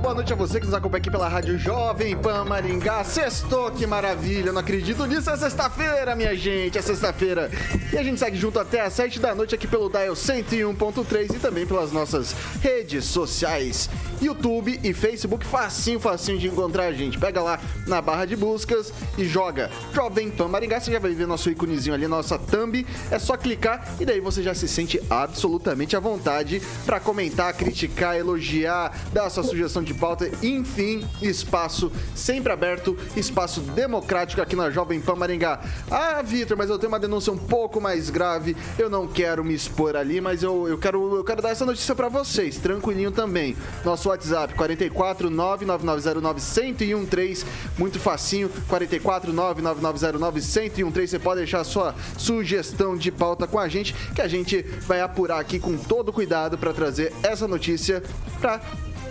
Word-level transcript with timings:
boa 0.00 0.14
noite 0.14 0.32
a 0.32 0.36
você 0.36 0.58
que 0.58 0.64
nos 0.64 0.74
acompanha 0.74 0.98
aqui 0.98 1.10
pela 1.10 1.28
Rádio 1.28 1.58
Jovem 1.58 2.16
Pan 2.16 2.44
Maringá. 2.46 3.04
Sextou, 3.04 3.70
que 3.70 3.86
maravilha, 3.86 4.50
não 4.50 4.60
acredito 4.60 5.04
nisso, 5.04 5.28
é 5.28 5.36
sexta-feira, 5.36 6.16
minha 6.16 6.34
gente, 6.34 6.78
é 6.78 6.82
sexta-feira. 6.82 7.50
E 7.92 7.98
a 7.98 8.02
gente 8.02 8.18
segue 8.18 8.38
junto 8.38 8.58
até 8.58 8.80
às 8.80 8.94
7 8.94 9.20
da 9.20 9.34
noite 9.34 9.54
aqui 9.54 9.66
pelo 9.66 9.90
Dial 9.90 10.14
101.3 10.14 11.36
e 11.36 11.38
também 11.38 11.66
pelas 11.66 11.92
nossas 11.92 12.34
redes 12.62 13.04
sociais, 13.04 13.90
YouTube 14.22 14.80
e 14.82 14.94
Facebook. 14.94 15.44
Facinho, 15.44 16.00
facinho 16.00 16.38
de 16.38 16.48
encontrar 16.48 16.84
a 16.84 16.92
gente. 16.92 17.18
Pega 17.18 17.42
lá 17.42 17.60
na 17.86 18.00
barra 18.00 18.24
de 18.24 18.36
buscas 18.36 18.92
e 19.18 19.24
joga 19.24 19.70
Jovem 19.92 20.30
Pan 20.30 20.48
Maringá. 20.48 20.80
Você 20.80 20.92
já 20.92 20.98
vai 20.98 21.12
ver 21.12 21.26
nosso 21.26 21.50
íconezinho 21.50 21.94
ali, 21.94 22.06
nossa 22.06 22.38
thumb. 22.38 22.86
É 23.10 23.18
só 23.18 23.36
clicar 23.36 23.86
e 24.00 24.06
daí 24.06 24.20
você 24.20 24.42
já 24.42 24.54
se 24.54 24.66
sente 24.66 25.00
absolutamente 25.10 25.94
à 25.94 26.00
vontade 26.00 26.62
para 26.86 26.98
comentar, 27.00 27.52
criticar, 27.54 28.16
elogiar, 28.16 28.96
dar 29.12 29.28
sua 29.28 29.42
sugestão 29.42 29.82
de 29.82 29.89
pauta, 29.94 30.30
enfim, 30.42 31.06
espaço 31.20 31.90
sempre 32.14 32.52
aberto, 32.52 32.96
espaço 33.16 33.60
democrático 33.60 34.40
aqui 34.40 34.56
na 34.56 34.70
Jovem 34.70 35.00
Pan 35.00 35.16
Maringá. 35.16 35.60
Ah, 35.90 36.22
Vitor, 36.22 36.56
mas 36.56 36.70
eu 36.70 36.78
tenho 36.78 36.90
uma 36.90 36.98
denúncia 36.98 37.32
um 37.32 37.38
pouco 37.38 37.80
mais 37.80 38.10
grave, 38.10 38.56
eu 38.78 38.88
não 38.88 39.06
quero 39.06 39.44
me 39.44 39.54
expor 39.54 39.96
ali, 39.96 40.20
mas 40.20 40.42
eu, 40.42 40.68
eu, 40.68 40.78
quero, 40.78 41.16
eu 41.16 41.24
quero 41.24 41.42
dar 41.42 41.50
essa 41.50 41.64
notícia 41.64 41.94
para 41.94 42.08
vocês, 42.08 42.58
tranquilinho 42.58 43.10
também. 43.10 43.56
Nosso 43.84 44.08
WhatsApp, 44.08 44.54
44 44.54 45.30
99909 45.30 46.40
1013, 46.40 47.44
muito 47.78 47.98
facinho, 47.98 48.50
44 48.68 49.32
99909 49.32 50.40
1013, 50.40 51.10
você 51.10 51.18
pode 51.18 51.40
deixar 51.40 51.60
a 51.60 51.64
sua 51.64 51.94
sugestão 52.16 52.96
de 52.96 53.10
pauta 53.10 53.46
com 53.46 53.58
a 53.58 53.68
gente, 53.68 53.94
que 54.14 54.22
a 54.22 54.28
gente 54.28 54.62
vai 54.86 55.00
apurar 55.00 55.40
aqui 55.40 55.58
com 55.58 55.76
todo 55.76 56.12
cuidado 56.12 56.58
para 56.58 56.72
trazer 56.72 57.12
essa 57.22 57.46
notícia 57.46 58.02
para 58.40 58.60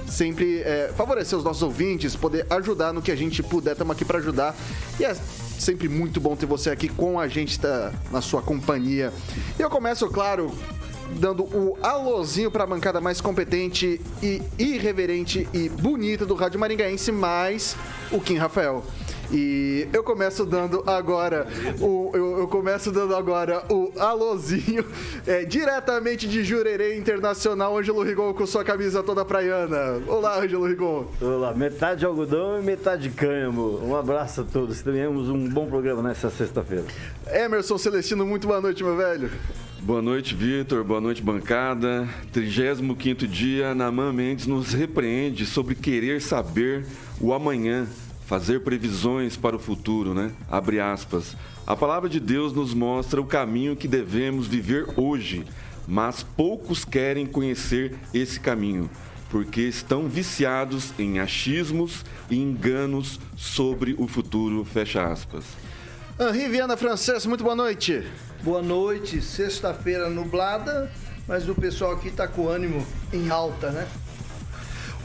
sempre 0.10 0.60
é, 0.62 0.92
favorecer 0.96 1.38
os 1.38 1.44
nossos 1.44 1.64
ouvintes, 1.64 2.16
poder 2.16 2.46
ajudar 2.50 2.94
no 2.94 3.02
que 3.02 3.12
a 3.12 3.16
gente 3.16 3.42
puder. 3.44 3.72
Estamos 3.74 3.96
aqui 3.96 4.04
para 4.04 4.20
ajudar. 4.20 4.56
E 5.00 5.06
é 5.06 5.16
sempre 5.60 5.88
muito 5.88 6.20
bom 6.20 6.36
ter 6.36 6.46
você 6.46 6.70
aqui 6.70 6.90
com 6.90 7.20
a 7.20 7.28
gente 7.28 7.60
tá, 7.60 7.94
na 8.12 8.22
sua 8.22 8.42
companhia. 8.42 9.14
E 9.58 9.62
eu 9.62 9.70
começo, 9.70 10.08
claro, 10.10 10.52
dando 11.12 11.44
o 11.44 11.78
alôzinho 11.82 12.52
para 12.52 12.64
a 12.64 12.68
bancada 12.68 13.02
mais 13.02 13.20
competente 13.22 14.00
e 14.22 14.42
irreverente 14.58 15.48
e 15.54 15.70
bonita 15.70 16.26
do 16.26 16.36
Rádio 16.36 16.60
Maringaense, 16.60 17.12
mais 17.12 17.76
o 18.12 18.20
Kim 18.20 18.38
Rafael. 18.38 18.84
E 19.32 19.88
eu 19.94 20.04
começo 20.04 20.46
dando 20.46 20.84
agora 20.88 21.48
o 21.80 22.12
eu, 22.14 22.40
eu 22.40 22.48
começo 22.48 22.92
dando 22.92 23.16
agora 23.16 23.64
o 23.70 23.92
alôzinho 24.00 24.84
é, 25.28 25.46
diretamente 25.46 26.28
de 26.28 26.44
Jurerê 26.44 26.98
Internacional, 26.98 27.78
Ângelo 27.78 28.02
Rigon 28.02 28.34
com 28.34 28.48
sua 28.48 28.64
camisa 28.64 29.04
toda 29.04 29.24
praiana. 29.24 30.02
Olá, 30.08 30.40
Ângelo 30.40 30.66
Rigon. 30.66 31.06
Olá, 31.22 31.54
metade 31.54 32.00
de 32.00 32.06
algodão 32.06 32.60
e 32.60 32.64
metade 32.64 33.04
de 33.04 33.10
cânhamo. 33.10 33.80
Um 33.84 33.96
abraço 33.96 34.42
a 34.42 34.44
todos. 34.44 34.82
Tenhamos 34.82 35.30
um 35.30 35.48
bom 35.48 35.68
programa 35.68 36.02
nessa 36.02 36.30
sexta-feira. 36.32 36.86
Emerson 37.32 37.78
Celestino, 37.78 38.26
muito 38.26 38.48
boa 38.48 38.60
noite, 38.60 38.84
meu 38.84 38.98
velho. 38.98 39.30
Boa 39.82 40.02
noite, 40.02 40.34
Vitor. 40.34 40.84
Boa 40.84 41.00
noite, 41.00 41.22
bancada. 41.22 42.08
35 42.34 43.28
dia, 43.28 43.76
Naman 43.76 44.12
Mendes 44.12 44.48
nos 44.48 44.74
repreende 44.74 45.46
sobre 45.46 45.76
querer 45.76 46.20
saber 46.20 46.86
o 47.22 47.32
amanhã 47.32 47.88
fazer 48.30 48.60
previsões 48.60 49.36
para 49.36 49.56
o 49.56 49.60
futuro, 49.60 50.14
né? 50.14 50.32
Abre 50.48 50.80
aspas. 50.80 51.36
A 51.66 51.76
palavra 51.76 52.08
de 52.08 52.20
Deus 52.20 52.54
nos 52.54 52.76
mostra 52.76 53.20
o 53.20 53.26
caminho 53.26 53.76
que 53.76 53.88
devemos 53.88 54.46
viver 54.46 54.86
hoje, 54.96 55.44
mas 55.88 56.22
poucos 56.22 56.86
querem 56.86 57.26
conhecer 57.26 57.98
esse 58.14 58.40
caminho, 58.40 58.88
porque 59.32 59.62
estão 59.62 60.08
viciados 60.08 60.94
em 61.00 61.18
achismos 61.18 62.06
e 62.30 62.38
enganos 62.38 63.20
sobre 63.36 63.96
o 63.98 64.08
futuro, 64.08 64.64
fecha 64.64 65.12
aspas. 65.12 65.44
Henri 66.20 66.50
Viana 66.50 66.78
Francês, 66.78 67.26
muito 67.26 67.44
boa 67.44 67.56
noite. 67.56 68.06
Boa 68.44 68.62
noite, 68.62 69.24
sexta-feira 69.24 70.08
nublada, 70.08 70.92
mas 71.28 71.50
o 71.50 71.56
pessoal 71.56 71.94
aqui 71.94 72.12
tá 72.12 72.28
com 72.28 72.48
ânimo 72.48 72.86
em 73.12 73.32
alta, 73.32 73.72
né? 73.72 73.88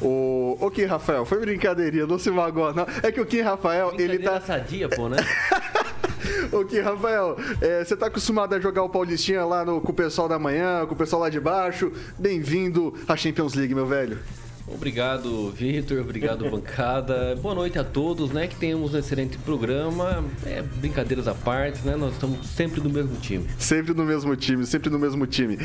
O, 0.01 0.57
o 0.61 0.71
Kim 0.71 0.85
Rafael, 0.85 1.25
foi 1.25 1.41
brincadeirinha, 1.41 2.07
não 2.07 2.19
se 2.19 2.31
magoa, 2.31 2.73
não. 2.73 2.87
É 3.03 3.13
que 3.13 3.21
o 3.21 3.27
Kim 3.27 3.41
Rafael, 3.41 3.95
ele 3.99 4.19
tá. 4.19 4.41
sadia, 4.41 4.89
pô, 4.89 5.09
né? 5.09 5.19
Ô, 6.53 6.65
Kim 6.65 6.81
Rafael, 6.81 7.37
é, 7.61 7.85
você 7.85 7.97
tá 7.97 8.07
acostumado 8.07 8.55
a 8.55 8.61
jogar 8.61 8.83
o 8.83 8.89
Paulistinha 8.89 9.45
lá 9.45 9.65
no, 9.65 9.81
com 9.81 9.93
o 9.93 9.95
pessoal 9.95 10.29
da 10.29 10.39
manhã, 10.39 10.87
com 10.87 10.95
o 10.95 10.97
pessoal 10.97 11.23
lá 11.23 11.29
de 11.29 11.41
baixo. 11.41 11.93
Bem-vindo 12.19 12.95
à 13.09 13.17
Champions 13.17 13.55
League, 13.55 13.75
meu 13.75 13.87
velho. 13.87 14.19
Obrigado, 14.67 15.51
Vitor. 15.51 16.01
Obrigado, 16.01 16.49
bancada. 16.51 17.37
Boa 17.37 17.55
noite 17.55 17.79
a 17.79 17.85
todos, 17.85 18.31
né? 18.31 18.47
Que 18.47 18.57
tenhamos 18.57 18.95
um 18.95 18.99
excelente 18.99 19.37
programa. 19.39 20.25
É, 20.45 20.63
brincadeiras 20.63 21.29
à 21.29 21.35
parte, 21.35 21.85
né? 21.87 21.97
Nós 21.97 22.15
estamos 22.15 22.47
sempre 22.49 22.81
no 22.81 22.89
mesmo 22.89 23.17
time. 23.17 23.47
Sempre 23.59 23.93
no 23.93 24.05
mesmo 24.05 24.35
time, 24.35 24.65
sempre 24.65 24.91
no 24.91 24.99
mesmo 24.99 25.27
time. 25.27 25.59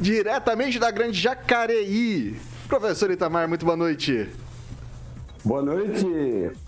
Diretamente 0.00 0.78
da 0.78 0.90
grande 0.90 1.20
Jacareí. 1.20 2.36
Professor 2.68 3.10
Itamar, 3.10 3.48
muito 3.48 3.64
boa 3.64 3.76
noite. 3.76 4.28
Boa 5.42 5.62
noite, 5.62 6.04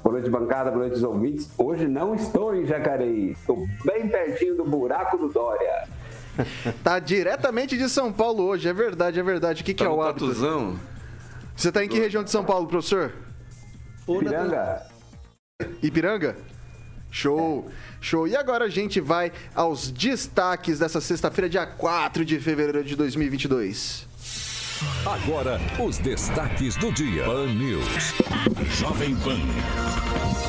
boa 0.03 0.15
noite 0.15 0.31
bancada, 0.31 0.71
boa 0.71 0.87
noite 0.87 0.97
os 0.97 1.03
ouvintes. 1.03 1.51
Hoje 1.59 1.87
não 1.87 2.15
estou 2.15 2.55
em 2.55 2.65
Jacareí, 2.65 3.33
estou 3.33 3.67
bem 3.85 4.09
pertinho 4.09 4.57
do 4.57 4.65
buraco 4.65 5.19
do 5.19 5.29
Dória. 5.29 5.89
Tá 6.83 6.99
diretamente 6.99 7.77
de 7.77 7.87
São 7.89 8.11
Paulo 8.11 8.45
hoje, 8.45 8.67
é 8.67 8.73
verdade, 8.73 9.21
é 9.21 9.23
verdade. 9.23 9.61
O 9.61 9.65
que, 9.65 9.75
que 9.75 9.85
Tá 9.85 9.91
é 9.91 9.93
o 9.93 10.01
hábito? 10.01 10.29
Tatuzão? 10.29 10.79
Você 11.55 11.71
tá 11.71 11.85
em 11.85 11.89
que 11.89 11.99
região 11.99 12.25
de 12.25 12.31
São 12.31 12.45
Paulo, 12.45 12.67
professor? 12.67 13.13
Piranga, 14.07 14.87
Ipiranga? 15.83 16.37
Show, 17.11 17.69
show. 18.01 18.27
E 18.27 18.35
agora 18.35 18.65
a 18.65 18.69
gente 18.71 19.01
vai 19.01 19.33
aos 19.55 19.91
destaques 19.91 20.79
dessa 20.79 21.01
sexta-feira, 21.01 21.51
dia 21.51 21.67
4 21.67 22.25
de 22.25 22.39
fevereiro 22.41 22.83
de 22.85 22.97
2022. 22.97 24.09
Agora, 25.05 25.61
os 25.79 25.99
destaques 25.99 26.75
do 26.77 26.91
dia. 26.91 27.25
Pan 27.25 27.47
News. 27.47 28.15
Jovem 28.79 29.15
Pan. 29.17 29.39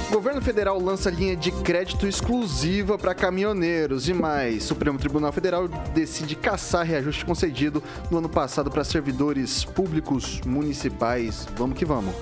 O 0.10 0.14
governo 0.14 0.42
federal 0.42 0.80
lança 0.80 1.10
linha 1.10 1.36
de 1.36 1.52
crédito 1.52 2.08
exclusiva 2.08 2.98
para 2.98 3.14
caminhoneiros 3.14 4.08
e 4.08 4.14
mais. 4.14 4.64
Supremo 4.64 4.98
Tribunal 4.98 5.34
Federal 5.34 5.68
decide 5.94 6.36
caçar 6.36 6.86
reajuste 6.86 7.26
concedido 7.26 7.84
no 8.10 8.20
ano 8.20 8.30
passado 8.30 8.72
para 8.72 8.84
servidores 8.86 9.66
públicos 9.66 10.40
municipais. 10.46 11.46
Vamos 11.58 11.78
que 11.78 11.84
vamos. 11.84 12.16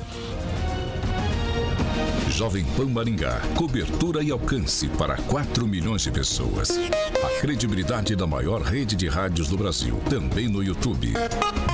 Jovem 2.29 2.65
Pan 2.75 2.87
Maringá. 2.87 3.39
Cobertura 3.55 4.23
e 4.23 4.31
alcance 4.31 4.87
para 4.89 5.17
4 5.17 5.67
milhões 5.67 6.03
de 6.03 6.11
pessoas. 6.11 6.71
A 7.23 7.41
credibilidade 7.41 8.15
da 8.15 8.25
maior 8.25 8.61
rede 8.61 8.95
de 8.95 9.07
rádios 9.07 9.47
do 9.47 9.57
Brasil. 9.57 9.99
Também 10.09 10.47
no 10.47 10.63
YouTube. 10.63 11.13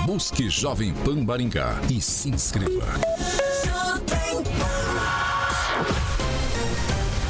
Busque 0.06 0.48
Jovem 0.52 0.94
Pan 1.04 1.24
Maringá 1.24 1.82
e 1.92 2.00
se 2.00 2.30
inscreva. 2.30 2.86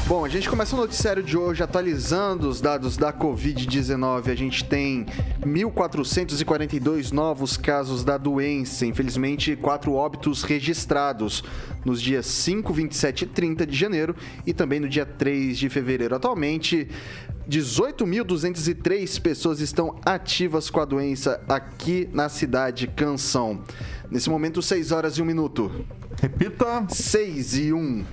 Bom, 0.06 0.24
a 0.24 0.28
gente 0.28 0.48
começa 0.48 0.76
o 0.76 0.78
noticiário 0.78 1.20
de 1.22 1.36
hoje 1.36 1.64
atualizando 1.64 2.48
os 2.48 2.60
dados 2.60 2.96
da 2.96 3.12
Covid-19. 3.12 4.30
A 4.30 4.34
gente 4.36 4.62
tem 4.62 5.04
1.442 5.40 7.12
novos 7.12 7.56
casos 7.56 8.04
da 8.04 8.16
doença. 8.16 8.86
Infelizmente, 8.86 9.56
quatro 9.56 9.94
óbitos 9.94 10.44
registrados 10.44 11.42
nos 11.84 12.00
dias 12.00 12.26
5, 12.26 12.72
27 12.72 13.22
e 13.22 13.26
30 13.26 13.66
de 13.66 13.76
janeiro 13.76 14.14
e 14.46 14.52
também 14.52 14.78
no 14.78 14.88
dia 14.88 15.04
3 15.04 15.58
de 15.58 15.68
fevereiro. 15.68 16.14
Atualmente, 16.14 16.86
18.203 17.48 19.20
pessoas 19.20 19.60
estão 19.60 20.00
ativas 20.04 20.68
com 20.68 20.80
a 20.80 20.84
doença 20.84 21.40
aqui 21.48 22.08
na 22.12 22.28
cidade 22.28 22.88
Canção. 22.88 23.62
Nesse 24.10 24.28
momento, 24.28 24.60
6 24.60 24.90
horas 24.90 25.16
e 25.16 25.22
1 25.22 25.24
minuto. 25.24 25.86
Repita. 26.20 26.86
6 26.88 27.58
e 27.58 27.72
1. 27.72 28.04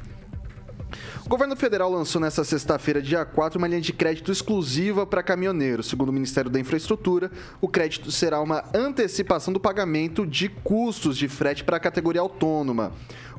O 1.25 1.29
governo 1.29 1.55
federal 1.55 1.89
lançou 1.89 2.21
nesta 2.21 2.43
sexta-feira, 2.43 3.01
dia 3.01 3.25
4, 3.25 3.57
uma 3.57 3.67
linha 3.67 3.81
de 3.81 3.93
crédito 3.93 4.31
exclusiva 4.31 5.05
para 5.05 5.23
caminhoneiros. 5.23 5.87
Segundo 5.87 6.09
o 6.09 6.13
Ministério 6.13 6.51
da 6.51 6.59
Infraestrutura, 6.59 7.31
o 7.61 7.67
crédito 7.67 8.11
será 8.11 8.41
uma 8.41 8.63
antecipação 8.73 9.53
do 9.53 9.59
pagamento 9.59 10.27
de 10.27 10.49
custos 10.49 11.17
de 11.17 11.27
frete 11.27 11.63
para 11.63 11.77
a 11.77 11.79
categoria 11.79 12.21
autônoma. 12.21 12.91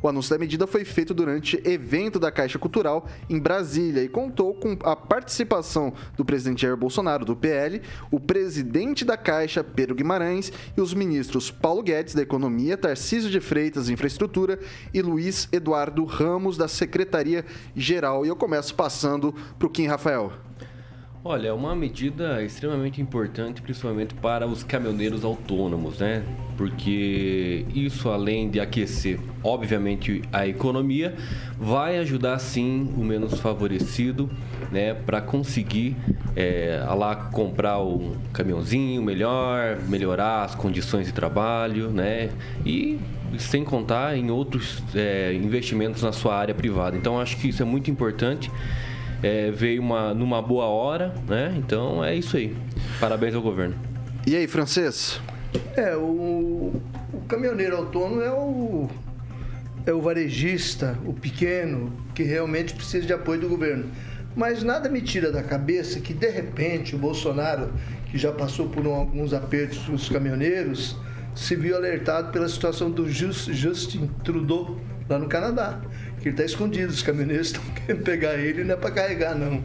O 0.05 0.09
anúncio 0.09 0.29
da 0.29 0.39
medida 0.39 0.67
foi 0.67 0.85
feito 0.85 1.15
durante 1.15 1.59
evento 1.67 2.19
da 2.19 2.31
Caixa 2.31 2.59
Cultural 2.59 3.09
em 3.27 3.39
Brasília 3.39 4.03
e 4.05 4.09
contou 4.09 4.53
com 4.53 4.77
a 4.83 4.95
participação 4.95 5.95
do 6.15 6.27
presidente 6.27 6.61
Jair 6.61 6.77
Bolsonaro, 6.77 7.25
do 7.25 7.35
PL, 7.35 7.81
o 8.11 8.21
presidente 8.21 9.03
da 9.03 9.17
Caixa, 9.17 9.65
Pedro 9.65 9.95
Guimarães, 9.95 10.53
e 10.77 10.81
os 10.83 10.93
ministros 10.93 11.51
Paulo 11.51 11.83
Guedes, 11.83 12.15
da 12.15 12.21
Economia, 12.21 12.77
Tarcísio 12.77 13.31
de 13.31 13.41
Freitas, 13.41 13.89
Infraestrutura, 13.89 14.59
e 14.93 15.01
Luiz 15.01 15.49
Eduardo 15.51 16.05
Ramos, 16.05 16.59
da 16.59 16.69
Secretaria-Geral. 16.69 18.27
E 18.27 18.29
eu 18.29 18.37
começo 18.37 18.75
passando 18.75 19.35
para 19.59 19.67
o 19.67 19.71
Kim 19.71 19.87
Rafael. 19.87 20.44
Olha, 21.27 21.49
é 21.49 21.53
uma 21.55 21.75
medida 21.75 22.43
extremamente 22.43 23.01
importante, 23.01 23.63
principalmente 23.63 24.13
para 24.13 24.47
os 24.47 24.63
caminhoneiros 24.63 25.25
autônomos, 25.25 25.99
né? 25.99 26.23
Porque 26.55 27.65
isso, 27.75 28.11
além 28.11 28.51
de 28.51 28.61
aquecer, 28.61 29.19
obviamente, 29.43 30.21
a 30.31 30.47
economia, 30.47 31.15
vai 31.59 31.97
ajudar 31.97 32.39
sim 32.39 32.93
o 32.95 33.03
menos 33.03 33.41
favorecido, 33.41 34.29
né? 34.71 34.93
Para 34.93 35.23
conseguir 35.23 35.97
é, 36.37 36.85
lá 36.95 37.17
comprar 37.17 37.81
um 37.81 38.17
caminhãozinho 38.31 39.03
melhor, 39.03 39.79
melhorar 39.89 40.43
as 40.43 40.55
condições 40.55 41.07
de 41.07 41.15
trabalho, 41.15 41.89
né? 41.89 42.29
E 42.67 43.01
sem 43.39 43.65
contar 43.65 44.15
em 44.15 44.31
outros 44.31 44.83
é, 44.95 45.33
investimentos 45.33 46.03
na 46.03 46.13
sua 46.13 46.37
área 46.37 46.55
privada. 46.55 46.99
Então, 46.99 47.19
acho 47.19 47.39
que 47.39 47.49
isso 47.49 47.63
é 47.63 47.65
muito 47.65 47.91
importante 47.91 48.51
é, 49.25 49.51
veio 49.51 49.81
uma, 49.81 50.13
numa 50.13 50.43
boa 50.43 50.67
hora, 50.67 51.15
né? 51.27 51.55
Então 51.57 52.05
é 52.05 52.15
isso 52.15 52.37
aí. 52.37 52.55
Parabéns 53.01 53.35
ao 53.35 53.41
governo. 53.41 53.75
E 54.27 54.37
aí, 54.37 54.47
francês? 54.47 55.19
É, 55.75 55.97
o, 55.97 56.71
o 57.11 57.21
caminhoneiro 57.27 57.75
autônomo 57.75 58.21
é 58.21 58.31
o, 58.31 58.87
é 59.87 59.93
o 59.95 60.03
varejista, 60.03 60.99
o 61.07 61.15
pequeno, 61.15 61.91
que 62.15 62.23
realmente 62.23 62.75
precisa 62.75 63.07
de 63.07 63.15
apoio 63.15 63.41
do 63.41 63.49
governo. 63.49 63.91
Mas 64.37 64.63
nada 64.63 64.91
me 64.91 65.01
tira 65.01 65.33
da 65.33 65.43
cabeça 65.43 66.01
que, 66.01 66.13
de 66.13 66.29
repente, 66.29 66.95
o 66.95 66.99
Bolsonaro, 66.99 67.73
que 68.11 68.19
já 68.19 68.31
passou 68.31 68.69
por 68.69 68.87
um, 68.87 68.93
alguns 68.93 69.33
apertos 69.33 69.79
com 69.79 69.95
os 69.95 70.07
caminhoneiros, 70.07 70.99
se 71.35 71.57
viu 71.57 71.75
alertado 71.75 72.31
pela 72.31 72.49
situação 72.49 72.91
do 72.91 73.09
Just, 73.09 73.51
Justin 73.53 74.11
Trudeau 74.23 74.79
lá 75.09 75.19
no 75.19 75.29
Canadá 75.29 75.81
ele 76.29 76.35
está 76.35 76.45
escondido. 76.45 76.91
Os 76.93 77.03
caminhoneiros 77.03 77.49
estão 77.53 77.63
querendo 77.75 78.03
pegar 78.03 78.35
ele, 78.35 78.65
não 78.65 78.75
é 78.75 78.77
para 78.77 78.91
carregar, 78.91 79.35
não. 79.35 79.63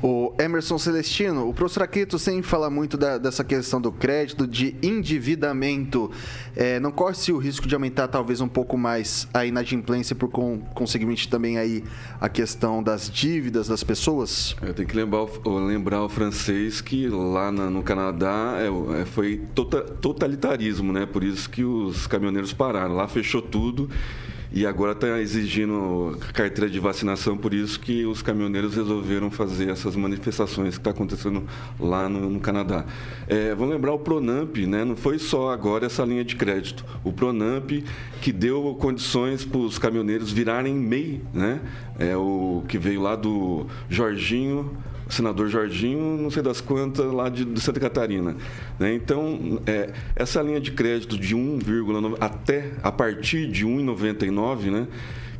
O 0.00 0.32
Emerson 0.38 0.78
Celestino, 0.78 1.48
o 1.48 1.52
professor 1.52 1.82
Aquito 1.82 2.20
sempre 2.20 2.44
fala 2.44 2.70
muito 2.70 2.96
da, 2.96 3.18
dessa 3.18 3.42
questão 3.42 3.80
do 3.80 3.90
crédito, 3.90 4.46
de 4.46 4.76
endividamento. 4.80 6.08
É, 6.54 6.78
não 6.78 6.92
corre-se 6.92 7.32
o 7.32 7.38
risco 7.38 7.66
de 7.66 7.74
aumentar 7.74 8.06
talvez 8.06 8.40
um 8.40 8.46
pouco 8.46 8.78
mais 8.78 9.26
a 9.34 9.44
inadimplência 9.44 10.14
por 10.14 10.28
com, 10.28 10.60
conseguinte 10.72 11.28
também 11.28 11.58
aí 11.58 11.82
a 12.20 12.28
questão 12.28 12.80
das 12.80 13.10
dívidas 13.10 13.66
das 13.66 13.82
pessoas? 13.82 14.54
Eu 14.62 14.72
tenho 14.72 14.86
que 14.86 14.94
lembrar, 14.94 15.26
lembrar 15.44 16.04
o 16.04 16.08
francês 16.08 16.80
que 16.80 17.08
lá 17.08 17.50
na, 17.50 17.68
no 17.68 17.82
Canadá 17.82 18.56
é, 18.56 19.00
é, 19.00 19.04
foi 19.04 19.42
tota, 19.52 19.80
totalitarismo, 19.80 20.92
né? 20.92 21.06
Por 21.06 21.24
isso 21.24 21.50
que 21.50 21.64
os 21.64 22.06
caminhoneiros 22.06 22.52
pararam. 22.52 22.94
Lá 22.94 23.08
fechou 23.08 23.42
tudo 23.42 23.90
e 24.50 24.66
agora 24.66 24.92
está 24.92 25.20
exigindo 25.20 26.18
carteira 26.32 26.70
de 26.70 26.80
vacinação, 26.80 27.36
por 27.36 27.52
isso 27.52 27.78
que 27.78 28.06
os 28.06 28.22
caminhoneiros 28.22 28.74
resolveram 28.74 29.30
fazer 29.30 29.68
essas 29.68 29.94
manifestações 29.94 30.74
que 30.74 30.80
está 30.80 30.90
acontecendo 30.90 31.44
lá 31.78 32.08
no, 32.08 32.30
no 32.30 32.40
Canadá. 32.40 32.84
É, 33.26 33.54
vamos 33.54 33.74
lembrar 33.74 33.92
o 33.92 33.98
Pronamp, 33.98 34.56
né? 34.58 34.84
não 34.84 34.96
foi 34.96 35.18
só 35.18 35.50
agora 35.50 35.86
essa 35.86 36.04
linha 36.04 36.24
de 36.24 36.36
crédito. 36.36 36.84
O 37.04 37.12
Pronamp 37.12 37.70
que 38.20 38.32
deu 38.32 38.74
condições 38.80 39.44
para 39.44 39.58
os 39.58 39.78
caminhoneiros 39.78 40.32
virarem 40.32 40.74
MEI, 40.74 41.20
né? 41.32 41.60
é 41.98 42.16
o 42.16 42.62
que 42.66 42.78
veio 42.78 43.02
lá 43.02 43.14
do 43.16 43.66
Jorginho 43.88 44.76
senador 45.08 45.48
Jorginho, 45.48 46.16
não 46.16 46.30
sei 46.30 46.42
das 46.42 46.60
quantas, 46.60 47.10
lá 47.12 47.28
de, 47.28 47.44
de 47.44 47.60
Santa 47.60 47.80
Catarina. 47.80 48.36
Né? 48.78 48.94
Então, 48.94 49.60
é, 49.66 49.90
essa 50.14 50.42
linha 50.42 50.60
de 50.60 50.72
crédito 50.72 51.18
de 51.18 51.34
1,9 51.34 52.16
até 52.20 52.72
a 52.82 52.92
partir 52.92 53.48
de 53.50 53.66
1,99, 53.66 54.70
né? 54.70 54.88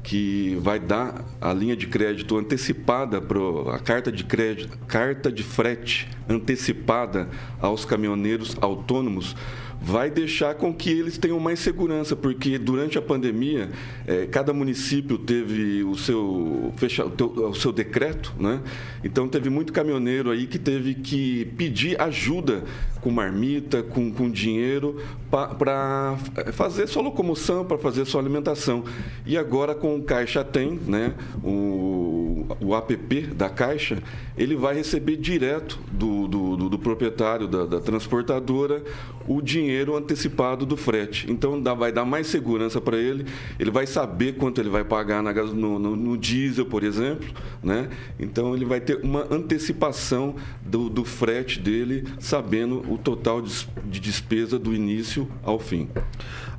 que 0.03 0.57
vai 0.63 0.79
dar 0.79 1.23
a 1.39 1.53
linha 1.53 1.77
de 1.77 1.87
crédito 1.87 2.39
antecipada 2.39 3.21
para 3.21 3.39
a 3.75 3.79
carta 3.79 4.11
de 4.11 4.25
crédito, 4.25 4.79
carta 4.87 5.31
de 5.31 5.43
frete 5.43 6.09
antecipada 6.27 7.29
aos 7.61 7.85
caminhoneiros 7.85 8.57
autônomos 8.61 9.37
vai 9.81 10.11
deixar 10.11 10.55
com 10.55 10.75
que 10.75 10.91
eles 10.91 11.17
tenham 11.19 11.39
mais 11.39 11.61
segurança, 11.61 12.17
porque 12.17 12.59
durante 12.59 12.99
a 12.99 13.03
pandemia, 13.03 13.71
é, 14.07 14.27
cada 14.27 14.53
município 14.53 15.17
teve 15.19 15.83
o 15.85 15.97
seu, 15.97 16.73
fecha, 16.77 17.05
o 17.05 17.55
seu 17.55 17.73
decreto, 17.73 18.35
né? 18.39 18.61
Então 19.03 19.29
teve 19.29 19.49
muito 19.49 19.73
caminhoneiro 19.73 20.31
aí 20.31 20.47
que 20.47 20.59
teve 20.59 20.95
que 20.95 21.47
pedir 21.57 22.01
ajuda 22.01 22.65
com 23.01 23.11
marmita, 23.11 23.83
com, 23.83 24.11
com 24.13 24.31
dinheiro, 24.31 25.01
para 25.31 26.17
fazer 26.53 26.87
sua 26.87 27.03
locomoção, 27.03 27.65
para 27.65 27.79
fazer 27.79 28.05
sua 28.05 28.21
alimentação. 28.21 28.85
E 29.27 29.37
agora 29.37 29.75
com 29.75 29.97
o 29.97 30.03
Caixa 30.03 30.45
Tem, 30.45 30.79
né? 30.87 31.15
O, 31.43 32.47
o 32.61 32.75
app 32.75 33.21
da 33.35 33.49
Caixa, 33.49 34.03
ele 34.37 34.57
vai 34.57 34.75
receber 34.75 35.17
direto 35.17 35.79
do, 35.91 36.27
do, 36.29 36.57
do, 36.57 36.69
do 36.71 36.79
proprietário 36.79 37.47
da, 37.47 37.67
da 37.67 37.81
transportadora 37.81 38.83
o 39.29 39.43
dinheiro 39.43 39.95
antecipado 39.95 40.65
do 40.65 40.77
frete. 40.77 41.31
Então 41.31 41.61
dá, 41.61 41.75
vai 41.75 41.93
dar 41.93 42.05
mais 42.05 42.27
segurança 42.27 42.81
para 42.81 42.97
ele, 42.97 43.27
ele 43.59 43.71
vai 43.71 43.87
saber 43.87 44.37
quanto 44.37 44.61
ele 44.61 44.71
vai 44.71 44.83
pagar 44.83 45.23
na, 45.23 45.33
no, 45.33 45.79
no, 45.79 45.95
no, 45.95 46.17
diesel, 46.17 46.65
por 46.65 46.83
exemplo. 46.83 47.29
Né? 47.63 47.91
Então 48.19 48.57
ele 48.57 48.65
vai 48.65 48.81
ter 48.81 48.99
uma 49.03 49.27
antecipação 49.31 50.35
do, 50.69 50.89
do 50.89 51.05
frete 51.05 51.59
dele, 51.59 52.05
sabendo 52.21 52.85
o 52.93 52.99
total 52.99 53.41
de, 53.41 53.67
de 53.85 53.99
despesa 54.01 54.59
do 54.59 54.75
início 54.75 55.29
ao 55.43 55.59
fim. 55.59 55.89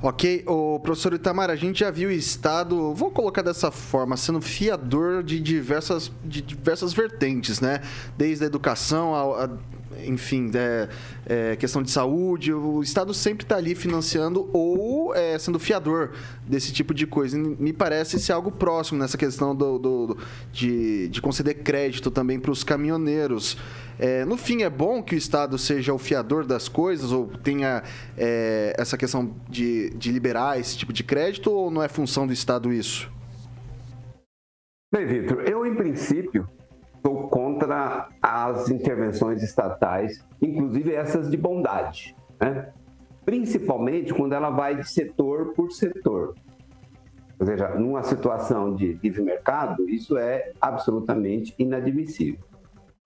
Ok, 0.02 0.44
o 0.46 0.80
professor 0.80 1.12
Itamar, 1.12 1.50
a 1.50 1.56
gente 1.56 1.80
já 1.80 1.90
viu 1.90 2.08
o 2.08 2.12
Estado, 2.12 2.94
vou 2.94 3.10
colocar 3.10 3.42
dessa 3.42 3.70
forma, 3.70 4.16
sendo 4.16 4.40
fiador 4.40 5.22
de 5.22 5.38
diversas, 5.38 6.10
de 6.24 6.40
diversas 6.40 6.92
vertentes, 6.92 7.60
né? 7.60 7.80
Desde 8.16 8.44
a 8.44 8.46
educação 8.46 9.14
a, 9.14 9.44
a 9.44 9.50
enfim, 10.04 10.50
é, 10.54 10.88
é, 11.26 11.56
questão 11.56 11.82
de 11.82 11.90
saúde, 11.90 12.52
o 12.52 12.82
Estado 12.82 13.12
sempre 13.12 13.44
está 13.44 13.56
ali 13.56 13.74
financiando 13.74 14.48
ou 14.52 15.14
é, 15.14 15.38
sendo 15.38 15.58
fiador 15.58 16.12
desse 16.46 16.72
tipo 16.72 16.94
de 16.94 17.06
coisa. 17.06 17.36
Me 17.36 17.72
parece 17.72 18.18
ser 18.18 18.32
algo 18.32 18.50
próximo 18.50 18.98
nessa 18.98 19.18
questão 19.18 19.54
do, 19.54 19.78
do, 19.78 20.06
do 20.08 20.18
de, 20.52 21.08
de, 21.08 21.20
conceder 21.20 21.62
crédito 21.62 22.10
também 22.10 22.38
para 22.38 22.50
os 22.50 22.62
caminhoneiros. 22.62 23.56
É, 23.98 24.24
no 24.24 24.36
fim, 24.36 24.62
é 24.62 24.70
bom 24.70 25.02
que 25.02 25.14
o 25.14 25.18
Estado 25.18 25.58
seja 25.58 25.92
o 25.92 25.98
fiador 25.98 26.46
das 26.46 26.68
coisas 26.68 27.12
ou 27.12 27.26
tenha 27.26 27.82
é, 28.16 28.74
essa 28.78 28.96
questão 28.96 29.34
de, 29.48 29.90
de 29.90 30.10
liberar 30.10 30.58
esse 30.58 30.76
tipo 30.78 30.92
de 30.92 31.04
crédito 31.04 31.50
ou 31.50 31.70
não 31.70 31.82
é 31.82 31.88
função 31.88 32.26
do 32.26 32.32
Estado 32.32 32.72
isso? 32.72 33.10
Bem, 34.92 35.06
Vitor, 35.06 35.42
eu, 35.42 35.64
em 35.66 35.74
princípio, 35.74 36.48
sou 37.04 37.28
contra 37.28 37.39
as 38.22 38.70
intervenções 38.70 39.42
estatais, 39.42 40.24
inclusive 40.40 40.94
essas 40.94 41.30
de 41.30 41.36
bondade, 41.36 42.14
né? 42.40 42.72
principalmente 43.24 44.12
quando 44.14 44.32
ela 44.32 44.50
vai 44.50 44.76
de 44.76 44.88
setor 44.88 45.52
por 45.54 45.70
setor. 45.72 46.34
Ou 47.38 47.46
seja, 47.46 47.68
numa 47.70 48.02
situação 48.02 48.74
de 48.74 48.94
livre 49.02 49.22
mercado, 49.22 49.88
isso 49.88 50.18
é 50.18 50.52
absolutamente 50.60 51.54
inadmissível. 51.58 52.40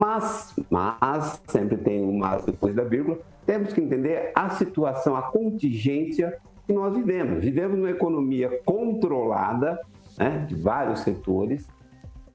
Mas, 0.00 0.54
mas, 0.68 1.40
sempre 1.46 1.76
tem 1.76 2.02
um 2.02 2.18
mas 2.18 2.44
depois 2.44 2.74
da 2.74 2.82
vírgula, 2.82 3.18
temos 3.46 3.72
que 3.72 3.80
entender 3.80 4.32
a 4.34 4.50
situação, 4.50 5.14
a 5.14 5.22
contingência 5.22 6.38
que 6.66 6.72
nós 6.72 6.96
vivemos. 6.96 7.44
Vivemos 7.44 7.78
numa 7.78 7.90
economia 7.90 8.60
controlada, 8.64 9.78
né, 10.18 10.44
de 10.48 10.54
vários 10.54 11.00
setores, 11.00 11.68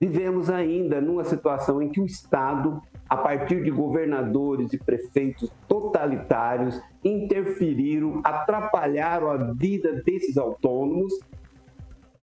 Vivemos 0.02 0.50
ainda 0.50 1.02
numa 1.02 1.26
situação 1.26 1.82
em 1.82 1.90
que 1.90 2.00
o 2.00 2.06
Estado, 2.06 2.82
a 3.10 3.18
partir 3.18 3.64
de 3.64 3.70
governadores 3.70 4.72
e 4.72 4.78
prefeitos 4.78 5.52
totalitários, 5.68 6.82
interferiram, 7.04 8.22
atrapalharam 8.24 9.30
a 9.30 9.38
vida 9.54 10.02
desses 10.04 10.38
autônomos. 10.38 11.14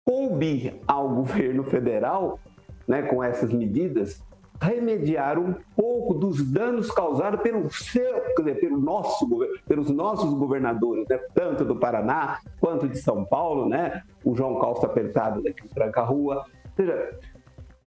Coube 0.05 0.81
ao 0.85 1.15
governo 1.15 1.63
federal, 1.63 2.37
né, 2.85 3.03
com 3.03 3.23
essas 3.23 3.53
medidas, 3.53 4.21
remediar 4.61 5.39
um 5.39 5.55
pouco 5.75 6.13
dos 6.13 6.43
danos 6.43 6.91
causados 6.91 7.41
pelo 7.41 7.69
seu, 7.71 8.21
dizer, 8.37 8.59
pelo 8.59 8.79
nosso, 8.79 9.27
pelos 9.67 9.89
nossos 9.89 10.33
governadores, 10.33 11.05
né? 11.09 11.17
tanto 11.33 11.65
do 11.65 11.75
Paraná 11.75 12.39
quanto 12.59 12.87
de 12.87 12.97
São 12.97 13.25
Paulo, 13.25 13.67
né? 13.67 14.03
o 14.23 14.35
João 14.35 14.59
Calça 14.59 14.85
apertado 14.85 15.41
daqui 15.41 15.67
de 15.67 15.73
Tranca 15.73 16.01
Rua, 16.01 16.45
Ou 16.45 16.75
seja, 16.75 17.19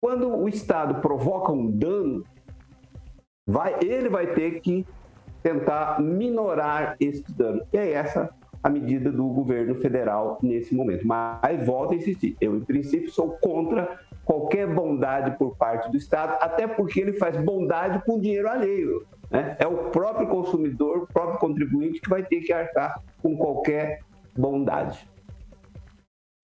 quando 0.05 0.29
o 0.37 0.47
Estado 0.47 1.01
provoca 1.01 1.51
um 1.51 1.71
dano, 1.71 2.23
vai, 3.47 3.75
ele 3.83 4.11
vai 4.11 4.35
ter 4.35 4.61
que 4.61 4.87
tentar 5.43 5.99
minorar 5.99 6.95
esse 7.01 7.25
dano. 7.33 7.63
E 7.73 7.79
é 7.79 7.93
essa 7.93 8.29
a 8.63 8.69
medida 8.69 9.11
do 9.11 9.27
governo 9.29 9.75
federal 9.77 10.39
nesse 10.43 10.75
momento. 10.75 11.07
Mas 11.07 11.65
volto 11.65 11.95
a 11.95 11.97
insistir, 11.97 12.37
eu 12.39 12.55
em 12.55 12.61
princípio 12.61 13.11
sou 13.11 13.31
contra 13.41 13.99
qualquer 14.27 14.67
bondade 14.67 15.39
por 15.39 15.57
parte 15.57 15.91
do 15.91 15.97
Estado, 15.97 16.37
até 16.39 16.67
porque 16.67 17.01
ele 17.01 17.15
faz 17.15 17.43
bondade 17.43 18.05
com 18.05 18.21
dinheiro 18.21 18.51
alheio. 18.51 19.07
Né? 19.31 19.57
É 19.59 19.67
o 19.67 19.89
próprio 19.89 20.29
consumidor, 20.29 21.05
o 21.05 21.07
próprio 21.07 21.39
contribuinte 21.39 21.99
que 21.99 22.11
vai 22.11 22.23
ter 22.23 22.43
que 22.43 22.53
arcar 22.53 23.03
com 23.23 23.35
qualquer 23.39 24.01
bondade. 24.37 25.09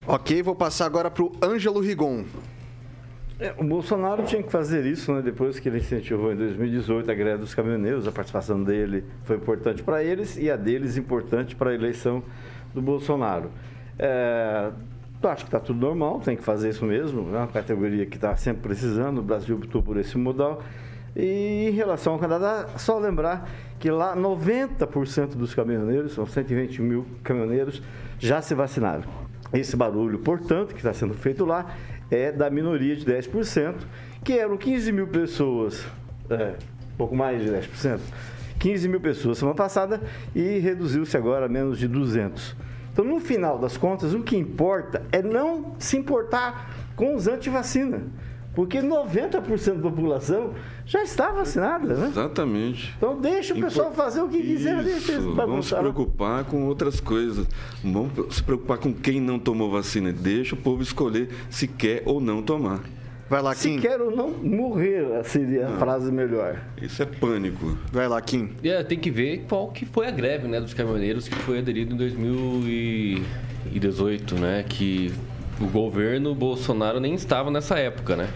Ok, 0.07 0.41
vou 0.41 0.55
passar 0.55 0.87
agora 0.87 1.11
para 1.11 1.23
o 1.23 1.31
Ângelo 1.43 1.79
Rigon. 1.79 2.23
É, 3.41 3.55
o 3.57 3.63
Bolsonaro 3.63 4.21
tinha 4.21 4.43
que 4.43 4.51
fazer 4.51 4.85
isso, 4.85 5.11
né? 5.11 5.19
Depois 5.19 5.59
que 5.59 5.67
ele 5.67 5.79
incentivou 5.79 6.31
em 6.31 6.35
2018 6.35 7.09
a 7.09 7.13
greve 7.15 7.39
dos 7.39 7.55
caminhoneiros, 7.55 8.07
a 8.07 8.11
participação 8.11 8.63
dele 8.63 9.03
foi 9.23 9.35
importante 9.37 9.81
para 9.81 10.03
eles 10.03 10.37
e 10.37 10.51
a 10.51 10.55
deles 10.55 10.95
importante 10.95 11.55
para 11.55 11.71
a 11.71 11.73
eleição 11.73 12.21
do 12.71 12.83
Bolsonaro. 12.83 13.49
É, 13.97 14.69
acho 15.23 15.43
que 15.43 15.47
está 15.47 15.59
tudo 15.59 15.79
normal, 15.79 16.19
tem 16.19 16.37
que 16.37 16.43
fazer 16.43 16.69
isso 16.69 16.85
mesmo, 16.85 17.35
é 17.35 17.39
uma 17.39 17.47
categoria 17.47 18.05
que 18.05 18.15
está 18.15 18.35
sempre 18.35 18.61
precisando, 18.61 19.17
o 19.17 19.23
Brasil 19.23 19.55
optou 19.55 19.81
por 19.81 19.97
esse 19.97 20.19
modal. 20.19 20.61
E 21.15 21.67
em 21.67 21.71
relação 21.71 22.13
ao 22.13 22.19
Canadá, 22.19 22.67
só 22.77 22.99
lembrar 22.99 23.49
que 23.79 23.89
lá 23.89 24.15
90% 24.15 25.29
dos 25.29 25.55
caminhoneiros, 25.55 26.13
são 26.13 26.27
120 26.27 26.79
mil 26.83 27.07
caminhoneiros, 27.23 27.81
já 28.19 28.39
se 28.39 28.53
vacinaram. 28.53 29.03
Esse 29.51 29.75
barulho, 29.75 30.19
portanto, 30.19 30.73
que 30.73 30.77
está 30.77 30.93
sendo 30.93 31.15
feito 31.15 31.43
lá, 31.43 31.75
é 32.11 32.31
da 32.31 32.49
minoria 32.49 32.95
de 32.95 33.05
10%, 33.05 33.75
que 34.23 34.33
eram 34.33 34.57
15 34.57 34.91
mil 34.91 35.07
pessoas, 35.07 35.83
é, 36.29 36.55
pouco 36.97 37.15
mais 37.15 37.41
de 37.41 37.49
10%, 37.49 37.99
15 38.59 38.87
mil 38.87 38.99
pessoas 38.99 39.37
semana 39.37 39.55
passada 39.55 40.01
e 40.35 40.59
reduziu-se 40.59 41.15
agora 41.17 41.45
a 41.45 41.49
menos 41.49 41.79
de 41.79 41.87
200. 41.87 42.55
Então, 42.93 43.05
no 43.05 43.19
final 43.19 43.57
das 43.57 43.77
contas, 43.77 44.13
o 44.13 44.21
que 44.21 44.35
importa 44.35 45.01
é 45.11 45.21
não 45.21 45.75
se 45.79 45.97
importar 45.97 46.91
com 46.95 47.15
os 47.15 47.27
antivacina. 47.27 48.03
Porque 48.53 48.79
90% 48.79 49.75
da 49.75 49.89
população 49.89 50.53
já 50.85 51.01
está 51.03 51.31
vacinada, 51.31 51.95
né? 51.95 52.09
Exatamente. 52.09 52.93
Então 52.97 53.17
deixa 53.19 53.53
o 53.53 53.61
pessoal 53.61 53.93
fazer 53.93 54.21
o 54.21 54.27
que 54.27 54.41
quiser, 54.41 54.79
eles 54.79 55.07
Vamos 55.07 55.67
se 55.67 55.75
preocupar 55.75 56.43
com 56.43 56.65
outras 56.65 56.99
coisas. 56.99 57.47
Vamos 57.83 58.35
se 58.35 58.43
preocupar 58.43 58.77
com 58.77 58.93
quem 58.93 59.21
não 59.21 59.39
tomou 59.39 59.71
vacina. 59.71 60.11
Deixa 60.11 60.53
o 60.55 60.57
povo 60.57 60.83
escolher 60.83 61.29
se 61.49 61.65
quer 61.67 62.03
ou 62.05 62.19
não 62.19 62.41
tomar. 62.41 62.81
Vai 63.29 63.41
lá, 63.41 63.55
Se 63.55 63.69
Kim. 63.69 63.79
quer 63.79 64.01
ou 64.01 64.13
não 64.13 64.29
morrer, 64.29 65.23
seria 65.23 65.69
a 65.69 65.77
frase 65.77 66.11
melhor. 66.11 66.59
Isso 66.81 67.01
é 67.01 67.05
pânico. 67.05 67.77
Vai 67.89 68.05
lá, 68.05 68.21
Kim. 68.21 68.49
É, 68.61 68.83
tem 68.83 68.99
que 68.99 69.09
ver 69.09 69.45
qual 69.47 69.71
que 69.71 69.85
foi 69.85 70.07
a 70.07 70.11
greve 70.11 70.49
né, 70.49 70.59
dos 70.59 70.73
caminhoneiros 70.73 71.29
que 71.29 71.35
foi 71.35 71.59
aderido 71.59 71.93
em 71.93 71.97
2018, 71.97 74.35
né? 74.35 74.65
Que 74.67 75.13
o 75.61 75.67
governo 75.67 76.33
Bolsonaro 76.33 76.99
nem 76.99 77.13
estava 77.13 77.51
nessa 77.51 77.77
época, 77.77 78.15
né? 78.15 78.29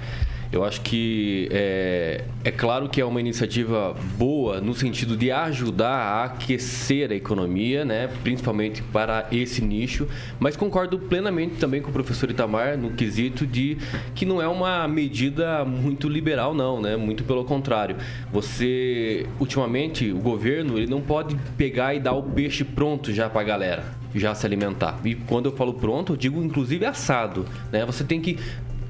Eu 0.51 0.63
acho 0.63 0.81
que 0.81 1.49
é, 1.51 2.23
é 2.43 2.51
claro 2.51 2.87
que 2.87 3.01
é 3.01 3.05
uma 3.05 3.19
iniciativa 3.19 3.93
boa 4.15 4.61
no 4.61 4.73
sentido 4.73 5.17
de 5.17 5.31
ajudar 5.31 5.89
a 5.89 6.23
aquecer 6.25 7.11
a 7.11 7.15
economia, 7.15 7.83
né? 7.83 8.09
principalmente 8.23 8.81
para 8.81 9.27
esse 9.31 9.61
nicho, 9.61 10.07
mas 10.39 10.55
concordo 10.55 10.97
plenamente 10.97 11.55
também 11.55 11.81
com 11.81 11.89
o 11.89 11.91
professor 11.91 12.29
Itamar 12.29 12.77
no 12.77 12.91
quesito 12.91 13.45
de 13.45 13.77
que 14.13 14.25
não 14.25 14.41
é 14.41 14.47
uma 14.47 14.87
medida 14.87 15.65
muito 15.65 16.07
liberal, 16.07 16.53
não, 16.53 16.79
né? 16.79 16.95
muito 16.95 17.23
pelo 17.23 17.43
contrário. 17.43 17.97
Você, 18.31 19.25
ultimamente, 19.39 20.11
o 20.11 20.19
governo 20.19 20.77
ele 20.77 20.87
não 20.87 21.01
pode 21.01 21.35
pegar 21.57 21.95
e 21.95 21.99
dar 21.99 22.13
o 22.13 22.23
peixe 22.23 22.63
pronto 22.63 23.11
já 23.11 23.29
para 23.29 23.41
a 23.41 23.43
galera 23.43 24.04
já 24.19 24.33
se 24.33 24.45
alimentar. 24.45 24.99
E 25.03 25.15
quando 25.15 25.47
eu 25.47 25.51
falo 25.51 25.73
pronto, 25.73 26.13
eu 26.13 26.17
digo 26.17 26.43
inclusive 26.43 26.85
assado. 26.85 27.45
Né? 27.71 27.85
Você 27.85 28.03
tem 28.03 28.21
que 28.21 28.39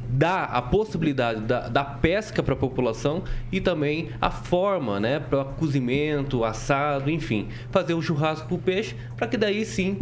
dar 0.07 0.45
a 0.45 0.61
possibilidade 0.61 1.41
da, 1.41 1.67
da 1.67 1.83
pesca 1.83 2.41
para 2.41 2.53
a 2.53 2.57
população 2.57 3.23
e 3.51 3.59
também 3.59 4.09
a 4.21 4.29
forma, 4.29 4.99
né, 4.99 5.19
para 5.19 5.43
cozimento, 5.43 6.43
assado, 6.43 7.09
enfim, 7.09 7.49
fazer 7.69 7.93
o 7.93 8.01
churrasco 8.01 8.47
com 8.47 8.55
o 8.55 8.59
peixe 8.59 8.95
para 9.17 9.27
que 9.27 9.35
daí 9.35 9.65
sim 9.65 9.99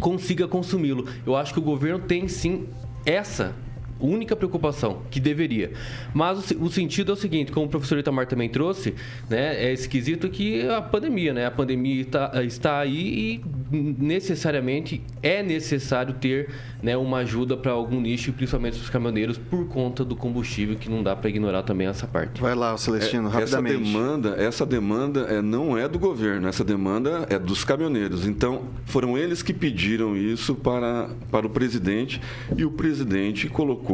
consiga 0.00 0.48
consumi-lo. 0.48 1.06
Eu 1.24 1.36
acho 1.36 1.52
que 1.52 1.58
o 1.58 1.62
governo 1.62 2.00
tem 2.00 2.26
sim 2.28 2.66
essa 3.04 3.54
única 4.00 4.36
preocupação 4.36 5.02
que 5.10 5.20
deveria. 5.20 5.72
Mas 6.14 6.50
o, 6.50 6.64
o, 6.64 6.70
sentido 6.70 7.12
é 7.12 7.14
o 7.14 7.16
seguinte, 7.16 7.52
como 7.52 7.66
o 7.66 7.68
professor 7.68 7.98
Itamar 7.98 8.26
também 8.26 8.48
trouxe, 8.48 8.94
né, 9.28 9.56
é 9.56 9.72
esquisito 9.72 10.28
que 10.28 10.68
a 10.68 10.82
pandemia, 10.82 11.32
né, 11.32 11.46
a 11.46 11.50
pandemia 11.50 12.02
está, 12.02 12.44
está 12.44 12.78
aí 12.78 13.40
e 13.42 13.44
necessariamente 13.72 15.02
é 15.22 15.42
necessário 15.42 16.14
ter 16.14 16.50
né, 16.82 16.96
uma 16.96 17.18
ajuda 17.18 17.56
para 17.56 17.72
algum 17.72 18.00
nicho, 18.00 18.32
principalmente 18.32 18.74
para 18.74 18.84
os 18.84 18.90
caminhoneiros, 18.90 19.38
por 19.38 19.66
conta 19.68 20.04
do 20.04 20.14
combustível, 20.14 20.76
que 20.76 20.88
não 20.88 21.02
dá 21.02 21.16
para 21.16 21.30
ignorar 21.30 21.62
também 21.62 21.86
essa 21.86 22.06
parte. 22.06 22.40
Vai 22.40 22.54
lá, 22.54 22.76
Celestino, 22.76 23.28
é, 23.28 23.32
rapidamente. 23.32 23.74
Essa 23.74 23.84
demanda, 23.84 24.28
essa 24.38 24.66
demanda 24.66 25.20
é, 25.22 25.42
não 25.42 25.76
é 25.76 25.88
do 25.88 25.98
governo, 25.98 26.48
essa 26.48 26.64
demanda 26.64 27.26
é 27.30 27.38
dos 27.38 27.64
caminhoneiros. 27.64 28.26
Então, 28.26 28.64
foram 28.84 29.16
eles 29.16 29.42
que 29.42 29.52
pediram 29.52 30.16
isso 30.16 30.54
para, 30.54 31.08
para 31.30 31.46
o 31.46 31.50
presidente 31.50 32.20
e 32.56 32.64
o 32.64 32.70
presidente 32.70 33.48
colocou 33.48 33.85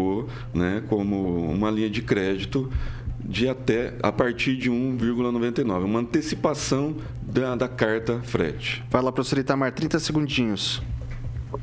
né, 0.54 0.82
como 0.88 1.50
uma 1.50 1.70
linha 1.70 1.90
de 1.90 2.02
crédito 2.02 2.70
de 3.18 3.48
até 3.48 3.94
a 4.02 4.10
partir 4.10 4.56
de 4.56 4.70
1,99, 4.70 5.84
uma 5.84 6.00
antecipação 6.00 6.96
da, 7.22 7.54
da 7.54 7.68
carta 7.68 8.20
frete. 8.22 8.84
Vai 8.90 9.02
lá, 9.02 9.12
professor 9.12 9.38
Itamar, 9.38 9.72
30 9.72 9.98
segundinhos. 10.00 10.82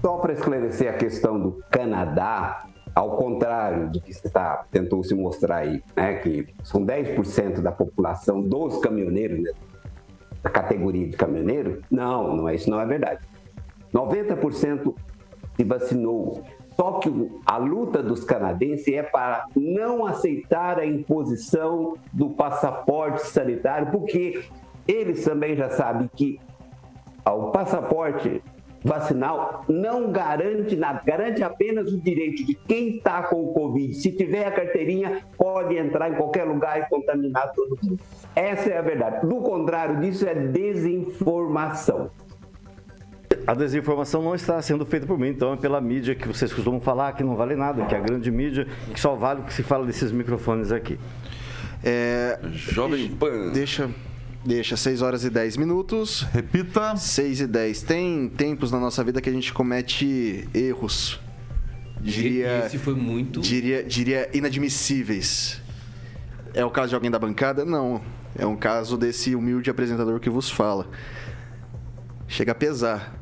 Só 0.01 0.17
para 0.17 0.33
esclarecer 0.33 0.89
a 0.89 0.93
questão 0.93 1.39
do 1.39 1.63
Canadá, 1.69 2.65
ao 2.95 3.17
contrário 3.17 3.89
do 3.89 3.99
que 3.99 4.13
você 4.13 4.29
tá, 4.29 4.65
tentou 4.71 5.03
se 5.03 5.13
mostrar 5.13 5.57
aí, 5.57 5.83
né, 5.95 6.15
que 6.15 6.47
são 6.63 6.85
10% 6.85 7.61
da 7.61 7.71
população 7.71 8.41
dos 8.41 8.77
caminhoneiros, 8.79 9.39
né, 9.39 9.51
da 10.41 10.49
categoria 10.49 11.07
de 11.07 11.17
caminhoneiro, 11.17 11.81
não, 11.91 12.35
não 12.35 12.49
é 12.49 12.55
isso 12.55 12.69
não 12.69 12.79
é 12.79 12.85
verdade. 12.85 13.21
90% 13.93 14.93
se 15.55 15.63
vacinou. 15.63 16.43
Só 16.79 16.93
que 16.93 17.11
a 17.45 17.57
luta 17.57 18.01
dos 18.01 18.23
canadenses 18.23 18.87
é 18.87 19.03
para 19.03 19.47
não 19.53 20.05
aceitar 20.05 20.79
a 20.79 20.85
imposição 20.85 21.97
do 22.13 22.29
passaporte 22.29 23.27
sanitário, 23.27 23.91
porque 23.91 24.45
eles 24.87 25.25
também 25.25 25.57
já 25.57 25.69
sabem 25.71 26.09
que 26.15 26.39
o 27.25 27.51
passaporte 27.51 28.41
vacinal 28.81 29.65
não 29.67 30.09
garante 30.09 30.77
nada, 30.77 31.01
garante 31.05 31.43
apenas 31.43 31.91
o 31.91 31.99
direito 31.99 32.45
de 32.45 32.53
quem 32.53 32.95
está 32.95 33.23
com 33.23 33.43
o 33.43 33.53
Covid. 33.53 33.93
Se 33.95 34.13
tiver 34.13 34.45
a 34.45 34.51
carteirinha, 34.51 35.21
pode 35.37 35.75
entrar 35.75 36.09
em 36.09 36.15
qualquer 36.15 36.45
lugar 36.45 36.79
e 36.79 36.89
contaminar 36.89 37.51
todo 37.51 37.77
mundo. 37.83 37.99
Essa 38.33 38.69
é 38.69 38.77
a 38.77 38.81
verdade. 38.81 39.27
Do 39.27 39.41
contrário 39.41 39.99
disso, 39.99 40.25
é 40.25 40.33
desinformação. 40.33 42.09
A 43.45 43.53
desinformação 43.53 44.21
não 44.21 44.35
está 44.35 44.61
sendo 44.61 44.85
feita 44.85 45.05
por 45.05 45.17
mim, 45.17 45.29
então 45.29 45.53
é 45.53 45.57
pela 45.57 45.81
mídia 45.81 46.15
que 46.15 46.27
vocês 46.27 46.53
costumam 46.53 46.79
falar 46.79 47.13
que 47.13 47.23
não 47.23 47.35
vale 47.35 47.55
nada, 47.55 47.85
que 47.85 47.95
é 47.95 47.97
a 47.97 48.01
grande 48.01 48.29
mídia, 48.31 48.67
que 48.93 48.99
só 48.99 49.15
vale 49.15 49.41
o 49.41 49.43
que 49.43 49.53
se 49.53 49.63
fala 49.63 49.85
desses 49.85 50.11
microfones 50.11 50.71
aqui. 50.71 50.99
É, 51.83 52.39
Jovem 52.51 53.07
Pan. 53.09 53.51
Deixa, 53.51 53.89
Deixa, 54.43 54.77
6 54.77 55.01
horas 55.01 55.25
e 55.25 55.29
10 55.29 55.57
minutos. 55.57 56.21
Repita. 56.33 56.95
6 56.95 57.41
e 57.41 57.47
10. 57.47 57.81
Tem 57.81 58.29
tempos 58.29 58.71
na 58.71 58.79
nossa 58.79 59.03
vida 59.03 59.19
que 59.19 59.29
a 59.29 59.33
gente 59.33 59.51
comete 59.51 60.47
erros. 60.53 61.19
Diria. 61.99 62.65
Esse 62.65 62.77
foi 62.77 62.95
muito. 62.95 63.41
Diria, 63.41 63.83
diria 63.83 64.29
inadmissíveis. 64.33 65.61
É 66.53 66.63
o 66.63 66.71
caso 66.71 66.89
de 66.89 66.95
alguém 66.95 67.11
da 67.11 67.19
bancada? 67.19 67.65
Não. 67.65 68.01
É 68.37 68.45
um 68.45 68.55
caso 68.55 68.97
desse 68.97 69.35
humilde 69.35 69.69
apresentador 69.69 70.19
que 70.21 70.29
vos 70.29 70.49
fala. 70.49 70.87
Chega 72.27 72.53
a 72.53 72.55
pesar. 72.55 73.18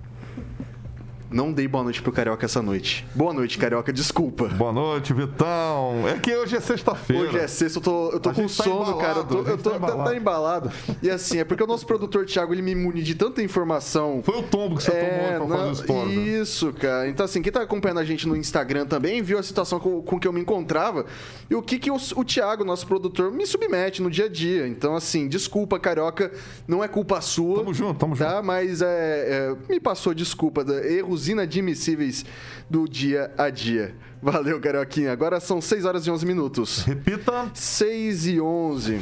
Não 1.30 1.52
dei 1.52 1.68
boa 1.68 1.84
noite 1.84 2.02
pro 2.02 2.12
Carioca 2.12 2.46
essa 2.46 2.62
noite. 2.62 3.06
Boa 3.14 3.34
noite, 3.34 3.58
Carioca, 3.58 3.92
desculpa. 3.92 4.46
Boa 4.48 4.72
noite, 4.72 5.14
Vitão. 5.14 6.08
É 6.08 6.18
que 6.18 6.34
hoje 6.34 6.56
é 6.56 6.62
sexta-feira. 6.62 7.24
Hoje 7.24 7.38
é 7.38 7.48
sexta, 7.48 7.80
eu 7.80 7.84
tô, 7.84 8.10
eu 8.12 8.20
tô 8.20 8.30
A 8.30 8.34
com 8.34 8.44
tá 8.44 8.48
sono, 8.48 8.98
cara. 8.98 9.20
Eu 9.20 9.24
tô, 9.26 9.38
eu 9.40 9.58
tô- 9.58 9.72
tá 9.72 9.72
tá, 9.72 9.76
embalado. 9.78 10.10
tá 10.10 10.16
embalado. 10.16 10.72
E 11.04 11.10
assim, 11.10 11.40
é 11.40 11.44
porque 11.44 11.62
o 11.62 11.68
nosso 11.68 11.86
produtor 11.86 12.26
Thiago, 12.26 12.54
ele 12.54 12.62
me 12.62 12.72
imune 12.72 13.04
de 13.04 13.14
tanta 13.14 13.44
informação. 13.44 14.22
Foi 14.24 14.38
o 14.40 14.44
tombo 14.44 14.78
que 14.78 14.84
você 14.84 14.92
tomou 14.92 15.48
pra 15.48 15.58
fazer 15.58 15.92
o 15.92 16.06
né? 16.06 16.14
Isso, 16.14 16.72
cara. 16.72 17.10
Então, 17.10 17.26
assim, 17.26 17.42
quem 17.42 17.52
tá 17.52 17.62
acompanhando 17.62 18.00
a 18.00 18.06
gente 18.06 18.26
no 18.26 18.36
Instagram 18.38 18.86
também 18.86 19.22
viu 19.22 19.38
a 19.38 19.44
situação 19.44 19.82
com, 19.82 20.02
com 20.02 20.18
que 20.18 20.28
eu 20.28 20.32
me 20.32 20.40
encontrava 20.40 21.06
e 21.50 21.56
o 21.56 21.62
que, 21.62 21.78
que 21.78 21.92
o, 21.92 21.98
o 22.16 22.24
Thiago, 22.24 22.64
nosso 22.64 22.88
produtor, 22.88 23.32
me 23.34 23.46
submete 23.46 24.02
no 24.02 24.10
dia 24.10 24.26
a 24.26 24.30
dia. 24.30 24.66
Então, 24.66 24.96
assim, 24.96 25.28
desculpa, 25.28 25.78
Carioca, 25.78 26.32
não 26.66 26.82
é 26.82 26.88
culpa 26.88 27.20
sua. 27.20 27.58
Tamo 27.58 27.74
junto, 27.74 28.00
tamo 28.00 28.16
tá? 28.16 28.42
Mas 28.42 28.82
é, 28.82 28.88
é, 28.88 29.56
me 29.70 29.78
passou 29.80 30.14
desculpa, 30.14 30.64
da- 30.64 30.82
erros 31.18 31.18
os 31.18 31.28
inadmissíveis 31.28 32.26
do 32.70 32.88
dia 32.88 33.32
a 33.38 33.50
dia. 33.50 33.96
Valeu, 34.22 34.60
Carioquinha. 34.60 35.12
Agora 35.12 35.40
são 35.40 35.60
6 35.60 35.86
horas 35.86 36.06
e 36.06 36.12
11 36.12 36.26
minutos. 36.26 36.84
Repita. 36.84 37.50
6 37.54 38.28
e 38.28 38.42
11. 38.42 39.02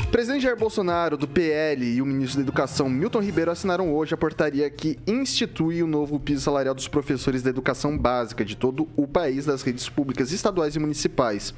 O 0.00 0.10
presidente 0.10 0.42
Jair 0.42 0.56
Bolsonaro, 0.56 1.18
do 1.18 1.28
PL, 1.28 1.84
e 1.84 2.00
o 2.00 2.06
ministro 2.06 2.38
da 2.38 2.42
Educação, 2.42 2.88
Milton 2.88 3.20
Ribeiro, 3.20 3.50
assinaram 3.50 3.94
hoje 3.94 4.14
a 4.14 4.16
portaria 4.16 4.68
que 4.70 4.98
institui 5.06 5.82
o 5.82 5.86
novo 5.86 6.18
piso 6.18 6.40
salarial 6.40 6.74
dos 6.74 6.88
professores 6.88 7.42
da 7.42 7.50
educação 7.50 7.96
básica 7.96 8.42
de 8.42 8.56
todo 8.56 8.88
o 8.96 9.06
país, 9.06 9.44
das 9.44 9.62
redes 9.62 9.86
públicas 9.88 10.32
estaduais 10.32 10.74
e 10.74 10.78
municipais 10.78 11.54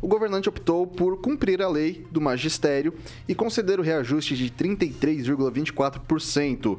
o 0.00 0.06
governante 0.06 0.48
optou 0.48 0.86
por 0.86 1.20
cumprir 1.20 1.60
a 1.60 1.68
lei 1.68 2.06
do 2.10 2.20
magistério 2.20 2.94
e 3.26 3.34
conceder 3.34 3.80
o 3.80 3.82
reajuste 3.82 4.36
de 4.36 4.48
33,24% 4.50 6.78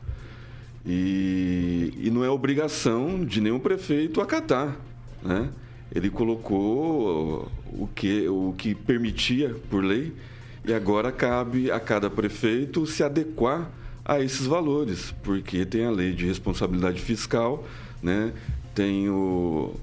e, 0.86 1.94
e 1.98 2.10
não 2.10 2.24
é 2.24 2.30
obrigação 2.30 3.24
de 3.24 3.40
nenhum 3.40 3.60
prefeito 3.60 4.20
acatar. 4.20 4.76
Né? 5.22 5.50
Ele 5.94 6.10
colocou 6.10 7.50
o 7.72 7.88
que, 7.94 8.28
o 8.28 8.54
que 8.58 8.76
permitia 8.76 9.56
por 9.70 9.84
lei 9.84 10.14
e 10.66 10.74
agora 10.74 11.12
cabe 11.12 11.72
a 11.72 11.80
cada 11.80 12.10
prefeito 12.10 12.86
se 12.86 13.04
adequar 13.04 13.70
a 14.04 14.20
esses 14.20 14.46
valores, 14.46 15.14
porque 15.24 15.66
tem 15.66 15.86
a 15.86 15.92
lei 15.92 16.14
de 16.14 16.26
responsabilidade 16.26 17.02
fiscal, 17.02 17.66
né? 18.02 18.34
tem 18.76 19.10
o, 19.10 19.74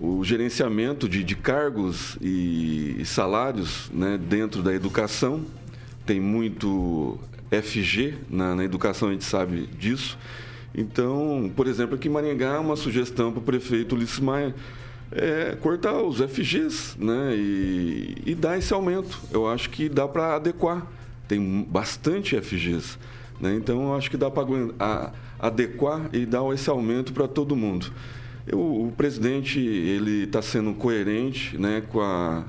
o 0.00 0.24
gerenciamento 0.24 1.08
de, 1.08 1.22
de 1.22 1.36
cargos 1.36 2.16
e, 2.20 3.02
salários 3.04 3.90
né, 3.92 4.18
dentro 4.18 4.62
da 4.62 4.74
educação. 4.74 5.44
Tem 6.04 6.20
muito 6.20 7.18
FG 7.50 8.14
na, 8.28 8.54
na, 8.54 8.64
educação, 8.64 9.08
a 9.08 9.12
gente 9.12 9.24
sabe 9.24 9.66
disso. 9.78 10.18
Então, 10.74 11.50
por 11.56 11.66
exemplo, 11.66 11.94
aqui 11.94 12.08
em 12.08 12.10
Maringá, 12.10 12.60
uma 12.60 12.76
sugestão 12.76 13.32
para 13.32 13.40
o 13.40 13.42
prefeito 13.42 13.94
Ulisses 13.94 14.20
Maia 14.20 14.54
é 15.12 15.56
cortar 15.60 16.02
os 16.02 16.18
FGs 16.18 16.96
né, 16.98 17.34
e, 17.34 18.16
e 18.26 18.34
dar 18.34 18.58
esse 18.58 18.72
aumento. 18.72 19.20
Eu 19.30 19.48
acho 19.48 19.70
que 19.70 19.88
dá 19.88 20.06
para 20.06 20.36
adequar. 20.36 20.86
Tem 21.28 21.66
bastante 21.68 22.40
FGs. 22.40 22.98
Né, 23.40 23.54
então, 23.54 23.88
eu 23.88 23.94
acho 23.94 24.10
que 24.10 24.16
dá 24.16 24.30
para 24.30 25.12
adequar 25.38 26.08
e 26.12 26.26
dar 26.26 26.42
esse 26.52 26.68
aumento 26.68 27.12
para 27.12 27.28
todo 27.28 27.54
mundo. 27.54 27.92
Eu, 28.46 28.58
o 28.58 28.92
presidente 28.96 29.58
ele 29.58 30.24
está 30.24 30.40
sendo 30.40 30.72
coerente 30.74 31.58
né, 31.58 31.82
com, 31.88 32.00
a, 32.00 32.44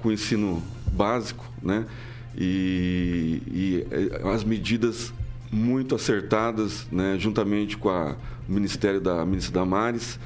com 0.00 0.08
o 0.08 0.12
ensino 0.12 0.62
básico 0.92 1.44
né, 1.62 1.86
e, 2.36 3.42
e 3.46 3.86
eh, 3.90 4.28
as 4.28 4.44
medidas 4.44 5.12
muito 5.50 5.94
acertadas, 5.94 6.86
né, 6.90 7.16
juntamente 7.18 7.76
com 7.76 7.88
a, 7.88 8.16
o 8.48 8.52
Ministério 8.52 9.00
da 9.00 9.24
Ministra 9.26 9.54
Damares, 9.54 10.18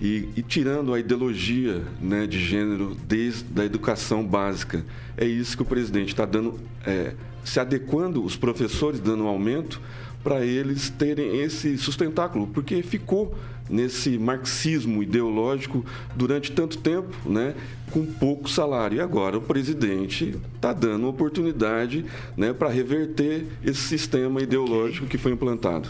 e, 0.00 0.28
e 0.36 0.42
tirando 0.42 0.94
a 0.94 1.00
ideologia 1.00 1.82
né, 2.00 2.26
de 2.26 2.38
gênero 2.38 2.96
desde 3.06 3.60
a 3.60 3.64
educação 3.64 4.24
básica. 4.24 4.84
É 5.16 5.26
isso 5.26 5.56
que 5.56 5.62
o 5.62 5.66
presidente 5.66 6.08
está 6.08 6.24
dando, 6.24 6.58
é, 6.86 7.14
se 7.44 7.58
adequando, 7.58 8.24
os 8.24 8.36
professores 8.36 9.00
dando 9.00 9.24
um 9.24 9.26
aumento 9.26 9.80
para 10.22 10.44
eles 10.44 10.88
terem 10.88 11.40
esse 11.40 11.76
sustentáculo, 11.76 12.46
porque 12.46 12.80
ficou 12.82 13.36
nesse 13.72 14.18
marxismo 14.18 15.02
ideológico 15.02 15.84
durante 16.14 16.52
tanto 16.52 16.78
tempo, 16.78 17.16
né, 17.28 17.54
com 17.90 18.04
pouco 18.04 18.48
salário. 18.48 18.98
E 18.98 19.00
agora 19.00 19.38
o 19.38 19.40
presidente 19.40 20.38
está 20.54 20.72
dando 20.72 21.08
oportunidade 21.08 22.04
né, 22.36 22.52
para 22.52 22.68
reverter 22.68 23.46
esse 23.64 23.80
sistema 23.80 24.42
ideológico 24.42 25.06
que 25.06 25.16
foi 25.16 25.32
implantado. 25.32 25.88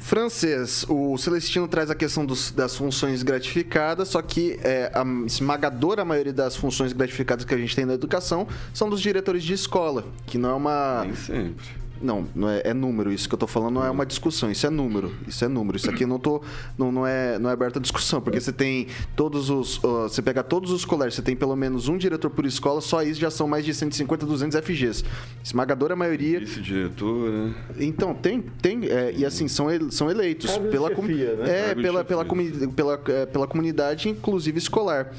Francês, 0.00 0.86
o 0.88 1.16
Celestino 1.18 1.68
traz 1.68 1.90
a 1.90 1.94
questão 1.94 2.24
dos, 2.24 2.50
das 2.50 2.74
funções 2.76 3.22
gratificadas, 3.22 4.08
só 4.08 4.22
que 4.22 4.58
é, 4.62 4.90
a 4.94 5.04
esmagadora 5.26 6.04
maioria 6.04 6.32
das 6.32 6.56
funções 6.56 6.92
gratificadas 6.92 7.44
que 7.44 7.54
a 7.54 7.58
gente 7.58 7.76
tem 7.76 7.84
na 7.84 7.94
educação 7.94 8.46
são 8.72 8.88
dos 8.88 9.00
diretores 9.00 9.42
de 9.42 9.52
escola, 9.52 10.04
que 10.26 10.38
não 10.38 10.50
é 10.50 10.54
uma. 10.54 11.04
Nem 11.04 11.14
sempre 11.14 11.85
não, 12.00 12.26
não 12.34 12.48
é, 12.48 12.62
é, 12.64 12.74
número. 12.74 13.12
Isso 13.12 13.28
que 13.28 13.34
eu 13.34 13.38
tô 13.38 13.46
falando 13.46 13.74
não 13.74 13.84
é 13.84 13.90
uma 13.90 14.06
discussão. 14.06 14.50
Isso 14.50 14.66
é 14.66 14.70
número. 14.70 15.12
Isso 15.26 15.44
é 15.44 15.48
número. 15.48 15.76
Isso 15.76 15.90
aqui 15.90 16.06
não 16.06 16.18
tô, 16.18 16.40
não, 16.78 16.92
não 16.92 17.06
é, 17.06 17.38
não 17.38 17.50
é 17.50 17.52
aberta 17.52 17.78
a 17.78 17.82
discussão, 17.82 18.20
porque 18.20 18.40
você 18.40 18.52
tem 18.52 18.86
todos 19.14 19.50
os, 19.50 19.78
uh, 19.78 20.02
você 20.02 20.22
pega 20.22 20.42
todos 20.42 20.70
os 20.70 20.84
colégios, 20.84 21.16
você 21.16 21.22
tem 21.22 21.34
pelo 21.34 21.56
menos 21.56 21.88
um 21.88 21.96
diretor 21.96 22.30
por 22.30 22.46
escola. 22.46 22.80
Só 22.80 23.02
isso 23.02 23.20
já 23.20 23.30
são 23.30 23.48
mais 23.48 23.64
de 23.64 23.74
150, 23.74 24.24
200 24.24 24.60
FGs. 24.64 25.04
Esmagadora 25.42 25.96
maioria. 25.96 26.42
Esse 26.42 26.60
diretor, 26.60 27.30
né? 27.30 27.54
Então 27.78 28.14
tem, 28.14 28.40
tem 28.40 28.86
é, 28.86 29.12
e 29.16 29.24
assim 29.24 29.48
são 29.48 29.66
são 29.90 30.10
eleitos 30.10 30.56
pela 30.58 30.88
chefia, 30.94 31.34
né? 31.34 31.70
é 31.70 31.74
pela 31.74 31.96
pela, 32.04 32.24
pela, 32.24 32.68
pela, 32.68 33.00
é, 33.08 33.26
pela 33.26 33.46
comunidade, 33.46 34.08
inclusive 34.08 34.58
escolar. 34.58 35.12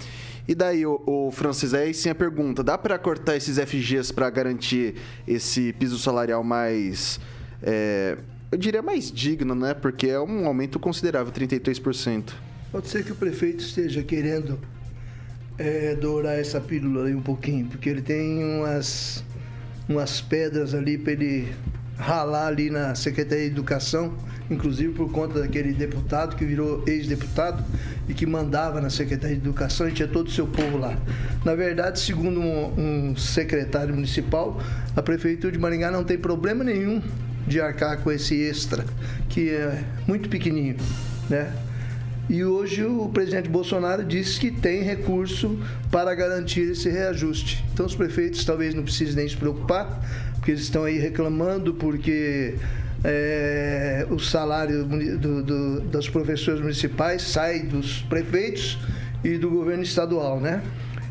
E 0.48 0.56
daí, 0.56 0.86
o, 0.86 1.02
o 1.06 1.32
aí 1.76 1.94
sim 1.94 2.10
a 2.10 2.16
pergunta: 2.16 2.64
dá 2.64 2.78
para 2.78 2.98
cortar 2.98 3.36
esses 3.36 3.58
FGs 3.58 4.14
para 4.14 4.30
garantir 4.30 4.96
esse 5.28 5.74
piso 5.74 6.00
salarial 6.00 6.44
mais. 6.44 7.20
É, 7.62 8.18
eu 8.52 8.58
diria 8.58 8.82
mais 8.82 9.12
digno, 9.12 9.54
né? 9.54 9.74
Porque 9.74 10.08
é 10.08 10.20
um 10.20 10.48
aumento 10.48 10.80
considerável, 10.80 11.34
33%. 11.34 12.34
Pode 12.72 12.88
ser 12.88 13.04
que 13.04 13.12
o 13.12 13.16
prefeito 13.16 13.60
esteja 13.60 14.02
querendo 14.04 14.58
é, 15.58 15.96
dourar 15.96 16.40
essa 16.40 16.62
pílula 16.62 17.08
aí 17.08 17.16
um 17.16 17.22
pouquinho, 17.22 17.66
porque 17.68 17.90
ele 17.90 18.02
tem 18.02 18.44
umas, 18.44 19.24
umas 19.90 20.22
pedras 20.22 20.74
ali 20.74 20.98
para 20.98 21.14
ele 21.14 21.54
ralar 21.98 22.48
ali 22.48 22.70
na 22.70 22.96
Secretaria 22.96 23.46
de 23.46 23.52
Educação 23.52 24.14
inclusive 24.50 24.94
por 24.94 25.12
conta 25.12 25.40
daquele 25.40 25.74
deputado 25.74 26.36
que 26.36 26.46
virou 26.46 26.84
ex-deputado 26.88 27.64
e 28.08 28.14
que 28.14 28.26
mandava 28.26 28.80
na 28.80 28.90
Secretaria 28.90 29.36
de 29.36 29.42
Educação 29.42 29.88
e 29.88 29.92
tinha 29.92 30.08
todo 30.08 30.28
o 30.28 30.32
seu 30.32 30.48
povo 30.48 30.78
lá. 30.78 30.98
Na 31.44 31.56
verdade, 31.56 32.00
segundo 32.00 32.40
um, 32.40 33.12
um 33.12 33.16
secretário 33.16 33.94
municipal, 33.94 34.62
a 34.96 35.02
Prefeitura 35.02 35.52
de 35.52 35.60
Maringá 35.60 35.92
não 35.92 36.04
tem 36.04 36.18
problema 36.18 36.64
nenhum 36.64 37.02
de 37.46 37.62
arcar 37.62 38.00
com 38.00 38.12
esse 38.12 38.36
extra, 38.42 38.86
que 39.30 39.50
é 39.50 39.84
muito 40.06 40.30
pequenininho, 40.30 40.76
né? 41.30 41.54
E 42.30 42.44
hoje 42.44 42.84
o 42.84 43.08
presidente 43.08 43.48
Bolsonaro 43.48 44.04
disse 44.04 44.38
que 44.38 44.52
tem 44.52 44.84
recurso 44.84 45.58
para 45.90 46.14
garantir 46.14 46.72
esse 46.72 46.90
reajuste. 46.90 47.64
Então 47.74 47.86
os 47.86 47.96
prefeitos 47.96 48.44
talvez 48.44 48.74
não 48.74 48.84
precisem 48.84 49.16
nem 49.16 49.30
se 49.30 49.38
preocupar, 49.38 50.02
porque 50.48 50.54
eles 50.54 50.64
estão 50.64 50.86
aí 50.86 50.98
reclamando 50.98 51.74
porque 51.74 52.56
é, 53.04 54.08
o 54.10 54.18
salário 54.18 54.86
do, 54.86 55.44
do, 55.44 55.82
dos 55.82 56.08
professores 56.08 56.62
municipais 56.62 57.22
sai 57.22 57.64
dos 57.64 58.02
prefeitos 58.04 58.78
e 59.26 59.38
do 59.38 59.50
governo 59.50 59.84
estadual, 59.84 60.40
né? 60.40 60.64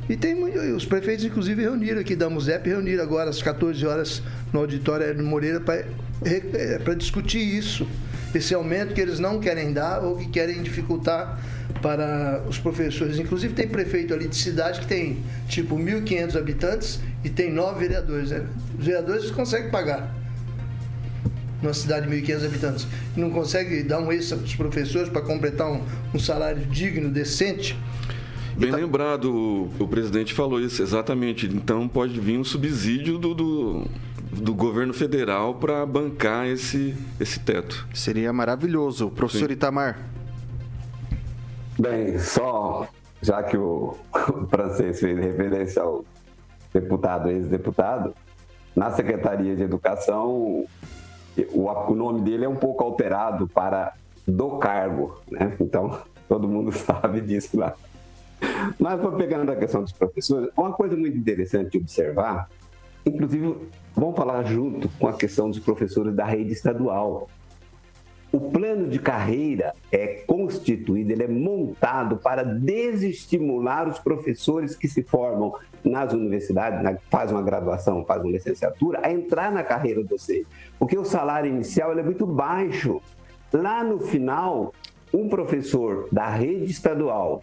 E 0.09 0.17
tem 0.17 0.43
os 0.75 0.87
prefeitos, 0.87 1.23
inclusive, 1.27 1.61
reuniram 1.61 2.01
aqui 2.01 2.17
da 2.17 2.31
MUSEP, 2.31 2.71
reuniram 2.71 3.03
agora 3.03 3.29
às 3.29 3.43
14 3.43 3.85
horas 3.87 4.23
no 4.55 4.61
auditório 4.61 5.15
de 5.15 5.23
Moreira 5.23 5.61
para 5.61 5.85
é, 6.25 6.95
discutir 6.97 7.41
isso, 7.41 7.87
esse 8.35 8.55
aumento 8.55 8.95
que 8.95 9.01
eles 9.03 9.19
não 9.19 9.39
querem 9.39 9.71
dar 9.71 10.03
ou 10.03 10.17
que 10.17 10.31
querem 10.31 10.63
dificultar 10.63 11.39
para 11.81 12.43
os 12.49 12.59
professores. 12.59 13.19
Inclusive, 13.19 13.55
tem 13.55 13.69
prefeito 13.69 14.15
ali 14.15 14.29
de 14.29 14.37
cidade 14.37 14.81
que 14.81 14.87
tem 14.87 15.19
tipo 15.49 15.77
1.500 15.77 16.37
habitantes 16.37 17.01
e 17.25 17.29
tem 17.29 17.53
nove 17.53 17.81
vereadores. 17.81 18.31
Né? 18.31 18.47
Os 18.79 18.85
vereadores 18.85 19.31
conseguem 19.31 19.71
pagar. 19.71 20.15
numa 21.63 21.75
cidade 21.75 22.09
de 22.09 22.15
1.500 22.15 22.45
habitantes, 22.45 22.87
e 23.17 23.21
não 23.21 23.31
consegue 23.31 23.83
dar 23.83 23.99
um 24.01 24.13
extra 24.13 24.37
para 24.37 24.47
os 24.47 24.55
professores 24.55 25.09
para 25.09 25.23
completar 25.23 25.71
um, 25.71 25.83
um 26.15 26.19
salário 26.19 26.65
digno, 26.67 27.09
decente, 27.09 27.77
Bem 28.57 28.71
então... 28.71 28.81
lembrado, 28.81 29.25
o, 29.27 29.71
o, 29.79 29.87
presidente 29.87 30.33
falou 30.33 30.59
isso, 30.59 30.83
exatamente. 30.83 31.47
Então 31.47 31.87
pode 31.87 32.19
vir 32.19 32.39
um 32.39 32.45
subsídio 32.45 33.19
do, 33.19 33.35
do, 33.35 33.87
do 34.33 34.55
governo 34.55 34.95
federal 34.95 35.57
para 35.57 35.85
bancar 35.85 36.47
esse, 36.47 36.95
esse 37.21 37.39
teto. 37.39 37.87
Seria 37.93 38.33
maravilhoso. 38.33 39.11
Professor 39.11 39.49
Sim. 39.49 39.53
Itamar. 39.53 40.16
Bem, 41.79 42.19
só 42.19 42.89
já 43.21 43.43
que 43.43 43.57
o, 43.57 43.95
o 44.15 44.47
francês 44.47 45.01
fez 45.01 45.19
referência 45.19 45.83
ao 45.83 46.05
deputado, 46.73 47.31
ex-deputado, 47.31 48.15
na 48.75 48.91
Secretaria 48.91 49.57
de 49.57 49.63
Educação, 49.63 50.67
o, 51.53 51.69
o 51.89 51.95
nome 51.95 52.21
dele 52.23 52.45
é 52.45 52.49
um 52.49 52.57
pouco 52.57 52.85
alterado 52.85 53.49
para 53.49 53.95
do 54.27 54.59
cargo, 54.59 55.21
né? 55.31 55.57
Então, 55.61 55.99
todo 56.29 56.49
mundo 56.49 56.73
sabe 56.77 57.21
disso 57.21 57.59
lá. 57.59 57.75
Mas 58.79 59.01
vou 59.01 59.13
pegando 59.13 59.51
a 59.51 59.57
questão 59.57 59.83
dos 59.83 59.93
professores, 59.93 60.51
uma 60.57 60.73
coisa 60.73 60.95
muito 60.95 61.17
interessante 61.17 61.71
de 61.71 61.79
observar, 61.79 62.51
inclusive 63.05 63.57
vamos 63.95 64.17
falar 64.17 64.43
junto 64.45 64.91
com 64.99 65.09
a 65.09 65.15
questão 65.15 65.49
dos 65.49 65.59
professores 65.59 66.15
da 66.15 66.25
rede 66.25 66.53
estadual. 66.53 67.31
O 68.33 68.41
plano 68.41 68.89
de 68.89 68.99
carreira 68.99 69.73
é 69.91 70.25
constituído, 70.27 71.13
ele 71.13 71.23
é 71.23 71.29
montado 71.29 72.17
para 72.17 72.43
desestimular 72.43 73.89
os 73.89 73.99
professores 73.99 74.75
que 74.75 74.89
se 74.89 75.03
formam 75.03 75.55
nas 75.85 76.13
universidades, 76.13 76.99
fazem 77.09 77.37
uma 77.37 77.43
graduação, 77.43 78.05
fazem 78.05 78.25
uma 78.25 78.33
licenciatura, 78.33 79.01
a 79.03 79.13
entrar 79.13 79.53
na 79.53 79.63
carreira 79.63 80.03
docente. 80.03 80.47
Porque 80.79 80.99
o 80.99 81.05
salário 81.05 81.51
inicial 81.51 81.97
é 81.97 82.03
muito 82.03 82.27
baixo. 82.27 83.01
Lá 83.53 83.83
no 83.85 84.01
final, 84.01 84.75
um 85.15 85.29
professor 85.29 86.09
da 86.11 86.29
rede 86.29 86.71
estadual 86.71 87.43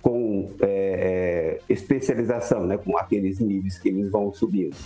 com 0.00 0.50
é, 0.60 1.60
é, 1.68 1.72
especialização, 1.72 2.66
né, 2.66 2.76
com 2.76 2.96
aqueles 2.98 3.38
níveis 3.38 3.78
que 3.78 3.88
eles 3.88 4.10
vão 4.10 4.32
subindo. 4.32 4.76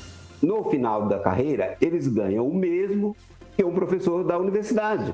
No 0.41 0.63
final 0.71 1.09
da 1.09 1.19
carreira, 1.19 1.77
eles 1.81 2.07
ganham 2.07 2.47
o 2.47 2.55
mesmo 2.55 3.17
que 3.59 3.65
um 3.67 3.73
professor 3.73 4.23
da 4.23 4.39
universidade. 4.39 5.13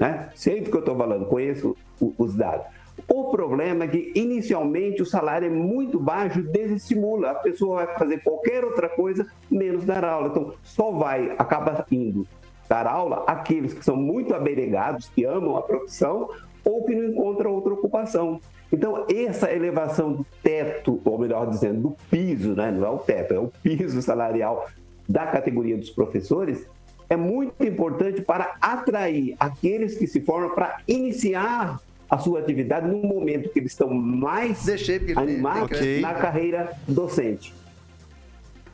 Né? 0.00 0.30
Sei 0.34 0.62
do 0.62 0.70
que 0.70 0.76
eu 0.76 0.80
estou 0.80 0.96
falando, 0.96 1.26
conheço 1.26 1.76
os 2.00 2.34
dados. 2.34 2.66
O 3.08 3.30
problema 3.30 3.84
é 3.84 3.88
que, 3.88 4.12
inicialmente, 4.14 5.02
o 5.02 5.06
salário 5.06 5.46
é 5.46 5.50
muito 5.50 5.98
baixo, 6.00 6.42
desestimula. 6.42 7.30
A 7.30 7.34
pessoa 7.34 7.84
vai 7.84 7.98
fazer 7.98 8.22
qualquer 8.22 8.64
outra 8.64 8.88
coisa, 8.88 9.26
menos 9.50 9.84
dar 9.84 10.04
aula. 10.04 10.28
Então, 10.28 10.54
só 10.62 10.90
vai, 10.90 11.34
acaba 11.38 11.86
indo 11.90 12.26
dar 12.68 12.86
aula 12.86 13.24
aqueles 13.26 13.74
que 13.74 13.84
são 13.84 13.96
muito 13.96 14.34
abnegados, 14.34 15.10
que 15.14 15.24
amam 15.24 15.56
a 15.56 15.62
profissão, 15.62 16.30
ou 16.64 16.84
que 16.84 16.94
não 16.94 17.10
encontram 17.10 17.52
outra 17.52 17.74
ocupação. 17.74 18.40
Então, 18.72 19.06
essa 19.14 19.52
elevação 19.52 20.12
do 20.12 20.26
teto, 20.42 21.00
ou 21.04 21.18
melhor 21.18 21.48
dizendo, 21.48 21.80
do 21.80 21.96
piso, 22.10 22.54
né? 22.54 22.70
não 22.70 22.86
é 22.86 22.90
o 22.90 22.98
teto, 22.98 23.34
é 23.34 23.38
o 23.38 23.52
piso 23.62 24.00
salarial 24.00 24.66
da 25.08 25.26
categoria 25.26 25.76
dos 25.76 25.90
professores, 25.90 26.66
é 27.12 27.16
muito 27.16 27.62
importante 27.62 28.22
para 28.22 28.54
atrair 28.58 29.36
aqueles 29.38 29.98
que 29.98 30.06
se 30.06 30.18
formam 30.22 30.54
para 30.54 30.78
iniciar 30.88 31.78
a 32.08 32.16
sua 32.16 32.40
atividade 32.40 32.88
no 32.88 33.02
momento 33.02 33.50
que 33.50 33.58
eles 33.58 33.72
estão 33.72 33.92
mais 33.92 34.66
animados 35.14 35.78
okay. 35.78 36.00
na 36.00 36.14
carreira 36.14 36.72
docente. 36.88 37.52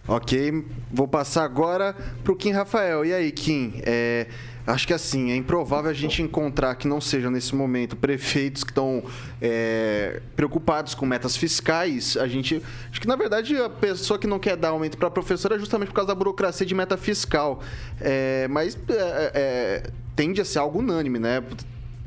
Ok, 0.07 0.65
vou 0.93 1.09
passar 1.09 1.43
agora 1.43 1.97
para 2.23 2.33
o 2.33 2.37
Kim 2.37 2.53
Rafael. 2.53 3.05
E 3.05 3.13
aí, 3.13 3.33
Kim? 3.33 3.75
É, 3.85 4.29
Acho 4.69 4.87
que 4.87 4.93
assim, 4.93 5.31
é 5.31 5.37
improvável 5.37 5.91
a 5.91 5.95
gente 5.95 6.21
encontrar 6.21 6.75
que 6.75 6.87
não 6.87 7.01
sejam 7.01 7.31
nesse 7.31 7.55
momento 7.55 7.97
prefeitos 7.97 8.63
que 8.63 8.71
estão 8.71 9.03
é, 9.41 10.21
preocupados 10.37 10.95
com 10.95 11.07
metas 11.07 11.39
fiscais. 11.39 12.19
A 12.19 12.29
gente. 12.29 12.63
Acho 12.91 13.01
que 13.01 13.09
na 13.09 13.17
verdade 13.17 13.57
a 13.57 13.71
pessoa 13.71 14.19
que 14.19 14.27
não 14.27 14.39
quer 14.39 14.57
dar 14.57 14.69
aumento 14.69 14.99
para 14.99 15.11
professora 15.11 15.57
é 15.57 15.59
justamente 15.59 15.89
por 15.89 15.95
causa 15.95 16.09
da 16.09 16.15
burocracia 16.15 16.67
de 16.67 16.75
meta 16.75 16.99
fiscal. 16.99 17.63
É, 17.99 18.47
mas 18.49 18.79
é, 18.91 19.33
é 19.35 19.91
tende 20.15 20.41
a 20.41 20.45
ser 20.45 20.59
algo 20.59 20.81
unânime, 20.81 21.19
né? 21.19 21.43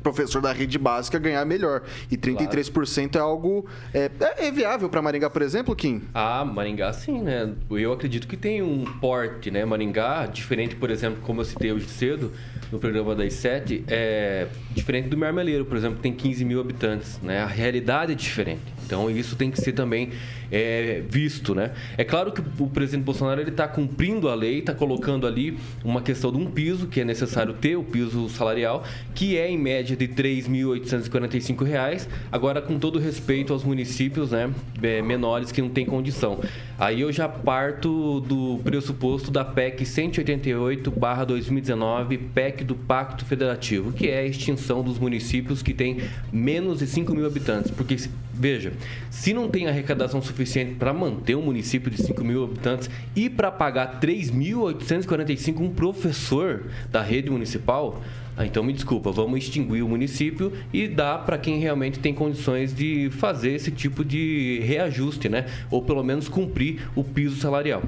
Professor 0.02 0.42
da 0.42 0.52
rede 0.52 0.78
básica 0.78 1.18
ganhar 1.18 1.44
melhor. 1.44 1.82
E 2.10 2.16
33% 2.16 3.12
claro. 3.12 3.18
é 3.18 3.20
algo. 3.20 3.66
É, 3.94 4.10
é 4.38 4.50
viável 4.50 4.88
para 4.88 5.00
Maringá, 5.00 5.30
por 5.30 5.42
exemplo, 5.42 5.74
Kim? 5.74 6.02
Ah, 6.12 6.44
Maringá 6.44 6.92
sim, 6.92 7.22
né? 7.22 7.52
Eu 7.70 7.92
acredito 7.92 8.26
que 8.26 8.36
tem 8.36 8.62
um 8.62 8.84
porte, 9.00 9.50
né? 9.50 9.64
Maringá, 9.64 10.26
diferente, 10.26 10.74
por 10.76 10.90
exemplo, 10.90 11.20
como 11.22 11.40
eu 11.40 11.44
citei 11.44 11.72
hoje 11.72 11.88
cedo 11.88 12.32
no 12.70 12.78
programa 12.78 13.14
das 13.14 13.34
sete, 13.34 13.84
é 13.86 14.48
diferente 14.70 15.08
do 15.08 15.16
Marmeleiro, 15.16 15.64
por 15.66 15.76
exemplo, 15.76 15.96
que 15.96 16.02
tem 16.02 16.12
15 16.12 16.44
mil 16.44 16.58
habitantes, 16.58 17.20
né? 17.22 17.40
A 17.40 17.46
realidade 17.46 18.12
é 18.12 18.14
diferente. 18.14 18.62
Então 18.86 19.10
isso 19.10 19.36
tem 19.36 19.50
que 19.50 19.60
ser 19.60 19.72
também 19.72 20.10
é, 20.50 21.02
visto, 21.08 21.54
né? 21.54 21.72
É 21.96 22.04
claro 22.04 22.32
que 22.32 22.42
o 22.58 22.66
presidente 22.66 23.04
Bolsonaro 23.04 23.40
ele 23.40 23.50
está 23.50 23.68
cumprindo 23.68 24.28
a 24.28 24.34
lei, 24.34 24.58
está 24.58 24.74
colocando 24.74 25.26
ali 25.26 25.58
uma 25.84 26.02
questão 26.02 26.32
de 26.32 26.38
um 26.38 26.46
piso 26.46 26.86
que 26.86 27.00
é 27.00 27.04
necessário 27.04 27.54
ter, 27.54 27.76
o 27.76 27.84
piso 27.84 28.28
salarial, 28.28 28.84
que 29.14 29.36
é 29.36 29.48
em 29.48 29.58
média 29.58 29.91
de 29.96 30.06
R$ 30.06 30.14
3.845, 30.14 32.06
agora 32.30 32.62
com 32.62 32.78
todo 32.78 32.98
respeito 32.98 33.52
aos 33.52 33.64
municípios, 33.64 34.30
né, 34.30 34.50
é, 34.82 35.02
menores 35.02 35.52
que 35.52 35.60
não 35.60 35.68
têm 35.68 35.84
condição. 35.86 36.40
Aí 36.78 37.00
eu 37.00 37.10
já 37.12 37.28
parto 37.28 38.20
do 38.20 38.60
pressuposto 38.64 39.30
da 39.30 39.44
PEC 39.44 39.84
188/2019, 39.84 42.18
PEC 42.34 42.64
do 42.64 42.74
Pacto 42.74 43.24
Federativo, 43.24 43.92
que 43.92 44.08
é 44.08 44.18
a 44.20 44.26
extinção 44.26 44.82
dos 44.82 44.98
municípios 44.98 45.62
que 45.62 45.72
têm 45.72 45.98
menos 46.32 46.80
de 46.80 46.86
5 46.86 47.14
mil 47.14 47.26
habitantes, 47.26 47.70
porque 47.70 47.96
Veja, 48.34 48.72
se 49.10 49.34
não 49.34 49.48
tem 49.48 49.68
arrecadação 49.68 50.22
suficiente 50.22 50.74
para 50.74 50.92
manter 50.92 51.34
um 51.34 51.42
município 51.42 51.90
de 51.90 52.02
5 52.02 52.24
mil 52.24 52.44
habitantes 52.44 52.88
e 53.14 53.28
para 53.28 53.50
pagar 53.50 54.00
3.845 54.00 55.60
um 55.60 55.70
professor 55.70 56.64
da 56.90 57.02
rede 57.02 57.30
municipal, 57.30 58.02
ah, 58.36 58.46
então 58.46 58.62
me 58.62 58.72
desculpa, 58.72 59.10
vamos 59.12 59.38
extinguir 59.38 59.82
o 59.82 59.88
município 59.88 60.52
e 60.72 60.88
dar 60.88 61.18
para 61.18 61.36
quem 61.36 61.58
realmente 61.58 61.98
tem 61.98 62.14
condições 62.14 62.74
de 62.74 63.10
fazer 63.10 63.52
esse 63.52 63.70
tipo 63.70 64.02
de 64.02 64.60
reajuste, 64.64 65.28
né? 65.28 65.46
Ou 65.70 65.82
pelo 65.82 66.02
menos 66.02 66.28
cumprir 66.28 66.88
o 66.96 67.04
piso 67.04 67.36
salarial. 67.36 67.82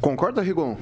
Concorda, 0.00 0.42
Rigon? 0.42 0.76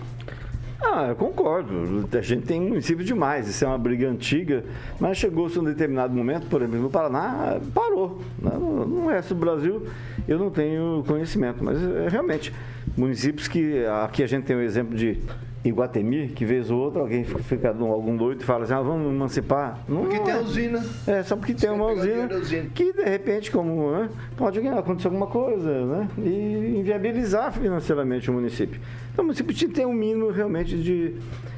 Ah, 0.82 1.06
eu 1.08 1.16
concordo. 1.16 2.08
A 2.12 2.20
gente 2.20 2.44
tem 2.44 2.60
município 2.60 3.04
demais. 3.04 3.48
Isso 3.48 3.64
é 3.64 3.68
uma 3.68 3.78
briga 3.78 4.08
antiga, 4.08 4.64
mas 4.98 5.16
chegou-se 5.16 5.58
um 5.58 5.64
determinado 5.64 6.12
momento, 6.12 6.46
por 6.48 6.60
exemplo, 6.60 6.82
no 6.82 6.90
Paraná, 6.90 7.58
parou. 7.72 8.20
No 8.40 9.06
resto 9.06 9.34
do 9.34 9.40
Brasil, 9.40 9.86
eu 10.26 10.38
não 10.38 10.50
tenho 10.50 11.04
conhecimento, 11.06 11.62
mas 11.62 11.80
é, 11.80 12.08
realmente, 12.08 12.52
municípios 12.96 13.46
que. 13.46 13.84
Aqui 14.02 14.22
a 14.22 14.26
gente 14.26 14.44
tem 14.44 14.56
o 14.56 14.58
um 14.58 14.62
exemplo 14.62 14.96
de 14.96 15.20
Iguatemi, 15.64 16.28
que 16.28 16.44
vez 16.44 16.70
ou 16.70 16.78
outra 16.78 17.00
alguém 17.00 17.24
fica, 17.24 17.42
fica 17.42 17.68
algum 17.70 18.14
doido 18.14 18.42
e 18.42 18.44
fala 18.44 18.64
assim, 18.64 18.74
ah, 18.74 18.82
vamos 18.82 19.10
emancipar. 19.10 19.78
Não, 19.88 20.02
porque 20.02 20.18
não 20.18 20.24
tem 20.24 20.34
é. 20.34 20.38
usina. 20.38 20.84
É, 21.06 21.22
só 21.22 21.36
porque 21.36 21.54
tem 21.54 21.70
uma 21.70 21.90
usina, 21.90 22.36
usina, 22.36 22.68
que 22.74 22.92
de 22.92 23.02
repente, 23.02 23.50
como 23.50 23.90
né, 23.92 24.10
pode 24.36 24.58
acontecer 24.68 25.08
alguma 25.08 25.26
coisa, 25.26 25.86
né? 25.86 26.08
E 26.18 26.76
inviabilizar 26.78 27.50
financeiramente 27.50 28.30
o 28.30 28.34
município. 28.34 28.78
Então 29.10 29.24
o 29.24 29.26
município 29.26 29.68
tem 29.70 29.86
um 29.86 29.94
mínimo 29.94 30.30
realmente 30.30 30.76
de, 30.76 31.14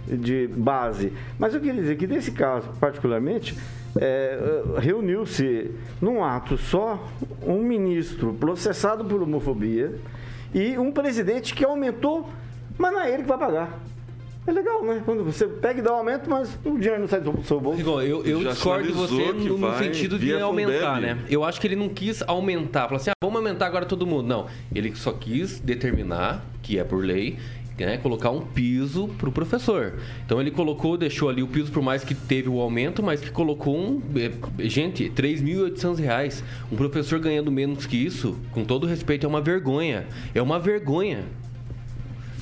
de 0.06 0.46
base. 0.54 1.12
Mas 1.36 1.52
eu 1.52 1.60
queria 1.60 1.80
dizer 1.80 1.96
que 1.96 2.06
nesse 2.06 2.30
caso, 2.30 2.68
particularmente, 2.78 3.58
é, 3.98 4.62
reuniu-se 4.78 5.72
num 6.00 6.22
ato 6.22 6.56
só 6.56 7.08
um 7.44 7.60
ministro 7.60 8.32
processado 8.34 9.04
por 9.04 9.20
homofobia 9.20 9.98
e 10.54 10.78
um 10.78 10.92
presidente 10.92 11.54
que 11.54 11.64
aumentou, 11.64 12.28
mas 12.78 12.92
não 12.92 13.00
é 13.00 13.12
ele 13.12 13.24
que 13.24 13.28
vai 13.28 13.38
pagar. 13.38 13.80
É 14.46 14.52
legal, 14.52 14.84
né? 14.84 15.02
Quando 15.04 15.24
você 15.24 15.46
pega 15.46 15.80
e 15.80 15.82
dá 15.82 15.92
um 15.92 15.96
aumento, 15.96 16.30
mas 16.30 16.56
o 16.64 16.78
dinheiro 16.78 17.00
não 17.00 17.08
sai 17.08 17.20
do 17.20 17.42
seu 17.42 17.60
bolso. 17.60 17.80
Igual, 17.80 18.02
eu, 18.02 18.24
eu 18.24 18.44
discordo 18.44 18.86
de 18.86 18.92
você 18.92 19.32
no, 19.32 19.58
no 19.58 19.78
sentido 19.78 20.18
de 20.18 20.32
aumentar, 20.34 21.00
né? 21.00 21.18
Eu 21.28 21.42
acho 21.42 21.60
que 21.60 21.66
ele 21.66 21.76
não 21.76 21.88
quis 21.88 22.22
aumentar. 22.22 22.86
Falar 22.86 22.96
assim, 23.00 23.10
ah, 23.10 23.14
vamos 23.20 23.38
aumentar 23.38 23.66
agora 23.66 23.84
todo 23.84 24.06
mundo. 24.06 24.26
Não. 24.26 24.46
Ele 24.74 24.94
só 24.94 25.12
quis 25.12 25.58
determinar, 25.58 26.44
que 26.62 26.78
é 26.78 26.84
por 26.84 27.04
lei, 27.04 27.38
né, 27.84 27.98
colocar 27.98 28.30
um 28.30 28.40
piso 28.40 29.08
para 29.18 29.28
o 29.28 29.32
professor. 29.32 29.94
Então 30.24 30.40
ele 30.40 30.50
colocou, 30.50 30.96
deixou 30.96 31.28
ali 31.28 31.42
o 31.42 31.46
piso, 31.46 31.70
por 31.70 31.82
mais 31.82 32.04
que 32.04 32.14
teve 32.14 32.48
o 32.48 32.60
aumento, 32.60 33.02
mas 33.02 33.20
que 33.20 33.30
colocou 33.30 33.76
um. 33.76 34.00
É, 34.16 34.68
gente, 34.68 35.04
R$ 35.04 35.10
3.800. 35.10 36.42
Um 36.70 36.76
professor 36.76 37.18
ganhando 37.18 37.50
menos 37.50 37.84
que 37.84 37.96
isso, 37.96 38.38
com 38.52 38.64
todo 38.64 38.86
respeito, 38.86 39.26
é 39.26 39.28
uma 39.28 39.40
vergonha. 39.40 40.06
É 40.34 40.40
uma 40.40 40.58
vergonha. 40.58 41.24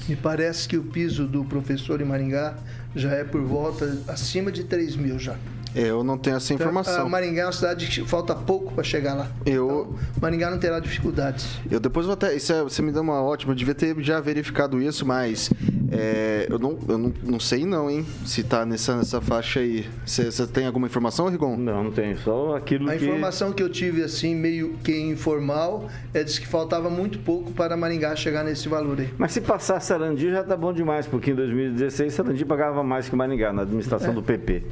Me 0.07 0.17
parece 0.17 0.69
que 0.69 0.77
o 0.77 0.83
piso 0.83 1.27
do 1.27 1.45
professor 1.45 2.01
em 2.01 2.05
Maringá 2.05 2.59
já 2.95 3.13
é 3.13 3.25
por 3.25 3.43
volta 3.43 4.03
acima 4.07 4.53
de 4.53 4.65
3 4.65 4.97
mil 4.97 5.19
já. 5.19 5.37
Eu 5.75 6.05
não 6.05 6.17
tenho 6.17 6.37
essa 6.37 6.55
informação. 6.55 6.95
Então, 6.95 7.09
Maringá 7.09 7.43
é 7.43 7.47
uma 7.47 7.53
cidade 7.53 7.87
que 7.87 8.07
falta 8.07 8.35
pouco 8.35 8.73
para 8.73 8.85
chegar 8.85 9.15
lá. 9.15 9.29
Eu... 9.45 9.65
Então, 9.65 9.99
Maringá 10.21 10.51
não 10.51 10.59
terá 10.59 10.79
dificuldades. 10.79 11.59
Eu 11.71 11.81
depois 11.81 12.07
vou 12.07 12.13
até. 12.15 12.35
Isso 12.35 12.53
é, 12.53 12.63
você 12.63 12.81
me 12.81 12.93
deu 12.93 13.03
uma 13.03 13.23
ótima. 13.23 13.53
Eu 13.53 13.57
devia 13.57 13.75
ter 13.75 13.95
já 14.01 14.21
verificado 14.21 14.81
isso, 14.81 15.05
mas 15.05 15.51
é, 15.91 16.47
eu, 16.49 16.59
não, 16.59 16.79
eu 16.89 16.99
não, 16.99 17.13
não 17.23 17.41
sei 17.41 17.65
não, 17.65 17.91
hein? 17.91 18.07
Se 18.25 18.43
tá 18.43 18.65
nessa, 18.65 18.97
nessa 18.97 19.21
faixa 19.21 19.61
aí. 19.61 19.87
Você, 20.05 20.31
você 20.31 20.47
tem 20.47 20.67
alguma 20.67 20.87
informação, 20.87 21.29
Rigon? 21.29 21.57
Não, 21.57 21.85
não 21.85 21.91
tenho. 21.91 22.17
Só 22.19 22.57
aquilo 22.57 22.89
A 22.91 22.97
que... 22.97 23.05
informação 23.05 23.53
que 23.53 23.63
eu 23.63 23.69
tive, 23.69 24.03
assim, 24.03 24.35
meio 24.35 24.75
que 24.83 24.97
informal, 25.01 25.89
é 26.13 26.23
de 26.23 26.41
que 26.41 26.47
faltava 26.47 26.89
muito 26.91 27.19
pouco 27.19 27.53
para 27.53 27.77
Maringá 27.77 28.15
chegar 28.17 28.45
nesse 28.45 28.69
valor 28.69 28.99
aí. 29.01 29.09
Mas 29.19 29.33
se 29.33 29.41
passar 29.41 29.81
Sarandi 29.81 30.31
já 30.31 30.43
tá 30.43 30.57
bom 30.57 30.73
demais, 30.73 31.07
porque 31.07 31.31
em 31.31 31.35
2016 31.35 32.13
Sarandi 32.13 32.45
pagava 32.45 32.83
mais 32.83 33.09
que 33.09 33.17
Maringá 33.17 33.53
na 33.53 33.63
administração 33.63 34.11
É. 34.11 34.15
do 34.15 34.23
PP. 34.23 34.63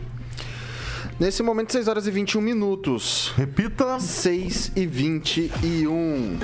Nesse 1.22 1.40
momento, 1.40 1.70
6 1.70 1.86
horas 1.86 2.08
e 2.08 2.10
21 2.10 2.40
minutos. 2.40 3.32
Repita. 3.36 4.00
6 4.00 4.72
e 4.74 4.84
21. 4.84 6.40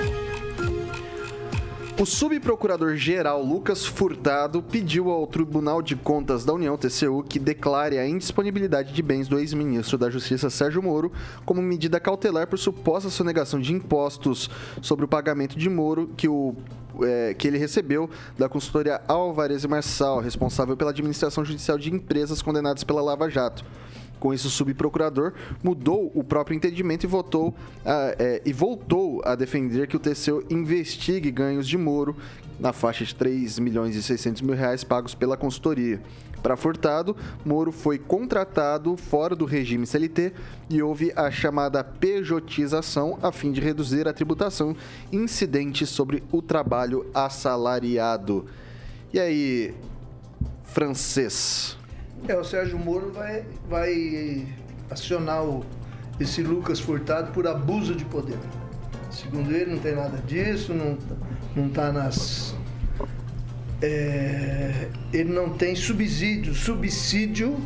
O 1.99 2.05
subprocurador-geral 2.05 3.43
Lucas 3.43 3.85
Furtado 3.85 4.63
pediu 4.63 5.09
ao 5.11 5.27
Tribunal 5.27 5.81
de 5.81 5.97
Contas 5.97 6.45
da 6.45 6.53
União, 6.53 6.77
TCU, 6.77 7.25
que 7.27 7.37
declare 7.37 7.97
a 7.97 8.07
indisponibilidade 8.07 8.93
de 8.93 9.03
bens 9.03 9.27
do 9.27 9.37
ex-ministro 9.37 9.97
da 9.97 10.09
Justiça 10.09 10.49
Sérgio 10.49 10.81
Moro 10.81 11.11
como 11.45 11.61
medida 11.61 11.99
cautelar 11.99 12.47
por 12.47 12.57
suposta 12.57 13.09
sonegação 13.09 13.59
de 13.59 13.73
impostos 13.73 14.49
sobre 14.81 15.03
o 15.03 15.09
pagamento 15.09 15.59
de 15.59 15.69
Moro 15.69 16.09
que 16.15 16.29
o 16.29 16.55
é, 17.01 17.33
que 17.33 17.49
ele 17.49 17.57
recebeu 17.57 18.09
da 18.37 18.47
consultoria 18.47 19.01
Alvarez 19.09 19.65
e 19.65 19.67
Marçal, 19.67 20.21
responsável 20.21 20.77
pela 20.77 20.91
administração 20.91 21.43
judicial 21.43 21.77
de 21.77 21.93
empresas 21.93 22.41
condenadas 22.41 22.85
pela 22.85 23.01
Lava 23.01 23.29
Jato. 23.29 23.65
Com 24.19 24.33
isso, 24.33 24.47
o 24.47 24.51
subprocurador 24.51 25.33
mudou 25.63 26.11
o 26.13 26.23
próprio 26.23 26.55
entendimento 26.55 27.05
e, 27.05 27.07
votou, 27.07 27.55
é, 27.85 28.41
e 28.45 28.51
voltou 28.51 29.21
a 29.23 29.33
defender 29.35 29.87
que 29.87 29.95
o 29.95 29.99
TCU 29.99 30.43
investigue 30.49 31.31
ganhos 31.31 31.67
de 31.67 31.77
Moro 31.77 32.15
na 32.59 32.73
faixa 32.73 33.05
de 33.05 33.15
3 33.15 33.59
milhões 33.59 33.95
e 33.95 34.03
600 34.03 34.41
mil 34.41 34.55
reais 34.55 34.83
pagos 34.83 35.15
pela 35.15 35.37
consultoria. 35.37 36.01
Para 36.41 36.55
Furtado, 36.55 37.15
Moro 37.45 37.71
foi 37.71 37.97
contratado 37.97 38.95
fora 38.95 39.35
do 39.35 39.45
regime 39.45 39.85
CLT 39.85 40.33
e 40.69 40.81
houve 40.81 41.11
a 41.15 41.29
chamada 41.29 41.83
pejotização 41.83 43.17
a 43.21 43.31
fim 43.31 43.51
de 43.51 43.59
reduzir 43.59 44.07
a 44.07 44.13
tributação 44.13 44.75
incidente 45.11 45.85
sobre 45.85 46.23
o 46.31 46.41
trabalho 46.41 47.05
assalariado. 47.13 48.45
E 49.13 49.19
aí, 49.19 49.73
francês? 50.63 51.78
É, 52.27 52.35
o 52.35 52.43
Sérgio 52.43 52.77
Moro 52.77 53.11
vai, 53.11 53.43
vai 53.67 54.47
acionar 54.89 55.43
o, 55.43 55.65
esse 56.19 56.41
Lucas 56.41 56.79
Furtado 56.79 57.31
por 57.31 57.47
abuso 57.47 57.95
de 57.95 58.05
poder. 58.05 58.37
Segundo 59.11 59.51
ele, 59.51 59.71
não 59.71 59.79
tem 59.79 59.95
nada 59.95 60.17
disso, 60.27 60.73
não, 60.73 60.97
não 61.55 61.69
tá 61.69 61.91
nas. 61.91 62.55
é, 63.81 64.87
ele 65.11 65.31
não 65.31 65.49
tem 65.49 65.75
subsídio, 65.75 66.53
subsídio 66.53 67.57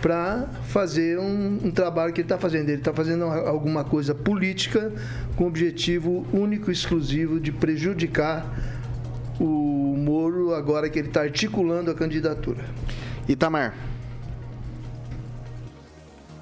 para 0.00 0.48
fazer 0.68 1.18
um, 1.18 1.58
um 1.64 1.70
trabalho 1.70 2.12
que 2.12 2.20
ele 2.20 2.26
está 2.26 2.38
fazendo. 2.38 2.68
Ele 2.68 2.78
está 2.78 2.92
fazendo 2.92 3.24
alguma 3.24 3.84
coisa 3.84 4.14
política 4.14 4.92
com 5.36 5.44
o 5.44 5.46
objetivo 5.48 6.24
único 6.32 6.70
e 6.70 6.72
exclusivo 6.72 7.40
de 7.40 7.50
prejudicar 7.50 8.46
o 9.40 9.96
Moro 9.96 10.54
agora 10.54 10.88
que 10.88 10.98
ele 10.98 11.08
está 11.08 11.22
articulando 11.22 11.90
a 11.90 11.94
candidatura. 11.94 12.64
Itamar. 13.28 13.74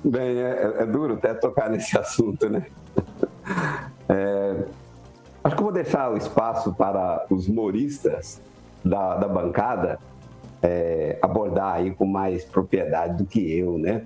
Bem, 0.05 0.39
é, 0.39 0.77
é 0.79 0.87
duro 0.87 1.15
até 1.15 1.35
tocar 1.35 1.69
nesse 1.71 1.99
assunto, 1.99 2.49
né? 2.49 2.67
É, 4.09 4.65
acho 5.43 5.57
que 5.57 5.63
vou 5.63 5.73
deixar 5.73 6.13
o 6.13 6.17
espaço 6.17 6.73
para 6.75 7.27
os 7.29 7.49
moristas 7.49 8.41
da, 8.85 9.17
da 9.17 9.27
bancada 9.27 9.99
é, 10.63 11.19
abordar 11.21 11.75
aí 11.75 11.91
com 11.91 12.07
mais 12.07 12.45
propriedade 12.45 13.19
do 13.19 13.27
que 13.27 13.59
eu, 13.59 13.79
né? 13.79 14.05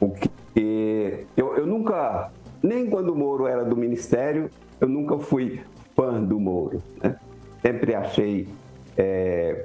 Porque 0.00 1.26
eu, 1.36 1.56
eu 1.56 1.66
nunca, 1.66 2.32
nem 2.60 2.90
quando 2.90 3.10
o 3.10 3.16
Moro 3.16 3.46
era 3.46 3.64
do 3.64 3.76
Ministério, 3.76 4.50
eu 4.80 4.88
nunca 4.88 5.16
fui 5.18 5.60
fã 5.94 6.20
do 6.22 6.40
Moro, 6.40 6.82
né? 7.00 7.16
Sempre 7.62 7.94
achei 7.94 8.48
é, 8.96 9.64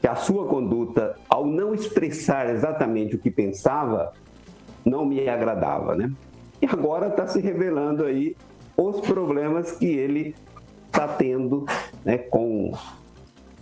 que 0.00 0.06
a 0.06 0.14
sua 0.14 0.46
conduta, 0.46 1.16
ao 1.28 1.46
não 1.46 1.74
expressar 1.74 2.48
exatamente 2.50 3.16
o 3.16 3.18
que 3.18 3.30
pensava, 3.30 4.12
não 4.84 5.04
me 5.04 5.28
agradava, 5.28 5.94
né? 5.94 6.10
E 6.60 6.66
agora 6.66 7.08
está 7.08 7.26
se 7.26 7.40
revelando 7.40 8.04
aí 8.04 8.36
os 8.76 9.00
problemas 9.00 9.72
que 9.72 9.86
ele 9.86 10.34
está 10.86 11.08
tendo, 11.08 11.66
né, 12.04 12.18
com 12.18 12.72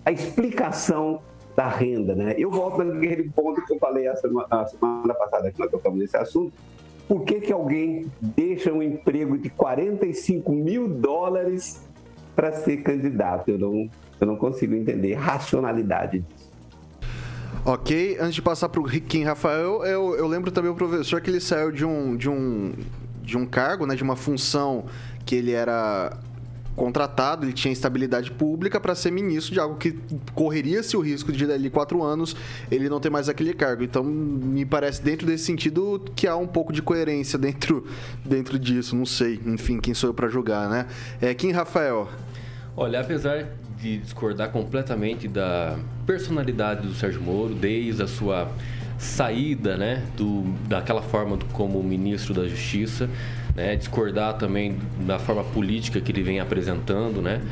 a 0.04 0.12
explicação 0.12 1.20
da 1.56 1.68
renda, 1.68 2.14
né? 2.14 2.34
Eu 2.36 2.50
volto 2.50 2.82
naquele 2.82 3.30
ponto 3.30 3.64
que 3.64 3.72
eu 3.72 3.78
falei 3.78 4.08
a 4.08 4.16
semana, 4.16 4.46
a 4.50 4.66
semana 4.66 5.14
passada 5.14 5.50
que 5.50 5.58
nós 5.58 5.70
tocamos 5.70 5.98
nesse 5.98 6.16
assunto. 6.16 6.52
Por 7.06 7.22
que, 7.22 7.40
que 7.40 7.52
alguém 7.52 8.10
deixa 8.20 8.72
um 8.72 8.82
emprego 8.82 9.38
de 9.38 9.50
45 9.50 10.50
mil 10.52 10.88
dólares 10.88 11.86
para 12.34 12.52
ser 12.52 12.78
candidato? 12.78 13.50
Eu 13.50 13.58
não, 13.58 13.88
eu 14.20 14.26
não 14.26 14.36
consigo 14.36 14.74
entender 14.74 15.14
a 15.14 15.20
racionalidade 15.20 16.20
disso. 16.20 16.52
Ok, 17.64 18.18
antes 18.20 18.34
de 18.34 18.42
passar 18.42 18.68
para 18.68 18.80
o 18.80 18.84
Kim 18.84 19.24
Rafael, 19.24 19.84
eu, 19.84 20.14
eu 20.16 20.26
lembro 20.26 20.50
também 20.50 20.70
o 20.70 20.74
professor 20.74 21.20
que 21.20 21.30
ele 21.30 21.40
saiu 21.40 21.72
de 21.72 21.84
um, 21.84 22.14
de 22.14 22.28
um, 22.28 22.74
de 23.22 23.38
um 23.38 23.46
cargo, 23.46 23.86
né, 23.86 23.94
de 23.94 24.02
uma 24.02 24.16
função 24.16 24.84
que 25.24 25.34
ele 25.34 25.52
era 25.52 26.18
contratado, 26.76 27.46
ele 27.46 27.52
tinha 27.52 27.72
estabilidade 27.72 28.30
pública 28.32 28.80
para 28.80 28.94
ser 28.94 29.10
ministro 29.10 29.54
de 29.54 29.60
algo 29.60 29.76
que 29.76 29.98
correria-se 30.34 30.96
o 30.96 31.00
risco 31.00 31.32
de 31.32 31.46
dali 31.46 31.70
quatro 31.70 32.02
anos 32.02 32.36
ele 32.70 32.88
não 32.88 33.00
ter 33.00 33.10
mais 33.10 33.28
aquele 33.28 33.54
cargo. 33.54 33.82
Então, 33.82 34.02
me 34.02 34.64
parece 34.64 35.02
dentro 35.02 35.26
desse 35.26 35.44
sentido 35.44 36.04
que 36.14 36.26
há 36.26 36.36
um 36.36 36.46
pouco 36.46 36.72
de 36.72 36.82
coerência 36.82 37.38
dentro, 37.38 37.86
dentro 38.24 38.58
disso. 38.58 38.96
Não 38.96 39.06
sei, 39.06 39.40
enfim, 39.46 39.78
quem 39.80 39.94
sou 39.94 40.10
eu 40.10 40.14
para 40.14 40.28
julgar, 40.28 40.68
né? 40.68 40.86
É, 41.20 41.32
Kim 41.32 41.52
Rafael. 41.52 42.08
Olha, 42.76 43.00
apesar 43.00 43.46
de 43.84 43.98
discordar 43.98 44.48
completamente 44.48 45.28
da 45.28 45.76
personalidade 46.06 46.86
do 46.86 46.94
Sérgio 46.94 47.20
Moro, 47.20 47.54
desde 47.54 48.02
a 48.02 48.06
sua 48.08 48.50
saída, 48.98 49.76
né, 49.76 50.02
do, 50.16 50.42
daquela 50.66 51.02
forma 51.02 51.36
do, 51.36 51.44
como 51.46 51.82
ministro 51.82 52.32
da 52.32 52.48
Justiça, 52.48 53.10
né, 53.54 53.76
discordar 53.76 54.38
também 54.38 54.78
da 55.06 55.18
forma 55.18 55.44
política 55.44 56.00
que 56.00 56.10
ele 56.10 56.22
vem 56.22 56.40
apresentando, 56.40 57.20
né, 57.20 57.42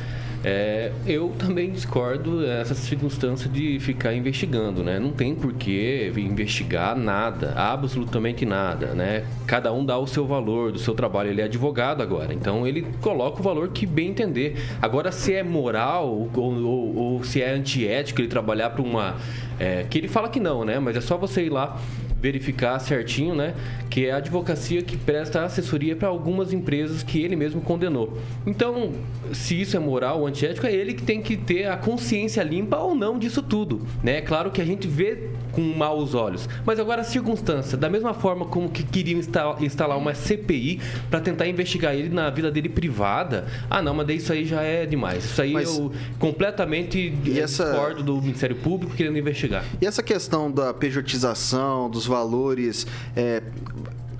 é, 0.43 0.91
eu 1.07 1.31
também 1.39 1.71
discordo 1.71 2.41
dessa 2.41 2.75
circunstância 2.75 3.49
de 3.49 3.79
ficar 3.79 4.13
investigando, 4.13 4.83
né? 4.83 4.99
Não 4.99 5.11
tem 5.11 5.33
por 5.33 5.53
que 5.53 6.11
investigar 6.17 6.95
nada, 6.97 7.53
absolutamente 7.55 8.45
nada, 8.45 8.87
né? 8.87 9.25
Cada 9.47 9.71
um 9.71 9.85
dá 9.85 9.97
o 9.97 10.05
seu 10.05 10.25
valor 10.27 10.71
do 10.71 10.79
seu 10.79 10.93
trabalho. 10.93 11.29
Ele 11.29 11.41
é 11.41 11.45
advogado 11.45 12.01
agora, 12.03 12.33
então 12.33 12.67
ele 12.67 12.85
coloca 13.01 13.39
o 13.39 13.43
valor 13.43 13.69
que 13.69 13.85
bem 13.85 14.09
entender. 14.09 14.57
Agora, 14.81 15.11
se 15.11 15.33
é 15.33 15.43
moral 15.43 16.09
ou, 16.09 16.29
ou- 16.39 16.95
ou 16.95 17.23
se 17.23 17.41
é 17.41 17.51
antiético 17.51 18.19
ele 18.19 18.27
trabalhar 18.27 18.71
para 18.71 18.81
uma... 18.81 19.15
é, 19.59 19.85
que 19.89 19.97
ele 19.97 20.07
fala 20.07 20.27
que 20.27 20.39
não, 20.39 20.65
né? 20.65 20.77
Mas 20.79 20.97
é 20.97 21.01
só 21.01 21.17
você 21.17 21.45
ir 21.45 21.49
lá 21.49 21.79
verificar 22.23 22.79
certinho, 22.79 23.35
né? 23.35 23.53
Que 23.89 24.05
é 24.05 24.11
a 24.13 24.17
advocacia 24.17 24.81
que 24.81 24.95
presta 24.95 25.43
assessoria 25.43 25.93
para 25.93 26.07
algumas 26.07 26.53
empresas 26.53 27.03
que 27.03 27.21
ele 27.21 27.35
mesmo 27.35 27.59
condenou. 27.59 28.17
Então, 28.47 28.93
se 29.33 29.59
isso 29.59 29.75
é 29.75 29.79
moral 29.79 30.21
ou 30.21 30.27
antiético, 30.27 30.65
é 30.65 30.71
ele 30.73 30.93
que 30.93 31.03
tem 31.03 31.21
que 31.21 31.35
ter 31.35 31.65
a 31.67 31.75
consciência 31.75 32.41
limpa 32.41 32.77
ou 32.77 32.95
não 32.95 33.19
disso 33.19 33.43
tudo, 33.43 33.85
né? 34.01 34.17
É 34.19 34.21
claro 34.21 34.51
que 34.51 34.61
a 34.61 34.65
gente 34.65 34.87
vê 34.87 35.29
com 35.51 35.61
maus 35.61 36.15
olhos, 36.15 36.47
mas 36.65 36.79
agora 36.79 37.01
a 37.01 37.03
circunstância, 37.03 37.77
da 37.77 37.87
mesma 37.89 38.13
forma 38.13 38.45
como 38.45 38.69
que 38.69 38.81
queriam 38.83 39.19
insta- 39.19 39.57
instalar 39.59 39.97
uma 39.97 40.15
CPI 40.15 40.79
para 41.11 41.19
tentar 41.19 41.45
investigar 41.47 41.93
ele 41.93 42.09
na 42.09 42.29
vida 42.31 42.49
dele 42.49 42.69
privada, 42.69 43.45
ah 43.69 43.81
não, 43.81 43.93
mas 43.93 44.07
isso 44.09 44.31
aí 44.33 44.45
já 44.45 44.63
é 44.63 44.85
demais. 44.85 45.25
Isso 45.25 45.41
aí 45.41 45.51
Mas- 45.53 45.77
eu 45.77 45.91
completamente 46.17 47.13
essa- 47.37 47.65
discordo 47.65 48.01
do 48.01 48.19
Ministério 48.21 48.55
Público 48.55 48.95
querendo 48.95 49.17
investigar. 49.17 49.63
E 49.81 49.85
essa 49.85 50.01
questão 50.01 50.49
da 50.51 50.73
pejotização, 50.73 51.89
dos 51.89 52.05
valores, 52.13 52.85
é, 53.15 53.41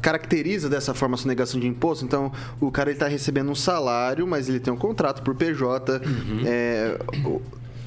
caracteriza 0.01 0.67
dessa 0.69 0.93
forma 0.93 1.15
a 1.15 1.17
sonegação 1.17 1.59
de 1.59 1.67
imposto? 1.67 2.03
Então, 2.03 2.31
o 2.59 2.71
cara 2.71 2.91
está 2.91 3.07
recebendo 3.07 3.49
um 3.51 3.55
salário, 3.55 4.25
mas 4.27 4.49
ele 4.49 4.59
tem 4.59 4.73
um 4.73 4.77
contrato 4.77 5.21
por 5.23 5.35
PJ. 5.35 6.01
Uhum. 6.05 6.41
é, 6.45 6.97
o- 7.25 7.41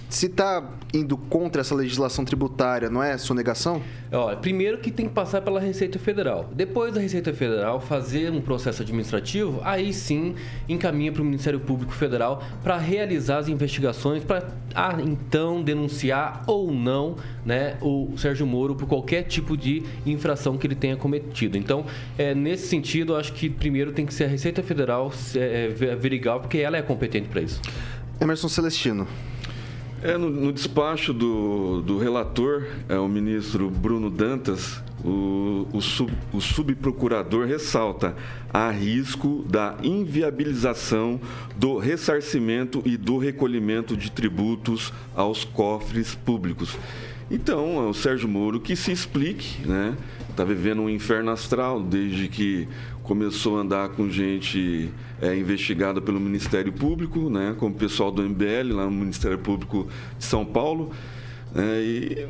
se 0.08 0.26
está 0.26 0.62
indo 0.94 1.16
contra 1.16 1.60
essa 1.60 1.74
legislação 1.74 2.24
tributária, 2.24 2.88
não 2.88 3.02
é 3.02 3.18
sonegação? 3.18 3.82
Olha, 4.12 4.36
primeiro 4.36 4.78
que 4.78 4.90
tem 4.90 5.08
que 5.08 5.12
passar 5.12 5.40
pela 5.42 5.58
Receita 5.58 5.98
Federal. 5.98 6.48
Depois 6.54 6.94
da 6.94 7.00
Receita 7.00 7.32
Federal 7.34 7.80
fazer 7.80 8.30
um 8.30 8.40
processo 8.40 8.82
administrativo, 8.82 9.60
aí 9.64 9.92
sim 9.92 10.34
encaminha 10.68 11.10
para 11.10 11.22
o 11.22 11.24
Ministério 11.24 11.58
Público 11.58 11.92
Federal 11.92 12.42
para 12.62 12.76
realizar 12.76 13.38
as 13.38 13.48
investigações, 13.48 14.22
para 14.22 14.48
ah, 14.74 14.96
então 15.02 15.62
denunciar 15.62 16.44
ou 16.46 16.72
não 16.72 17.16
né, 17.44 17.76
o 17.80 18.16
Sérgio 18.16 18.46
Moro 18.46 18.74
por 18.74 18.86
qualquer 18.86 19.24
tipo 19.24 19.56
de 19.56 19.82
infração 20.04 20.56
que 20.56 20.66
ele 20.66 20.76
tenha 20.76 20.96
cometido. 20.96 21.58
Então, 21.58 21.84
é, 22.16 22.34
nesse 22.34 22.68
sentido, 22.68 23.16
acho 23.16 23.32
que 23.32 23.50
primeiro 23.50 23.92
tem 23.92 24.06
que 24.06 24.14
ser 24.14 24.24
a 24.24 24.28
Receita 24.28 24.62
Federal 24.62 25.12
é, 25.34 25.68
verigar, 25.96 26.38
porque 26.38 26.58
ela 26.58 26.76
é 26.76 26.82
competente 26.82 27.28
para 27.28 27.40
isso. 27.40 27.60
Emerson 28.20 28.48
Celestino. 28.48 29.06
É, 30.02 30.18
no, 30.18 30.28
no 30.28 30.52
despacho 30.52 31.12
do, 31.12 31.80
do 31.80 31.98
relator, 31.98 32.66
é, 32.88 32.98
o 32.98 33.08
ministro 33.08 33.70
Bruno 33.70 34.10
Dantas, 34.10 34.82
o, 35.02 35.66
o, 35.72 35.80
sub, 35.80 36.12
o 36.32 36.40
subprocurador 36.40 37.46
ressalta 37.46 38.14
a 38.52 38.70
risco 38.70 39.44
da 39.48 39.76
inviabilização 39.82 41.18
do 41.56 41.78
ressarcimento 41.78 42.82
e 42.84 42.96
do 42.96 43.16
recolhimento 43.16 43.96
de 43.96 44.10
tributos 44.10 44.92
aos 45.14 45.44
cofres 45.44 46.14
públicos. 46.14 46.76
Então, 47.30 47.82
é 47.84 47.88
o 47.88 47.94
Sérgio 47.94 48.28
Moro 48.28 48.60
que 48.60 48.76
se 48.76 48.92
explique, 48.92 49.66
né? 49.66 49.96
Está 50.30 50.44
vivendo 50.44 50.82
um 50.82 50.90
inferno 50.90 51.30
astral 51.30 51.82
desde 51.82 52.28
que 52.28 52.68
começou 53.06 53.56
a 53.56 53.60
andar 53.60 53.88
com 53.90 54.10
gente 54.10 54.90
é, 55.22 55.34
investigada 55.36 56.00
pelo 56.00 56.18
Ministério 56.18 56.72
Público, 56.72 57.30
né, 57.30 57.54
como 57.56 57.74
o 57.74 57.78
pessoal 57.78 58.10
do 58.10 58.20
MBL, 58.20 58.74
lá 58.74 58.84
no 58.84 58.90
Ministério 58.90 59.38
Público 59.38 59.86
de 60.18 60.24
São 60.24 60.44
Paulo. 60.44 60.90
É, 61.54 61.80
e, 61.80 62.28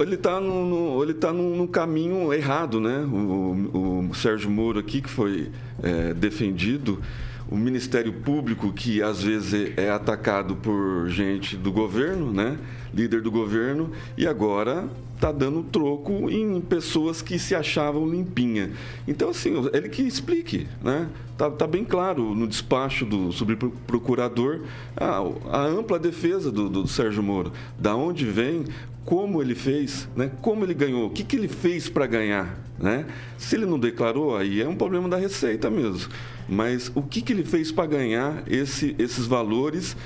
ele 0.00 0.14
está 0.14 0.40
no, 0.40 1.02
ele 1.02 1.14
tá 1.14 1.32
no, 1.32 1.54
no, 1.54 1.68
caminho 1.68 2.32
errado, 2.32 2.80
né? 2.80 3.00
O, 3.00 4.08
o, 4.10 4.14
Sérgio 4.14 4.50
Moro 4.50 4.78
aqui, 4.78 5.00
que 5.02 5.10
foi 5.10 5.50
é, 5.82 6.14
defendido, 6.14 7.00
o 7.48 7.56
Ministério 7.56 8.12
Público, 8.12 8.72
que 8.72 9.02
às 9.02 9.22
vezes 9.22 9.72
é 9.76 9.90
atacado 9.90 10.56
por 10.56 11.08
gente 11.08 11.56
do 11.56 11.70
governo, 11.70 12.32
né? 12.32 12.58
Líder 12.92 13.22
do 13.22 13.30
governo, 13.30 13.90
e 14.16 14.26
agora 14.26 14.88
está 15.14 15.32
dando 15.32 15.64
troco 15.64 16.30
em 16.30 16.60
pessoas 16.60 17.20
que 17.20 17.38
se 17.38 17.54
achavam 17.54 18.08
limpinha. 18.08 18.70
Então, 19.06 19.30
assim, 19.30 19.52
ele 19.72 19.88
que 19.88 20.02
explique, 20.02 20.66
né? 20.82 21.08
Está 21.32 21.50
tá 21.50 21.66
bem 21.66 21.84
claro 21.84 22.34
no 22.34 22.46
despacho 22.46 23.04
do 23.04 23.30
subprocurador 23.32 24.60
a, 24.96 25.18
a 25.50 25.66
ampla 25.66 25.98
defesa 25.98 26.50
do, 26.50 26.68
do 26.68 26.86
Sérgio 26.86 27.22
Moro. 27.22 27.52
Da 27.78 27.94
onde 27.94 28.24
vem, 28.24 28.64
como 29.04 29.40
ele 29.40 29.54
fez, 29.54 30.08
né? 30.14 30.30
como 30.42 30.64
ele 30.64 30.74
ganhou, 30.74 31.06
o 31.06 31.10
que, 31.10 31.24
que 31.24 31.34
ele 31.34 31.48
fez 31.48 31.88
para 31.88 32.06
ganhar. 32.06 32.58
Né? 32.78 33.06
Se 33.36 33.56
ele 33.56 33.66
não 33.66 33.78
declarou, 33.78 34.36
aí 34.36 34.60
é 34.60 34.68
um 34.68 34.76
problema 34.76 35.08
da 35.08 35.16
Receita 35.16 35.70
mesmo. 35.70 36.12
Mas 36.48 36.92
o 36.94 37.02
que, 37.02 37.22
que 37.22 37.32
ele 37.32 37.44
fez 37.44 37.72
para 37.72 37.86
ganhar 37.86 38.42
esse, 38.46 38.94
esses 38.98 39.26
valores 39.26 39.96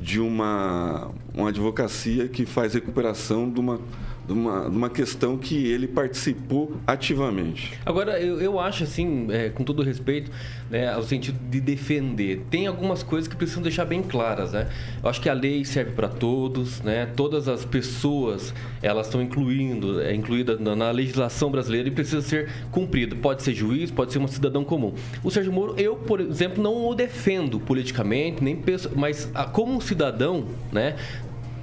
de 0.00 0.20
uma, 0.20 1.10
uma 1.34 1.48
advocacia 1.48 2.28
que 2.28 2.44
faz 2.44 2.74
recuperação 2.74 3.50
de 3.50 3.58
uma 3.60 3.80
de 4.26 4.32
uma, 4.32 4.68
de 4.70 4.76
uma 4.76 4.90
questão 4.90 5.36
que 5.36 5.66
ele 5.66 5.88
participou 5.88 6.76
ativamente. 6.86 7.72
Agora, 7.84 8.20
eu, 8.20 8.40
eu 8.40 8.60
acho 8.60 8.84
assim, 8.84 9.26
é, 9.30 9.48
com 9.48 9.64
todo 9.64 9.82
respeito, 9.82 10.30
né, 10.70 10.92
ao 10.92 11.02
sentido 11.02 11.38
de 11.50 11.60
defender, 11.60 12.42
tem 12.50 12.66
algumas 12.66 13.02
coisas 13.02 13.28
que 13.28 13.36
precisam 13.36 13.62
deixar 13.62 13.84
bem 13.84 14.02
claras, 14.02 14.52
né? 14.52 14.68
Eu 15.02 15.08
acho 15.08 15.20
que 15.20 15.28
a 15.28 15.34
lei 15.34 15.64
serve 15.64 15.92
para 15.92 16.08
todos, 16.08 16.80
né? 16.80 17.06
Todas 17.16 17.48
as 17.48 17.64
pessoas, 17.64 18.54
elas 18.82 19.06
estão 19.06 19.20
incluindo, 19.20 20.00
é 20.00 20.14
incluída 20.14 20.56
na, 20.56 20.74
na 20.74 20.90
legislação 20.90 21.50
brasileira 21.50 21.88
e 21.88 21.90
precisa 21.90 22.22
ser 22.22 22.50
cumprida. 22.70 23.16
Pode 23.16 23.42
ser 23.42 23.54
juiz, 23.54 23.90
pode 23.90 24.12
ser 24.12 24.18
um 24.18 24.26
cidadão 24.26 24.64
comum. 24.64 24.94
O 25.22 25.30
Sérgio 25.30 25.52
Moro, 25.52 25.74
eu, 25.76 25.96
por 25.96 26.20
exemplo, 26.20 26.62
não 26.62 26.88
o 26.88 26.94
defendo 26.94 27.60
politicamente, 27.60 28.42
nem 28.42 28.56
penso, 28.56 28.90
mas 28.94 29.30
como 29.52 29.74
um 29.74 29.80
cidadão, 29.80 30.46
né, 30.70 30.96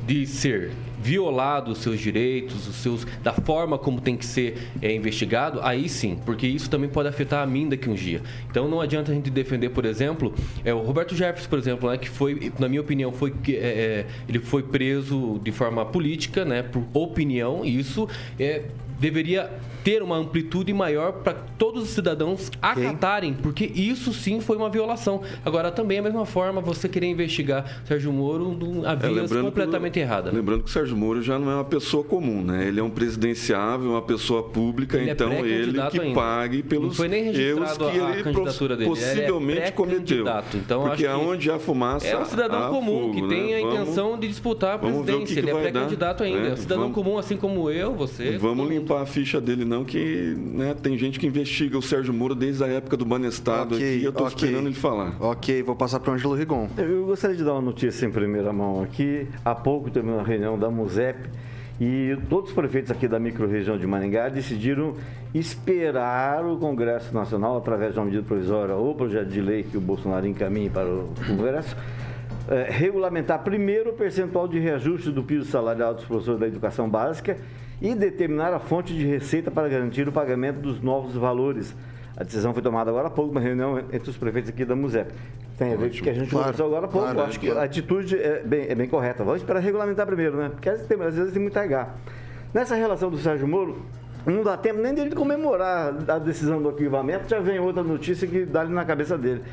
de 0.10 0.26
ser 0.26 0.72
violado 1.00 1.72
os 1.72 1.78
seus 1.78 2.00
direitos, 2.00 2.68
os 2.68 2.78
seus, 2.78 3.06
da 3.22 3.32
forma 3.32 3.78
como 3.78 4.02
tem 4.02 4.18
que 4.18 4.26
ser 4.26 4.58
é, 4.82 4.92
investigado, 4.92 5.60
aí 5.62 5.88
sim, 5.88 6.18
porque 6.26 6.48
isso 6.48 6.68
também 6.68 6.90
pode 6.90 7.08
afetar 7.08 7.44
a 7.44 7.46
mim 7.46 7.70
daqui 7.70 7.88
uns 7.88 8.00
dias. 8.00 8.24
Então 8.50 8.68
não 8.68 8.82
adianta 8.82 9.12
a 9.12 9.16
gente 9.16 9.30
defender, 9.30 9.70
por 9.70 9.86
exemplo, 9.86 10.34
é, 10.66 10.74
o 10.74 10.80
Roberto 10.80 11.16
Jefferson, 11.16 11.48
por 11.48 11.60
exemplo, 11.60 11.92
né, 11.92 11.98
que 12.00 12.10
foi, 12.10 12.52
na 12.58 12.68
minha 12.68 12.82
opinião, 12.82 13.12
foi, 13.12 13.32
é, 13.50 14.08
ele 14.28 14.40
foi 14.40 14.64
preso 14.64 15.40
de 15.44 15.52
forma 15.52 15.86
política, 15.86 16.44
né, 16.44 16.64
por 16.64 16.84
opinião, 16.92 17.64
e 17.64 17.78
isso 17.78 18.10
é, 18.40 18.64
deveria 19.00 19.52
ter 19.84 20.02
uma 20.02 20.18
amplitude 20.18 20.74
maior 20.74 21.14
para 21.14 21.34
todos 21.34 21.84
os 21.84 21.90
cidadãos 21.90 22.52
acatarem, 22.62 23.34
porque 23.34 23.66
isso 23.66 24.14
sim 24.14 24.40
foi 24.40 24.58
uma 24.58 24.70
violação. 24.70 25.22
Agora, 25.46 25.72
também, 25.72 26.00
a 26.00 26.02
mesma 26.02 26.26
forma, 26.26 26.62
você 26.62 26.88
querer 26.88 27.08
investigar 27.08 27.82
Sérgio 27.86 28.12
Moro 28.12 28.58
a 28.86 28.96
vias 28.96 29.32
é, 29.32 29.42
completamente 29.42 29.94
que, 29.94 30.00
errada. 30.00 30.32
Lembrando 30.32 30.64
que 30.64 30.70
o 30.70 30.74
Sérgio 30.74 30.96
Moro 30.96 31.22
já 31.22 31.38
não 31.38 31.52
é 31.52 31.56
uma 31.56 31.66
pessoa 31.66 32.04
comum, 32.04 32.44
né? 32.44 32.68
Ele 32.68 32.80
é 32.80 32.84
um 32.84 32.90
presidenciável, 32.90 33.92
uma 33.92 34.02
pessoa 34.02 34.44
pública, 34.44 34.98
ele 34.98 35.10
é 35.10 35.14
então 35.14 35.32
é 35.32 35.42
ele 35.42 35.82
que 35.90 36.00
ainda. 36.00 36.16
pague 36.16 36.64
pelos 36.64 37.00
erros 37.00 37.78
que 37.78 37.98
ele 37.98 38.76
dele. 38.76 38.90
possivelmente 38.90 39.60
ele 39.60 39.68
é 39.68 39.72
cometeu. 39.72 40.26
Então, 40.54 40.84
porque 40.84 41.06
aonde 41.06 41.52
há 41.52 41.60
fumaça, 41.60 42.08
É 42.08 42.18
um 42.18 42.26
cidadão 42.26 42.72
comum 42.72 43.02
fogo, 43.02 43.14
que 43.14 43.22
né? 43.22 43.28
tem 43.28 43.54
a 43.54 43.62
intenção 43.62 44.06
vamos, 44.06 44.22
de 44.22 44.28
disputar 44.28 44.76
a 44.76 44.80
presidência. 44.80 45.26
Que 45.26 45.34
que 45.34 45.40
ele 45.40 45.50
é 45.52 45.62
pré-candidato 45.62 46.24
ainda. 46.24 46.40
Né? 46.40 46.50
É 46.50 46.54
um 46.54 46.58
cidadão 46.58 46.84
vamos, 46.84 46.96
comum, 46.96 47.18
assim 47.18 47.38
como 47.38 47.70
eu, 47.70 47.94
você. 47.94 48.38
Vamos 48.38 48.70
limpar 48.70 49.02
a 49.02 49.06
ficha 49.06 49.40
dele 49.40 49.66
não 49.70 49.86
que 49.86 50.36
né, 50.36 50.74
tem 50.74 50.98
gente 50.98 51.20
que 51.20 51.28
investiga 51.28 51.78
o 51.78 51.82
Sérgio 51.82 52.12
Moro 52.12 52.34
desde 52.34 52.64
a 52.64 52.68
época 52.68 52.98
do 52.98 53.06
Banestado 53.06 53.76
okay, 53.76 53.98
aqui, 53.98 54.04
eu 54.04 54.10
estou 54.10 54.26
okay. 54.26 54.48
esperando 54.48 54.68
ele 54.68 54.76
falar. 54.76 55.16
Ok, 55.20 55.62
vou 55.62 55.76
passar 55.76 56.00
para 56.00 56.12
o 56.12 56.14
Ângelo 56.16 56.34
Rigon. 56.34 56.68
Eu 56.76 57.06
gostaria 57.06 57.36
de 57.36 57.44
dar 57.44 57.54
uma 57.54 57.62
notícia 57.62 58.06
em 58.06 58.12
primeira 58.12 58.52
mão 58.52 58.82
aqui. 58.82 59.28
Há 59.46 59.54
pouco 59.54 59.92
teve 59.92 60.10
uma 60.10 60.24
reunião 60.24 60.58
da 60.58 60.70
MUSEP 60.72 61.30
e 61.80 62.18
todos 62.28 62.50
os 62.50 62.56
prefeitos 62.56 62.92
aqui 62.92 63.08
da 63.08 63.20
microrregião 63.20 63.78
de 63.78 63.86
Maringá 63.86 64.28
decidiram 64.28 64.96
esperar 65.34 66.44
o 66.46 66.58
Congresso 66.58 67.14
Nacional, 67.14 67.56
através 67.58 67.94
de 67.94 68.00
uma 68.00 68.06
medida 68.06 68.24
provisória 68.24 68.76
ou 68.76 68.96
projeto 68.96 69.30
de 69.30 69.40
lei 69.40 69.64
que 69.64 69.78
o 69.78 69.82
Bolsonaro 69.82 70.28
encaminhe 70.28 70.70
para 70.70 70.90
o 70.90 71.14
Congresso, 71.28 71.78
é, 72.50 72.68
regulamentar 72.68 73.44
primeiro 73.44 73.92
o 73.92 73.94
percentual 73.94 74.48
de 74.48 74.58
reajuste 74.58 75.12
do 75.12 75.24
piso 75.24 75.46
salarial 75.46 75.94
dos 75.94 76.04
professores 76.04 76.40
da 76.40 76.48
educação 76.48 76.90
básica 76.90 77.38
e 77.80 77.94
determinar 77.94 78.52
a 78.54 78.60
fonte 78.60 78.92
de 78.92 79.06
receita 79.06 79.52
para 79.52 79.70
garantir 79.70 80.08
o 80.08 80.12
pagamento 80.12 80.60
dos 80.60 80.82
novos 80.82 81.14
valores. 81.14 81.76
A 82.18 82.24
decisão 82.24 82.52
foi 82.52 82.64
tomada 82.64 82.90
agora 82.90 83.08
há 83.08 83.12
pouco, 83.12 83.32
uma 83.32 83.40
reunião 83.40 83.78
entre 83.78 84.10
os 84.10 84.18
prefeitos 84.18 84.50
aqui 84.50 84.66
da 84.66 84.76
MUSEP. 84.76 85.14
Tem 85.58 85.74
a 85.74 85.78
ver 85.78 85.92
com 85.92 85.98
o 85.98 86.02
que 86.02 86.10
a 86.10 86.14
gente 86.14 86.30
claro, 86.30 86.46
conversou 86.46 86.66
agora 86.66 86.86
há 86.86 86.90
pouco. 86.90 87.08
Claro, 87.08 87.30
Acho 87.30 87.40
que 87.40 87.52
a 87.52 87.64
atitude 87.64 88.18
é 88.18 88.42
bem, 88.44 88.66
é 88.68 88.76
bem 88.76 88.88
correta. 88.88 89.24
Vamos 89.24 89.42
esperar 89.42 89.60
regulamentar 89.60 90.08
primeiro, 90.08 90.36
né? 90.36 90.50
Porque 90.50 90.70
às 90.70 90.82
vezes 90.88 91.32
tem 91.32 91.42
muito 91.42 91.58
H. 91.58 91.88
Nessa 92.54 92.76
relação 92.76 93.12
do 93.12 93.18
Sérgio 93.18 93.48
Moro, 93.48 93.86
não 94.26 94.44
dá 94.44 94.58
tempo 94.58 94.82
nem 94.82 94.94
dele 94.94 95.14
comemorar 95.14 95.94
a 96.08 96.18
decisão 96.18 96.62
do 96.62 96.70
arquivamento, 96.70 97.30
já 97.30 97.40
vem 97.40 97.60
outra 97.60 97.84
notícia 97.84 98.28
que 98.28 98.46
dá 98.46 98.62
ali 98.62 98.74
na 98.74 98.84
cabeça 98.84 99.18
dele. 99.18 99.44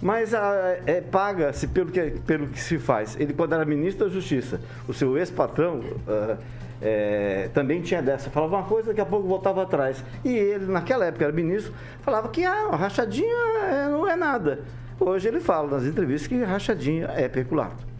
Mas 0.00 0.32
é, 0.34 1.00
paga-se 1.00 1.66
pelo 1.68 1.90
que, 1.90 2.00
pelo 2.26 2.48
que 2.48 2.60
se 2.60 2.78
faz. 2.78 3.16
Ele, 3.18 3.32
quando 3.32 3.54
era 3.54 3.64
ministro 3.64 4.06
da 4.06 4.12
Justiça, 4.12 4.60
o 4.88 4.92
seu 4.92 5.16
ex-patrão. 5.16 5.80
Uh, 5.80 6.36
é, 6.82 7.48
também 7.54 7.80
tinha 7.80 8.02
dessa. 8.02 8.28
Falava 8.28 8.56
uma 8.56 8.64
coisa, 8.64 8.88
daqui 8.88 9.00
a 9.00 9.06
pouco 9.06 9.26
voltava 9.26 9.62
atrás. 9.62 10.04
E 10.22 10.28
ele, 10.28 10.66
naquela 10.66 11.06
época, 11.06 11.24
era 11.24 11.32
ministro, 11.32 11.72
falava 12.02 12.28
que 12.28 12.44
ah, 12.44 12.68
a 12.72 12.76
rachadinha 12.76 13.34
é, 13.62 13.88
não 13.88 14.06
é 14.06 14.14
nada. 14.14 14.60
Hoje 15.00 15.28
ele 15.28 15.40
fala 15.40 15.78
nas 15.78 15.84
entrevistas 15.84 16.28
que 16.28 16.42
rachadinha 16.42 17.06
é 17.16 17.28
peculato. 17.28 17.94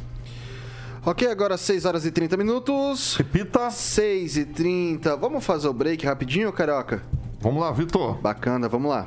Ok, 1.07 1.29
agora 1.29 1.57
6 1.57 1.85
horas 1.85 2.07
e 2.07 2.11
30 2.11 2.37
minutos. 2.37 3.17
Repita. 3.17 3.71
6 3.71 4.37
e 4.39 4.45
30. 4.47 5.17
Vamos 5.17 5.45
fazer 5.45 5.69
o 5.69 5.73
break 5.73 6.07
rapidinho, 6.07 6.53
Carioca? 6.53 7.03
Vamos 7.41 7.63
lá, 7.63 7.71
Vitor. 7.73 8.15
Bacana, 8.15 8.69
vamos 8.69 8.91
lá. 8.91 9.07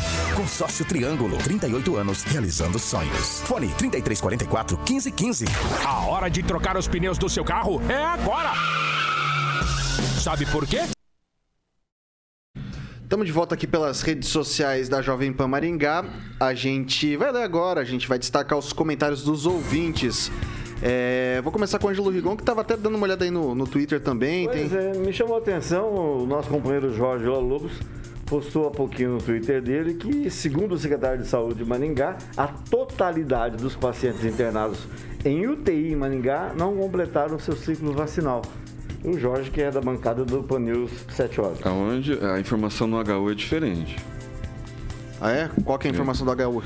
Consórcio 0.35 0.85
Triângulo, 0.85 1.37
38 1.37 1.95
anos, 1.97 2.23
realizando 2.23 2.79
sonhos. 2.79 3.41
Fone 3.41 3.67
3344 3.77 4.77
1515. 4.77 5.45
A 5.85 6.05
hora 6.05 6.29
de 6.29 6.41
trocar 6.41 6.77
os 6.77 6.87
pneus 6.87 7.17
do 7.17 7.29
seu 7.29 7.43
carro 7.43 7.81
é 7.89 7.97
agora! 7.97 8.53
Sabe 10.21 10.45
por 10.45 10.65
quê? 10.65 10.81
Estamos 13.03 13.25
de 13.25 13.31
volta 13.33 13.55
aqui 13.55 13.67
pelas 13.67 14.01
redes 14.01 14.29
sociais 14.29 14.87
da 14.87 15.01
Jovem 15.01 15.33
Pan 15.33 15.49
Maringá. 15.49 16.05
A 16.39 16.53
gente 16.53 17.17
vai 17.17 17.29
ler 17.31 17.43
agora, 17.43 17.81
a 17.81 17.85
gente 17.85 18.07
vai 18.07 18.17
destacar 18.17 18.57
os 18.57 18.71
comentários 18.71 19.23
dos 19.23 19.45
ouvintes. 19.45 20.31
É, 20.81 21.41
vou 21.43 21.51
começar 21.51 21.77
com 21.77 21.87
o 21.87 21.89
Ângelo 21.89 22.09
Rigon, 22.09 22.37
que 22.37 22.41
estava 22.41 22.61
até 22.61 22.77
dando 22.77 22.95
uma 22.95 23.03
olhada 23.03 23.25
aí 23.25 23.29
no, 23.29 23.53
no 23.53 23.67
Twitter 23.67 23.99
também. 23.99 24.45
Pois 24.45 24.71
Tem... 24.71 24.79
é, 24.79 24.93
me 24.97 25.11
chamou 25.11 25.35
a 25.35 25.39
atenção 25.39 25.93
o 25.93 26.25
nosso 26.25 26.47
companheiro 26.47 26.93
Jorge 26.93 27.25
Lobos 27.25 27.73
postou 28.31 28.65
há 28.65 28.71
pouquinho 28.71 29.09
no 29.09 29.21
Twitter 29.21 29.61
dele 29.61 29.95
que, 29.95 30.29
segundo 30.29 30.75
o 30.75 30.77
secretário 30.77 31.21
de 31.21 31.27
Saúde 31.27 31.55
de 31.55 31.65
Maningá, 31.65 32.17
a 32.37 32.47
totalidade 32.47 33.57
dos 33.57 33.75
pacientes 33.75 34.23
internados 34.23 34.87
em 35.25 35.45
UTI 35.45 35.91
em 35.91 35.95
Maningá 35.97 36.53
não 36.57 36.77
completaram 36.77 37.37
seu 37.37 37.57
ciclo 37.57 37.91
vacinal. 37.91 38.41
O 39.03 39.19
Jorge, 39.19 39.51
que 39.51 39.61
é 39.61 39.69
da 39.69 39.81
bancada 39.81 40.23
do 40.23 40.41
Pan 40.43 40.59
News 40.59 40.91
7 41.09 41.41
horas. 41.41 41.65
Aonde 41.65 42.17
a 42.23 42.39
informação 42.39 42.87
no 42.87 42.97
HU 43.01 43.31
é 43.31 43.35
diferente. 43.35 43.97
Ah, 45.19 45.31
é? 45.31 45.49
Qual 45.65 45.77
que 45.77 45.87
é 45.87 45.91
a 45.91 45.93
informação 45.93 46.25
do 46.25 46.31
HU? 46.31 46.63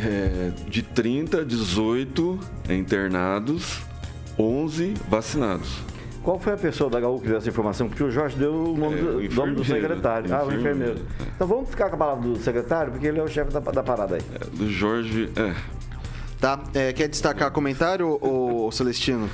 É, 0.00 0.50
de 0.68 0.82
30, 0.82 1.44
18 1.44 2.40
internados, 2.70 3.82
11 4.36 4.94
vacinados. 5.08 5.78
Qual 6.28 6.38
foi 6.38 6.52
a 6.52 6.56
pessoa 6.58 6.90
da 6.90 6.98
HU 6.98 7.20
que 7.22 7.28
deu 7.28 7.38
essa 7.38 7.48
informação? 7.48 7.88
Porque 7.88 8.04
o 8.04 8.10
Jorge 8.10 8.36
deu 8.36 8.52
o 8.52 8.76
nome, 8.76 8.98
é, 8.98 9.02
do, 9.02 9.16
o 9.16 9.34
nome 9.34 9.54
do, 9.54 9.64
secretário. 9.64 10.34
Ah, 10.34 10.44
o 10.44 10.52
enfermeiro. 10.52 11.00
Então 11.34 11.48
vamos 11.48 11.70
ficar 11.70 11.88
com 11.88 11.94
a 11.94 11.98
palavra 11.98 12.28
do 12.28 12.36
secretário, 12.36 12.92
porque 12.92 13.06
ele 13.06 13.18
é 13.18 13.22
o 13.22 13.28
chefe 13.28 13.50
da, 13.50 13.60
da 13.60 13.82
parada 13.82 14.16
aí. 14.16 14.22
É, 14.34 14.44
do 14.44 14.70
Jorge, 14.70 15.30
é. 15.34 15.54
Tá, 16.38 16.62
é, 16.74 16.92
quer 16.92 17.08
destacar 17.08 17.50
comentário, 17.50 18.18
ou 18.20 18.70
Celestino? 18.70 19.26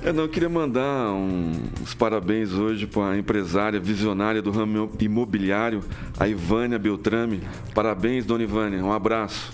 Eu 0.00 0.12
não 0.12 0.22
eu 0.22 0.28
queria 0.28 0.48
mandar 0.48 1.10
um, 1.10 1.50
uns 1.82 1.94
parabéns 1.94 2.52
hoje 2.52 2.86
para 2.86 3.14
a 3.14 3.18
empresária 3.18 3.80
visionária 3.80 4.40
do 4.40 4.52
ramo 4.52 4.88
imobiliário, 5.00 5.82
a 6.16 6.28
Ivânia 6.28 6.78
Beltrame. 6.78 7.42
Parabéns, 7.74 8.24
dona 8.24 8.44
Ivânia. 8.44 8.84
Um 8.84 8.92
abraço. 8.92 9.52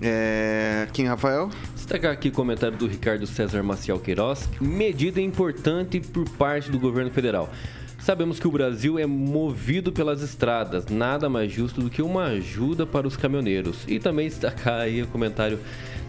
É... 0.00 0.86
Quem, 0.92 1.06
Rafael? 1.06 1.50
Destacar 1.74 2.12
aqui 2.12 2.28
o 2.28 2.32
comentário 2.32 2.76
do 2.76 2.86
Ricardo 2.86 3.26
César 3.26 3.62
Maciel 3.62 3.98
Queiroz. 3.98 4.48
Medida 4.60 5.20
importante 5.20 6.00
por 6.00 6.28
parte 6.30 6.70
do 6.70 6.78
governo 6.78 7.10
federal. 7.10 7.50
Sabemos 7.98 8.38
que 8.40 8.46
o 8.46 8.50
Brasil 8.50 8.98
é 8.98 9.04
movido 9.06 9.92
pelas 9.92 10.22
estradas, 10.22 10.86
nada 10.86 11.28
mais 11.28 11.52
justo 11.52 11.82
do 11.82 11.90
que 11.90 12.00
uma 12.00 12.24
ajuda 12.26 12.86
para 12.86 13.06
os 13.06 13.16
caminhoneiros. 13.16 13.84
E 13.86 13.98
também 13.98 14.28
destacar 14.28 14.80
aí 14.80 15.02
o 15.02 15.06
comentário 15.08 15.58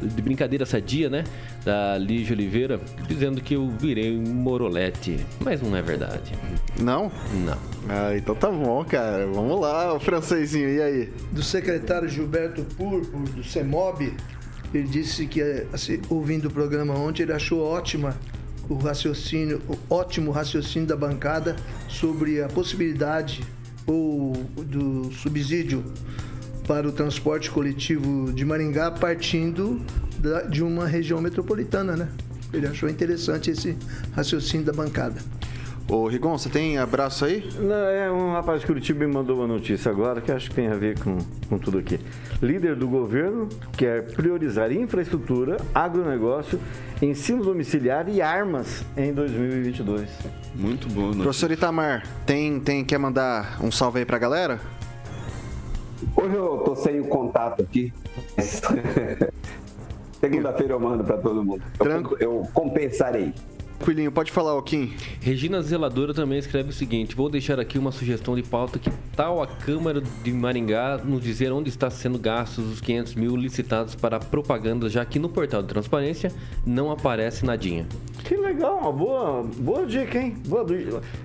de 0.02 0.22
brincadeira 0.22 0.66
sadia, 0.66 1.10
né? 1.10 1.24
Da 1.64 1.98
Lígia 1.98 2.34
Oliveira, 2.34 2.80
dizendo 3.08 3.42
que 3.42 3.56
eu 3.56 3.70
virei 3.70 4.18
um 4.18 4.34
morolete. 4.34 5.26
Mas 5.40 5.62
não 5.62 5.76
é 5.76 5.82
verdade. 5.82 6.34
Não? 6.80 7.12
Não. 7.46 7.58
Ah, 7.88 8.16
então 8.16 8.36
tá 8.36 8.50
bom, 8.50 8.84
cara. 8.86 9.28
Vamos 9.28 9.60
lá, 9.60 9.94
o 9.94 10.00
francesinho, 10.00 10.70
e 10.70 10.82
aí? 10.82 11.14
Do 11.32 11.44
secretário 11.44 12.08
Gilberto 12.08 12.64
Purpo, 12.76 13.20
do 13.32 13.44
CEMOB, 13.44 14.14
ele 14.74 14.88
disse 14.88 15.26
que, 15.26 15.42
assim, 15.74 16.00
ouvindo 16.10 16.48
o 16.48 16.52
programa 16.52 16.94
ontem, 16.94 17.24
ele 17.24 17.34
achou 17.34 17.64
ótima 17.64 18.16
o 18.70 18.76
raciocínio, 18.76 19.62
o 19.68 19.94
ótimo 19.94 20.32
raciocínio 20.32 20.88
da 20.88 20.96
bancada 20.96 21.56
sobre 21.88 22.42
a 22.42 22.48
possibilidade 22.48 23.42
ou 23.88 24.34
do 24.58 25.12
subsídio 25.12 25.84
para 26.70 26.88
o 26.88 26.92
transporte 26.92 27.50
coletivo 27.50 28.32
de 28.32 28.46
Maringá 28.46 28.92
partindo 28.92 29.82
da, 30.20 30.44
de 30.44 30.64
uma 30.64 30.86
região 30.86 31.20
metropolitana, 31.20 31.98
né? 31.98 32.08
Ele 32.54 32.68
achou 32.68 32.88
interessante 32.88 33.50
esse 33.50 33.76
raciocínio 34.16 34.68
da 34.68 34.72
bancada. 34.72 35.20
Ô, 35.88 36.08
Rigon, 36.08 36.38
você 36.38 36.48
tem 36.48 36.78
abraço 36.78 37.26
aí? 37.26 37.50
Não, 37.60 37.74
é 37.74 38.12
um 38.12 38.34
rapaz 38.34 38.62
de 38.62 38.68
Curitiba 38.68 39.04
me 39.04 39.12
mandou 39.12 39.38
uma 39.38 39.48
notícia 39.48 39.90
agora 39.90 40.22
que 40.22 40.32
acho 40.32 40.52
que 40.52 40.56
tem 40.58 40.68
a 40.68 40.76
ver 40.76 41.00
com, 41.00 41.18
com 41.50 41.58
tudo 41.58 41.80
aqui. 41.80 42.00
Líder 42.40 42.76
do 42.76 42.88
governo 42.88 43.50
quer 43.76 44.06
priorizar 44.12 44.72
infraestrutura, 44.72 45.58
agronegócio, 45.74 46.60
ensino 47.02 47.44
domiciliar 47.44 48.08
e 48.08 48.22
armas 48.22 48.86
em 48.96 49.12
2022. 49.12 50.08
Muito 50.54 50.88
bom, 50.90 51.02
notícia. 51.06 51.24
Professor 51.24 51.52
Itamar, 51.52 52.06
tem, 52.28 52.60
tem, 52.60 52.86
quer 52.86 53.00
mandar 53.00 53.58
um 53.60 53.72
salve 53.72 53.98
aí 53.98 54.06
pra 54.06 54.20
galera? 54.20 54.62
Hoje 56.22 56.36
eu 56.36 56.58
tô 56.60 56.76
sem 56.76 57.00
o 57.00 57.08
contato 57.08 57.62
aqui. 57.62 57.94
Segunda-feira 60.20 60.74
eu 60.74 60.80
mando 60.80 61.02
para 61.02 61.18
todo 61.18 61.42
mundo. 61.46 61.64
Eu, 61.80 62.18
eu 62.20 62.48
compensarei. 62.54 63.34
Tranquilinho, 63.80 64.12
pode 64.12 64.32
falar, 64.32 64.56
Oquim. 64.56 64.94
Regina 65.20 65.62
Zeladora 65.62 66.14
também 66.14 66.38
escreve 66.38 66.70
o 66.70 66.74
seguinte: 66.74 67.16
vou 67.16 67.30
deixar 67.30 67.60
aqui 67.60 67.80
uma 67.80 67.92
sugestão 67.92 68.36
de 68.36 68.44
pauta 68.44 68.78
que 68.78 68.92
tal 69.16 69.42
a 69.42 69.48
Câmara 69.48 70.02
de 70.02 70.32
Maringá 70.32 71.00
nos 71.04 71.24
dizer 71.24 71.52
onde 71.52 71.70
está 71.70 71.90
sendo 71.90 72.20
gastos 72.20 72.74
os 72.74 72.82
500 72.82 73.16
mil 73.16 73.36
licitados 73.36 73.96
para 73.96 74.20
propaganda, 74.20 74.90
já 74.90 75.04
que 75.06 75.18
no 75.18 75.30
portal 75.30 75.64
de 75.64 75.70
transparência 75.70 76.32
não 76.66 76.92
aparece 76.92 77.46
nadinha. 77.46 77.88
Que 78.24 78.36
legal, 78.36 78.80
uma 78.80 78.92
boa, 78.92 79.44
boa 79.58 79.86
dica, 79.86 80.20
hein? 80.20 80.36
Boa, 80.46 80.66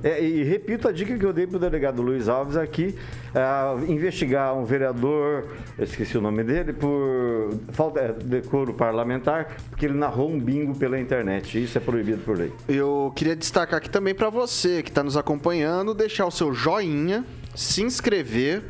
é, 0.02 0.24
e 0.24 0.42
repito 0.44 0.88
a 0.88 0.92
dica 0.92 1.18
que 1.18 1.26
eu 1.26 1.32
dei 1.32 1.46
para 1.46 1.56
o 1.56 1.60
delegado 1.60 2.00
Luiz 2.00 2.28
Alves 2.28 2.56
aqui: 2.56 2.94
é, 3.34 3.92
investigar 3.92 4.56
um 4.56 4.64
vereador, 4.64 5.48
esqueci 5.78 6.16
o 6.16 6.20
nome 6.20 6.44
dele, 6.44 6.72
por 6.72 7.50
falta 7.72 8.12
de 8.12 8.24
decoro 8.24 8.72
parlamentar, 8.72 9.56
porque 9.68 9.84
ele 9.84 9.94
narrou 9.94 10.30
um 10.30 10.38
bingo 10.38 10.74
pela 10.78 10.98
internet. 10.98 11.62
Isso 11.62 11.76
é 11.76 11.80
proibido 11.80 12.22
por 12.22 12.38
lei. 12.38 12.43
Eu 12.68 13.12
queria 13.14 13.36
destacar 13.36 13.78
aqui 13.78 13.90
também 13.90 14.14
para 14.14 14.30
você 14.30 14.82
que 14.82 14.90
está 14.90 15.02
nos 15.02 15.16
acompanhando, 15.16 15.94
deixar 15.94 16.26
o 16.26 16.30
seu 16.30 16.52
joinha, 16.52 17.24
se 17.54 17.82
inscrever, 17.82 18.62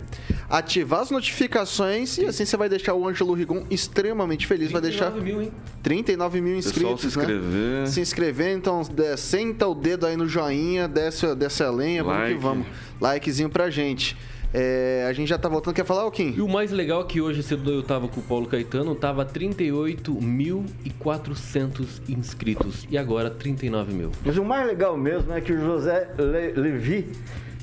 ativar 0.49 1.01
as 1.01 1.11
notificações 1.11 2.18
e 2.18 2.27
assim 2.27 2.45
você 2.45 2.57
vai 2.57 2.68
deixar 2.68 2.95
o 2.95 3.09
Ângelo 3.09 3.33
Rigon 3.35 3.64
extremamente 3.70 4.47
feliz. 4.47 4.70
Vai 4.70 4.81
deixar 4.81 5.11
mil, 5.11 5.41
hein? 5.43 5.53
39 5.83 6.41
mil 6.41 6.57
inscritos, 6.57 7.01
se 7.01 7.07
inscrever. 7.07 7.41
Né? 7.41 7.87
Se 7.87 8.01
inscrever, 8.01 8.57
então 8.57 8.83
senta 9.16 9.66
o 9.66 9.75
dedo 9.75 10.07
aí 10.07 10.16
no 10.16 10.29
joinha, 10.29 10.87
desce, 10.87 11.35
desce 11.35 11.62
a 11.62 11.70
lenha, 11.70 12.03
like. 12.03 12.35
vamos 12.35 12.37
que 12.37 12.43
vamos. 12.43 12.66
Likezinho 13.01 13.49
pra 13.49 13.70
gente. 13.70 14.16
É, 14.55 15.05
a 15.09 15.12
gente 15.12 15.28
já 15.28 15.36
tá 15.36 15.48
voltando, 15.48 15.74
quer 15.74 15.84
falar, 15.84 16.09
Kim? 16.12 16.32
E 16.36 16.40
o 16.40 16.48
mais 16.48 16.70
legal 16.70 17.02
é 17.02 17.05
que 17.05 17.20
hoje 17.20 17.42
cedo 17.42 17.72
eu 17.72 17.82
tava 17.82 18.07
com 18.07 18.20
o 18.20 18.22
Paulo 18.22 18.46
Caetano, 18.46 18.94
tava 18.94 19.26
38.400 19.26 22.09
inscritos 22.09 22.86
e 22.88 22.96
agora 22.96 23.28
39 23.28 23.92
mil. 23.92 24.12
Mas 24.24 24.38
o 24.38 24.44
mais 24.44 24.64
legal 24.64 24.96
mesmo 24.96 25.32
é 25.32 25.40
que 25.40 25.52
o 25.52 25.61
José 25.61 26.09
Le 26.16 26.52
Levi 26.52 27.09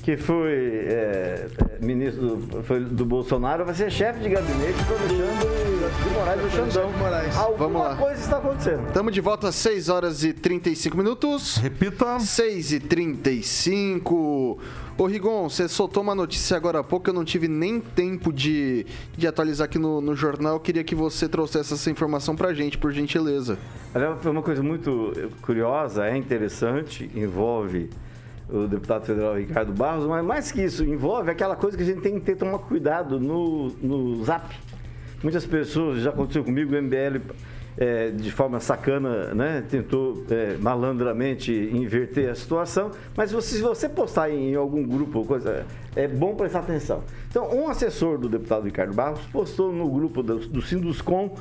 que 0.02 0.16
foi 0.16 0.50
é, 0.50 1.46
é 1.80 1.84
ministro 1.84 2.36
do, 2.36 2.62
foi 2.62 2.80
do 2.80 3.04
Bolsonaro, 3.04 3.64
vai 3.64 3.74
ser 3.74 3.90
chefe 3.90 4.20
de 4.20 4.30
gabinete 4.30 4.82
do 4.84 4.94
Alexandre 4.94 5.72
de 6.02 6.10
Moraes 6.10 6.42
do 6.42 6.50
Xandão. 6.50 6.92
Moraes. 6.92 7.36
Alguma 7.36 7.68
Vamos 7.68 7.82
lá. 7.82 7.96
coisa 7.96 8.20
está 8.20 8.38
acontecendo. 8.38 8.88
Estamos 8.88 9.14
de 9.14 9.20
volta 9.20 9.48
às 9.48 9.54
6 9.54 9.88
horas 9.88 10.24
e 10.24 10.32
35 10.32 10.96
minutos. 10.96 11.56
Repita. 11.56 12.18
6 12.18 12.72
e 12.72 12.80
35. 12.80 14.58
Ô 15.02 15.06
Rigon, 15.06 15.48
você 15.48 15.66
soltou 15.68 16.00
uma 16.00 16.14
notícia 16.14 16.56
agora 16.56 16.78
há 16.78 16.84
pouco, 16.84 17.10
eu 17.10 17.12
não 17.12 17.24
tive 17.24 17.48
nem 17.48 17.80
tempo 17.80 18.32
de, 18.32 18.86
de 19.18 19.26
atualizar 19.26 19.64
aqui 19.64 19.76
no, 19.76 20.00
no 20.00 20.14
jornal. 20.14 20.54
Eu 20.54 20.60
queria 20.60 20.84
que 20.84 20.94
você 20.94 21.28
trouxesse 21.28 21.74
essa 21.74 21.90
informação 21.90 22.36
pra 22.36 22.54
gente, 22.54 22.78
por 22.78 22.92
gentileza. 22.92 23.58
Foi 24.20 24.30
uma 24.30 24.42
coisa 24.42 24.62
muito 24.62 25.12
curiosa, 25.40 26.06
é 26.06 26.16
interessante, 26.16 27.10
envolve 27.16 27.90
o 28.48 28.68
deputado 28.68 29.04
federal 29.04 29.34
Ricardo 29.36 29.72
Barros, 29.72 30.06
mas 30.06 30.24
mais 30.24 30.52
que 30.52 30.62
isso, 30.62 30.84
envolve 30.84 31.32
aquela 31.32 31.56
coisa 31.56 31.76
que 31.76 31.82
a 31.82 31.86
gente 31.86 32.00
tem 32.00 32.20
que 32.20 32.24
ter 32.24 32.36
tomar 32.36 32.60
cuidado 32.60 33.18
no, 33.18 33.70
no 33.82 34.24
zap. 34.24 34.54
Muitas 35.20 35.44
pessoas, 35.44 36.00
já 36.00 36.10
aconteceu 36.10 36.44
comigo, 36.44 36.72
o 36.72 36.80
MBL 36.80 37.18
é, 37.76 38.10
de 38.10 38.30
forma 38.30 38.60
sacana, 38.60 39.34
né, 39.34 39.64
tentou 39.68 40.24
é, 40.30 40.56
malandramente 40.58 41.52
inverter 41.52 42.30
a 42.30 42.34
situação, 42.34 42.90
mas 43.16 43.32
você, 43.32 43.56
se 43.56 43.62
você 43.62 43.88
postar 43.88 44.30
em 44.30 44.54
algum 44.54 44.86
grupo, 44.86 45.24
coisa, 45.24 45.66
é 45.96 46.06
bom 46.06 46.34
prestar 46.34 46.60
atenção. 46.60 47.02
Então, 47.28 47.50
um 47.54 47.68
assessor 47.68 48.18
do 48.18 48.28
deputado 48.28 48.64
Ricardo 48.64 48.92
Barros 48.92 49.20
postou 49.32 49.72
no 49.72 49.88
grupo 49.90 50.22
do, 50.22 50.38
do 50.38 50.60
Sinduscom 50.60 51.34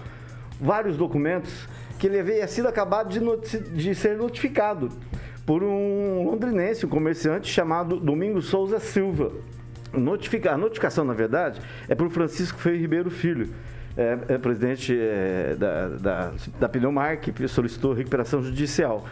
vários 0.60 0.96
documentos 0.96 1.68
que 2.00 2.08
ele 2.08 2.20
havia 2.20 2.48
sido 2.48 2.68
acabado 2.68 3.10
de, 3.10 3.60
de 3.60 3.94
ser 3.94 4.18
notificado 4.18 4.90
por 5.46 5.64
um 5.64 6.24
londrinense, 6.24 6.86
um 6.86 6.90
comerciante 6.90 7.52
chamado 7.52 8.00
Domingos 8.00 8.46
Souza 8.46 8.80
Silva. 8.80 9.32
Notifica, 9.94 10.54
a 10.54 10.58
notificação, 10.58 11.04
na 11.04 11.14
verdade, 11.14 11.60
é 11.90 11.94
para 11.94 12.06
o 12.06 12.10
Francisco 12.10 12.58
Feio 12.58 12.80
Ribeiro 12.80 13.12
Filho 13.12 13.50
é, 13.98 14.18
é 14.30 14.38
presidente 14.38 14.98
é, 14.98 15.56
da, 15.58 15.88
da, 15.90 16.32
da 16.60 16.70
Pneumar, 16.70 17.20
que 17.20 17.48
solicitou 17.48 17.94
recuperação 17.94 18.42
judicial. 18.42 19.06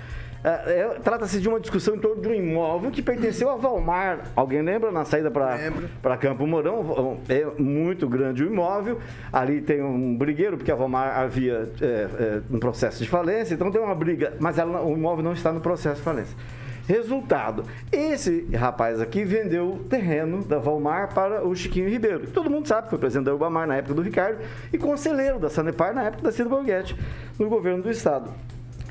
É, 0.44 0.50
é, 0.50 0.88
Trata-se 1.04 1.40
de 1.42 1.50
uma 1.50 1.60
discussão 1.60 1.96
em 1.96 2.00
torno 2.00 2.22
de 2.22 2.28
um 2.28 2.34
imóvel 2.34 2.92
que 2.92 3.02
pertenceu 3.02 3.50
a 3.50 3.58
Valmar. 3.58 4.20
Alguém 4.36 4.62
lembra? 4.62 4.92
Na 4.92 5.04
saída 5.04 5.30
para 5.30 6.18
Campo 6.18 6.48
Mourão. 6.48 7.20
É 7.28 7.46
muito 7.62 8.08
grande 8.08 8.44
o 8.44 8.48
imóvel. 8.48 9.00
Ali 9.34 9.62
tem 9.62 9.84
um 9.84 10.18
brigueiro, 10.18 10.58
porque 10.58 10.72
a 10.72 10.76
Valmar 10.76 11.20
havia 11.20 11.70
é, 11.82 11.86
é, 11.86 12.42
um 12.50 12.60
processo 12.60 13.04
de 13.04 13.10
falência, 13.10 13.54
então 13.54 13.70
tem 13.72 13.82
uma 13.82 13.96
briga, 13.96 14.34
mas 14.40 14.58
ela, 14.58 14.82
o 14.82 14.94
imóvel 14.94 15.24
não 15.24 15.34
está 15.34 15.52
no 15.52 15.60
processo 15.60 15.98
de 15.98 16.04
falência. 16.04 16.38
Resultado, 16.90 17.66
esse 17.92 18.48
rapaz 18.52 19.00
aqui 19.00 19.24
vendeu 19.24 19.74
o 19.74 19.78
terreno 19.84 20.44
da 20.44 20.58
Valmar 20.58 21.14
para 21.14 21.48
o 21.48 21.56
Chiquinho 21.56 21.88
Ribeiro. 21.88 22.26
Todo 22.32 22.50
mundo 22.50 22.68
sabe, 22.68 22.90
foi 22.90 22.98
presidente 22.98 23.26
da 23.26 23.32
Urbamar 23.32 23.68
na 23.68 23.76
época 23.76 23.94
do 23.94 24.02
Ricardo 24.02 24.40
e 24.74 24.78
conselheiro 24.80 25.38
da 25.38 25.52
Sanepar 25.52 25.94
na 25.94 26.06
época 26.06 26.24
da 26.24 26.32
Cida 26.32 26.50
Borghetti, 26.50 26.98
no 27.38 27.48
governo 27.48 27.84
do 27.84 27.92
estado. 27.92 28.32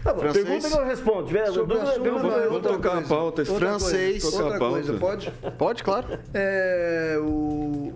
Tá 0.05 0.13
bom, 0.13 0.21
pergunta 0.33 0.69
que 0.69 0.77
eu 0.77 0.85
respondo. 0.85 1.27
Tiver 1.27 1.47
Sobre 1.47 1.75
dúvida, 1.75 1.91
assunto, 1.91 2.03
pergunta- 2.03 2.41
vamos 2.49 2.63
tocar 2.63 2.99
a 2.99 3.03
pauta. 3.03 3.41
Outra 3.43 3.57
Francês. 3.57 4.23
Coisa, 4.23 4.37
Tocar 4.37 4.45
outra 4.45 4.59
coisa, 4.59 4.93
pode? 4.95 5.33
Pode, 5.57 5.83
claro. 5.83 6.07
É, 6.35 7.17
o 7.21 7.93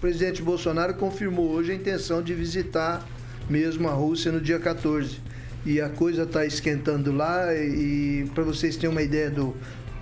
presidente 0.00 0.42
Bolsonaro 0.42 0.92
confirmou 0.94 1.48
hoje 1.50 1.72
a 1.72 1.74
intenção 1.74 2.22
de 2.22 2.34
visitar 2.34 3.02
mesmo 3.48 3.88
a 3.88 3.92
Rússia 3.92 4.30
no 4.30 4.40
dia 4.40 4.58
14. 4.58 5.18
E 5.64 5.80
a 5.80 5.88
coisa 5.88 6.24
está 6.24 6.44
esquentando 6.44 7.10
lá 7.10 7.52
e, 7.54 8.30
para 8.34 8.44
vocês 8.44 8.76
terem 8.76 8.90
uma 8.90 9.02
ideia 9.02 9.30
do, 9.30 9.56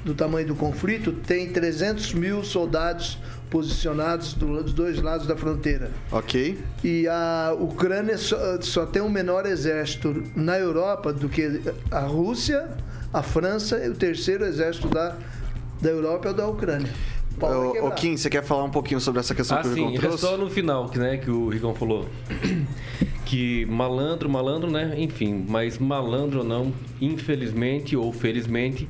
do 0.05 0.13
tamanho 0.13 0.47
do 0.49 0.55
conflito, 0.55 1.13
tem 1.13 1.49
300 1.51 2.13
mil 2.15 2.43
soldados 2.45 3.17
posicionados 3.51 4.35
do- 4.35 4.63
dos 4.63 4.73
dois 4.73 5.01
lados 5.01 5.27
da 5.27 5.37
fronteira. 5.37 5.91
Ok. 6.11 6.59
E 6.83 7.07
a 7.09 7.55
Ucrânia 7.59 8.19
só, 8.19 8.61
só 8.61 8.87
tem 8.87 9.01
um 9.03 9.09
menor 9.09 9.47
exército 9.47 10.23
na 10.35 10.59
Europa 10.59 11.13
do 11.13 11.29
que 11.29 11.61
a 11.91 12.01
Rússia, 12.01 12.69
a 13.13 13.23
França 13.23 13.79
e 13.85 13.89
o 13.89 13.95
terceiro 13.95 14.45
exército 14.45 14.89
da, 14.89 15.17
da 15.81 15.91
Europa 15.91 16.29
é 16.29 16.31
o 16.33 16.35
da 16.35 16.47
Ucrânia. 16.49 16.91
O 17.41 17.73
quebrar. 17.73 17.91
Kim, 17.97 18.17
você 18.17 18.31
quer 18.31 18.45
falar 18.45 18.63
um 18.65 18.71
pouquinho 18.71 19.01
sobre 19.01 19.19
essa 19.21 19.35
questão 19.35 19.59
Ah, 19.59 19.63
que 19.63 19.69
o 19.69 19.75
sim, 19.75 19.87
Rigon 19.87 19.97
é 19.97 20.01
trouxe? 20.01 20.19
só 20.19 20.37
no 20.37 20.49
final, 20.49 20.89
que, 20.89 20.99
né, 21.01 21.17
que 21.17 21.31
o 21.31 21.49
Ricão 21.49 21.75
falou. 21.75 22.09
Que 23.27 23.65
malandro, 23.67 24.29
malandro, 24.29 24.71
né? 24.71 24.95
Enfim, 24.99 25.45
mas 25.49 25.79
malandro 25.79 26.41
ou 26.41 26.45
não, 26.45 26.73
infelizmente 27.01 27.97
ou 27.97 28.13
felizmente, 28.13 28.89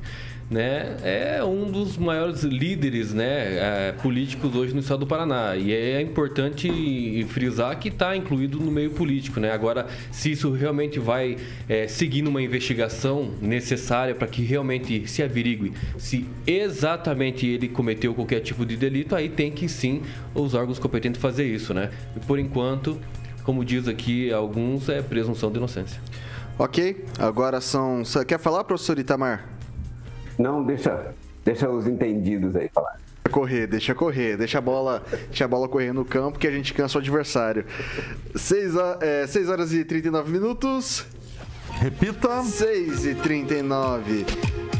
né, 0.49 0.97
é 1.03 1.43
um 1.43 1.71
dos 1.71 1.97
maiores 1.97 2.43
líderes, 2.43 3.13
né, 3.13 3.57
é, 3.57 3.91
políticos 4.01 4.55
hoje 4.55 4.73
no 4.73 4.79
estado 4.79 4.99
do 4.99 5.07
Paraná. 5.07 5.55
E 5.55 5.73
é 5.73 6.01
importante 6.01 7.25
frisar 7.29 7.77
que 7.79 7.87
está 7.87 8.15
incluído 8.15 8.59
no 8.59 8.71
meio 8.71 8.91
político, 8.91 9.39
né? 9.39 9.51
Agora, 9.51 9.87
se 10.11 10.31
isso 10.31 10.51
realmente 10.51 10.99
vai 10.99 11.37
é, 11.67 11.87
seguir 11.87 12.21
numa 12.21 12.41
investigação 12.41 13.31
necessária 13.41 14.13
para 14.13 14.27
que 14.27 14.43
realmente 14.43 15.07
se 15.07 15.23
averigue 15.23 15.73
se 15.97 16.25
exatamente 16.45 17.45
ele 17.45 17.67
cometeu 17.67 18.13
qualquer 18.13 18.41
tipo 18.41 18.65
de 18.65 18.77
delito, 18.77 19.15
aí 19.15 19.29
tem 19.29 19.51
que 19.51 19.67
sim 19.67 20.01
os 20.33 20.53
órgãos 20.53 20.79
competentes 20.79 21.19
fazer 21.19 21.45
isso, 21.45 21.73
né? 21.73 21.89
E 22.15 22.19
por 22.19 22.37
enquanto, 22.37 22.99
como 23.43 23.65
diz 23.65 23.87
aqui 23.87 24.31
alguns, 24.31 24.89
é 24.89 25.01
presunção 25.01 25.51
de 25.51 25.57
inocência. 25.57 25.99
Ok, 26.57 27.03
agora 27.19 27.59
são. 27.59 28.03
Quer 28.25 28.39
falar, 28.39 28.63
professor 28.63 28.97
Itamar? 28.97 29.54
Não, 30.37 30.63
deixa, 30.63 31.13
deixa 31.43 31.69
os 31.69 31.87
entendidos 31.87 32.55
aí 32.55 32.69
falar. 32.73 32.99
Correr, 33.31 33.67
deixa 33.67 33.95
correr, 33.95 34.37
deixa 34.37 34.59
a 34.59 34.61
bola, 34.61 35.03
deixa 35.27 35.45
a 35.45 35.47
bola 35.47 35.67
correr 35.67 35.91
no 35.91 36.05
campo 36.05 36.37
que 36.39 36.47
a 36.47 36.51
gente 36.51 36.73
cansa 36.73 36.97
o 36.97 37.01
adversário. 37.01 37.65
6 38.35 38.75
horas 39.49 39.73
e 39.73 39.83
39 39.83 40.31
minutos. 40.31 41.05
Repita. 41.71 42.43
6 42.43 43.05
e 43.05 43.15
39. 43.15 44.25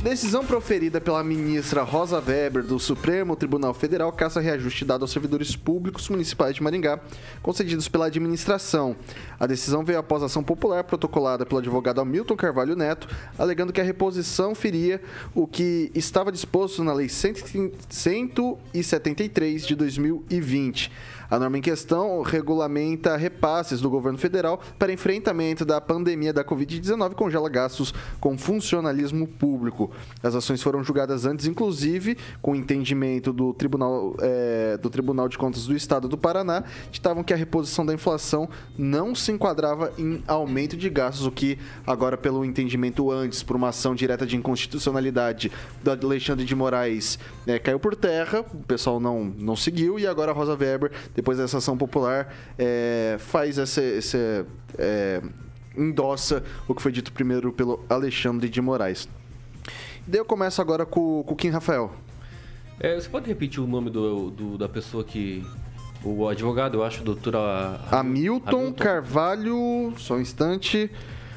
Decisão 0.06 0.46
proferida 0.46 1.02
pela 1.02 1.24
ministra 1.24 1.82
Rosa 1.82 2.22
Weber 2.22 2.62
do 2.62 2.78
Supremo 2.78 3.36
Tribunal 3.36 3.74
Federal 3.74 4.12
caça 4.12 4.40
reajuste 4.40 4.86
dado 4.86 5.02
aos 5.02 5.10
servidores 5.10 5.56
públicos 5.56 6.08
municipais 6.10 6.54
de 6.54 6.62
Maringá, 6.62 7.00
concedidos 7.42 7.88
pela 7.88 8.06
administração. 8.06 8.96
A 9.40 9.48
decisão 9.48 9.84
veio 9.84 9.98
após 9.98 10.22
ação 10.22 10.44
popular 10.44 10.84
protocolada 10.84 11.44
pelo 11.44 11.58
advogado 11.58 12.02
Hamilton 12.02 12.36
Carvalho 12.36 12.76
Neto, 12.76 13.08
alegando 13.36 13.74
que 13.74 13.82
a 13.82 13.84
reposição 13.84 14.54
feria 14.54 15.02
o 15.34 15.48
que 15.48 15.90
estava 15.96 16.32
disposto 16.32 16.84
na 16.84 16.94
Lei 16.94 17.10
173 17.10 19.66
de 19.66 19.76
2020. 19.76 20.92
A 21.30 21.40
norma 21.40 21.58
em 21.58 21.62
questão 21.62 22.22
regulamenta 22.22 23.16
repasses 23.16 23.82
do 23.82 23.90
governo 23.90 24.18
federal 24.18 24.60
para 24.78 24.92
enfrentamento 24.92 25.66
da 25.66 25.82
pandemia 25.82 26.32
da 26.32 26.44
Covid-19 26.44 27.12
e 27.12 27.16
congela 27.16 27.50
gastos 27.50 27.94
com 28.20 28.38
funcionalismo 28.38 29.28
público. 29.28 29.92
As 30.22 30.36
ações 30.36 30.62
foram 30.62 30.84
julgadas 30.84 31.26
antes, 31.26 31.48
inclusive, 31.48 32.18
com 32.42 32.56
entendimento 32.56 33.34
do 33.34 33.54
Tribunal, 33.54 34.16
eh, 34.22 34.78
do 34.82 34.90
Tribunal 34.90 35.28
de 35.28 35.38
Contas 35.38 35.66
do 35.66 35.76
Estado 35.76 36.08
do 36.08 36.18
Paraná, 36.18 36.64
estavam 36.92 37.24
que 37.24 37.34
a 37.34 37.38
reposição 37.38 37.86
da 37.86 37.94
inflação 37.94 38.48
não 38.78 39.16
se 39.16 39.32
enquadrava 39.32 39.92
em 39.98 40.24
aumento 40.28 40.78
de 40.78 40.90
gastos, 40.90 41.26
o 41.26 41.32
que 41.32 41.58
agora, 41.86 42.18
pelo 42.18 42.46
entendimento 42.46 43.12
antes, 43.12 43.42
por 43.42 43.56
uma 43.56 43.70
ação 43.70 43.96
direta 43.96 44.26
de 44.26 44.36
inconstitucionalidade 44.36 45.52
do 45.84 45.92
Alexandre 45.92 46.46
de 46.46 46.56
Moraes, 46.56 47.18
eh, 47.48 47.60
caiu 47.60 47.80
por 47.80 47.96
terra, 47.96 48.42
o 48.54 48.64
pessoal 48.64 49.00
não, 49.00 49.24
não 49.24 49.56
seguiu, 49.56 50.00
e 50.00 50.06
agora 50.06 50.32
a 50.32 50.34
Rosa 50.34 50.56
Weber, 50.56 50.92
depois 51.16 51.38
dessa 51.38 51.58
ação 51.58 51.78
popular, 51.78 52.34
eh, 52.58 53.16
faz 53.20 53.58
essa, 53.58 53.82
essa, 53.82 54.46
eh, 54.78 55.22
endossa 55.78 56.44
o 56.68 56.76
que 56.76 56.82
foi 56.82 56.92
dito 56.92 57.12
primeiro 57.12 57.52
pelo 57.54 57.84
Alexandre 57.90 58.50
de 58.50 58.62
Moraes. 58.62 59.08
Daí 60.06 60.20
eu 60.20 60.26
começo 60.26 60.62
agora 60.62 60.86
com, 60.86 61.24
com 61.24 61.34
o 61.34 61.38
Kim 61.38 61.50
Rafael. 61.50 61.92
É, 62.80 62.96
você 62.96 63.10
pode 63.10 63.28
repetir 63.28 63.64
o 63.64 63.68
nome 63.68 63.90
do, 63.90 64.30
do, 64.30 64.58
da 64.58 64.68
pessoa 64.68 65.04
que. 65.04 65.46
O 66.04 66.28
advogado, 66.28 66.78
eu 66.78 66.84
acho, 66.84 67.04
doutora. 67.04 67.80
Hamilton, 67.90 68.58
Hamilton 68.58 68.74
Carvalho. 68.74 69.94
Só 69.98 70.16
um 70.16 70.22
instante. 70.22 70.92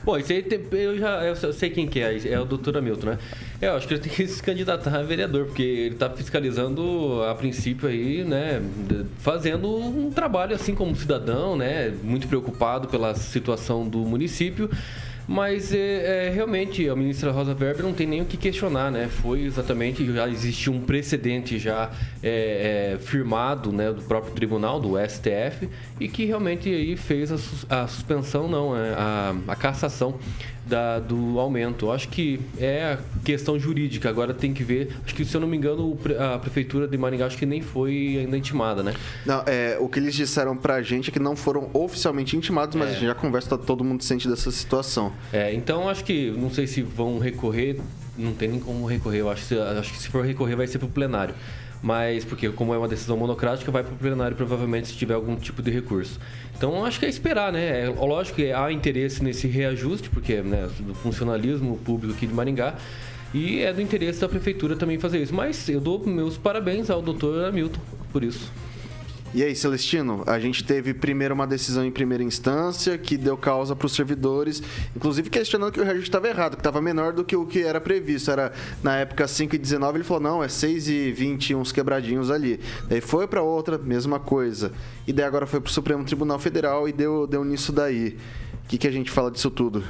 Bom, 0.05 0.17
isso 0.17 0.33
aí 0.33 0.45
eu 0.73 0.97
já 0.97 1.25
eu 1.25 1.53
sei 1.53 1.71
quem 1.71 1.87
que 1.87 2.01
é, 2.01 2.29
é 2.29 2.41
o 2.41 2.45
doutor 2.45 2.77
Hamilton, 2.77 3.07
né? 3.09 3.19
Eu 3.61 3.75
acho 3.75 3.87
que 3.87 3.95
ele 3.95 4.01
tem 4.01 4.13
que 4.13 4.27
se 4.29 4.43
candidatar 4.43 4.95
a 4.97 5.03
vereador, 5.03 5.47
porque 5.47 5.63
ele 5.63 5.95
está 5.95 6.09
fiscalizando 6.09 7.23
a 7.25 7.35
princípio 7.35 7.89
aí, 7.89 8.25
né? 8.25 8.63
Fazendo 9.19 9.69
um 9.69 10.11
trabalho 10.11 10.55
assim 10.55 10.75
como 10.75 10.95
cidadão, 10.95 11.57
né? 11.57 11.93
Muito 12.03 12.29
preocupado 12.29 12.89
pela 12.89 13.15
situação 13.15 13.89
do 13.89 13.99
município. 13.99 14.71
Mas 15.31 15.75
é, 15.75 16.29
é, 16.29 16.31
realmente 16.31 16.89
a 16.89 16.97
ministra 16.97 17.31
Rosa 17.31 17.51
Weber 17.51 17.83
não 17.83 17.93
tem 17.93 18.07
nem 18.07 18.23
o 18.23 18.25
que 18.25 18.39
questionar, 18.39 18.91
né? 18.91 19.09
Foi 19.09 19.43
exatamente, 19.43 20.11
já 20.11 20.27
existiu 20.27 20.73
um 20.73 20.81
precedente 20.81 21.59
já 21.59 21.91
é, 22.23 22.95
é, 22.95 22.99
firmado 22.99 23.71
né, 23.71 23.93
do 23.93 24.01
próprio 24.01 24.33
tribunal, 24.33 24.81
do 24.81 24.95
STF, 25.07 25.69
e 26.01 26.09
que 26.09 26.25
realmente 26.25 26.71
aí 26.71 26.97
fez 26.97 27.31
a, 27.31 27.83
a 27.83 27.87
suspensão, 27.87 28.49
não, 28.49 28.75
é, 28.75 28.95
a, 28.95 29.35
a 29.49 29.55
cassação 29.55 30.19
da, 30.69 30.99
do 30.99 31.39
aumento. 31.39 31.87
Eu 31.87 31.93
acho 31.93 32.09
que 32.09 32.41
é 32.59 32.93
a 32.93 32.99
questão 33.25 33.59
jurídica. 33.59 34.09
Agora 34.09 34.35
tem 34.35 34.53
que 34.53 34.63
ver. 34.63 34.97
Acho 35.05 35.15
que, 35.15 35.25
se 35.25 35.37
eu 35.37 35.41
não 35.41 35.49
me 35.49 35.57
engano, 35.57 35.99
a 36.19 36.39
prefeitura 36.39 36.87
de 36.87 36.97
Maringá 36.97 37.27
acho 37.27 37.39
que 37.39 37.47
nem 37.47 37.63
foi 37.63 38.19
ainda 38.21 38.37
intimada, 38.37 38.83
né? 38.83 38.95
Não, 39.25 39.43
é, 39.47 39.79
o 39.81 39.89
que 39.89 39.99
eles 39.99 40.15
disseram 40.15 40.57
pra 40.57 40.83
gente 40.83 41.11
é 41.11 41.13
que 41.13 41.19
não 41.19 41.35
foram 41.35 41.71
oficialmente 41.73 42.37
intimados, 42.37 42.77
mas 42.77 42.89
é. 42.89 42.91
a 42.91 42.95
gente 42.95 43.07
já 43.07 43.15
conversa, 43.15 43.51
tá 43.51 43.59
todo 43.59 43.83
mundo 43.83 44.03
ciente 44.05 44.29
dessa 44.29 44.51
situação. 44.51 45.13
É, 45.33 45.53
então 45.55 45.89
acho 45.89 46.05
que, 46.05 46.31
não 46.31 46.51
sei 46.51 46.67
se 46.67 46.83
vão 46.83 47.19
recorrer, 47.19 47.81
não 48.17 48.33
tem 48.33 48.49
nem 48.49 48.61
como 48.61 48.87
recorrer. 48.87 49.21
Eu 49.21 49.31
acho, 49.31 49.59
acho 49.61 49.93
que 49.93 49.99
se 49.99 50.09
for 50.09 50.25
recorrer 50.25 50.57
vai 50.57 50.67
ser 50.67 50.79
pro 50.79 50.89
plenário 50.89 51.35
mas 51.83 52.25
porque 52.25 52.49
como 52.51 52.75
é 52.75 52.79
uma 52.79 52.89
decisão 52.89 53.17
monocrática, 53.17 53.71
vai 53.71 53.83
para 53.83 53.93
o 53.93 53.97
plenário 53.97 54.37
provavelmente 54.37 54.89
se 54.89 54.95
tiver 54.95 55.15
algum 55.15 55.37
tipo 55.37 55.63
de 55.63 55.71
recurso. 55.71 56.19
Então 56.57 56.85
acho 56.85 56.99
que 56.99 57.07
é 57.07 57.09
esperar, 57.09 57.53
né? 57.53 57.85
É, 57.85 57.89
lógico 57.89 58.37
que 58.37 58.53
há 58.53 58.71
interesse 58.73 59.23
nesse 59.23 59.47
reajuste, 59.47 60.11
porque 60.11 60.43
né, 60.43 60.69
do 60.81 60.95
funcionalismo 60.95 61.77
público 61.79 62.15
aqui 62.15 62.27
de 62.27 62.35
Maringá. 62.35 62.75
E 63.33 63.61
é 63.61 63.73
do 63.73 63.83
interesse 63.83 64.21
da 64.21 64.29
prefeitura 64.29 64.75
também 64.75 64.99
fazer 64.99 65.23
isso. 65.23 65.35
Mas 65.35 65.69
eu 65.69 65.81
dou 65.81 66.05
meus 66.07 66.39
parabéns 66.39 66.89
ao 66.89 67.03
doutor 67.03 67.45
Hamilton 67.45 67.81
por 68.11 68.25
isso. 68.25 68.51
E 69.35 69.45
aí, 69.45 69.55
Celestino, 69.55 70.23
a 70.27 70.39
gente 70.39 70.65
teve 70.65 70.95
primeiro 70.95 71.35
uma 71.35 71.47
decisão 71.47 71.85
em 71.85 71.91
primeira 71.91 72.25
instância 72.25 72.97
que 72.97 73.17
deu 73.17 73.37
causa 73.37 73.77
para 73.77 73.85
os 73.85 73.93
servidores, 73.93 74.63
inclusive 74.97 75.29
questionando 75.29 75.71
que 75.71 75.81
o 75.81 75.85
reajuste 75.85 76.09
estava 76.09 76.29
errado, 76.29 76.55
que 76.55 76.61
estava 76.61 76.81
menor 76.81 77.13
do 77.13 77.23
que 77.23 77.37
o 77.37 77.45
que 77.45 77.63
era 77.63 77.79
previsto. 77.79 78.31
Era 78.31 78.53
na 78.83 78.97
época 78.97 79.27
5,19, 79.27 79.97
ele 79.97 80.05
falou: 80.05 80.23
não, 80.23 80.43
é 80.43 80.47
6,20 80.47 81.57
uns 81.57 81.71
quebradinhos 81.73 82.31
ali. 82.31 82.59
Daí 82.89 83.03
foi 83.03 83.27
para 83.27 83.43
outra, 83.43 83.77
mesma 83.77 84.19
coisa. 84.19 84.73
E 85.07 85.13
daí 85.13 85.27
agora 85.27 85.47
foi 85.47 85.61
para 85.61 85.69
o 85.69 85.73
Supremo 85.73 86.05
Tribunal 86.05 86.39
Federal 86.39 86.89
e 86.89 86.93
deu, 86.93 87.27
deu 87.27 87.45
nisso 87.45 87.71
daí. 87.71 88.17
O 88.65 88.69
que, 88.69 88.79
que 88.79 88.89
a 88.89 88.93
gente 88.93 89.11
fala 89.11 89.31
disso 89.31 89.51
tudo? 89.51 89.85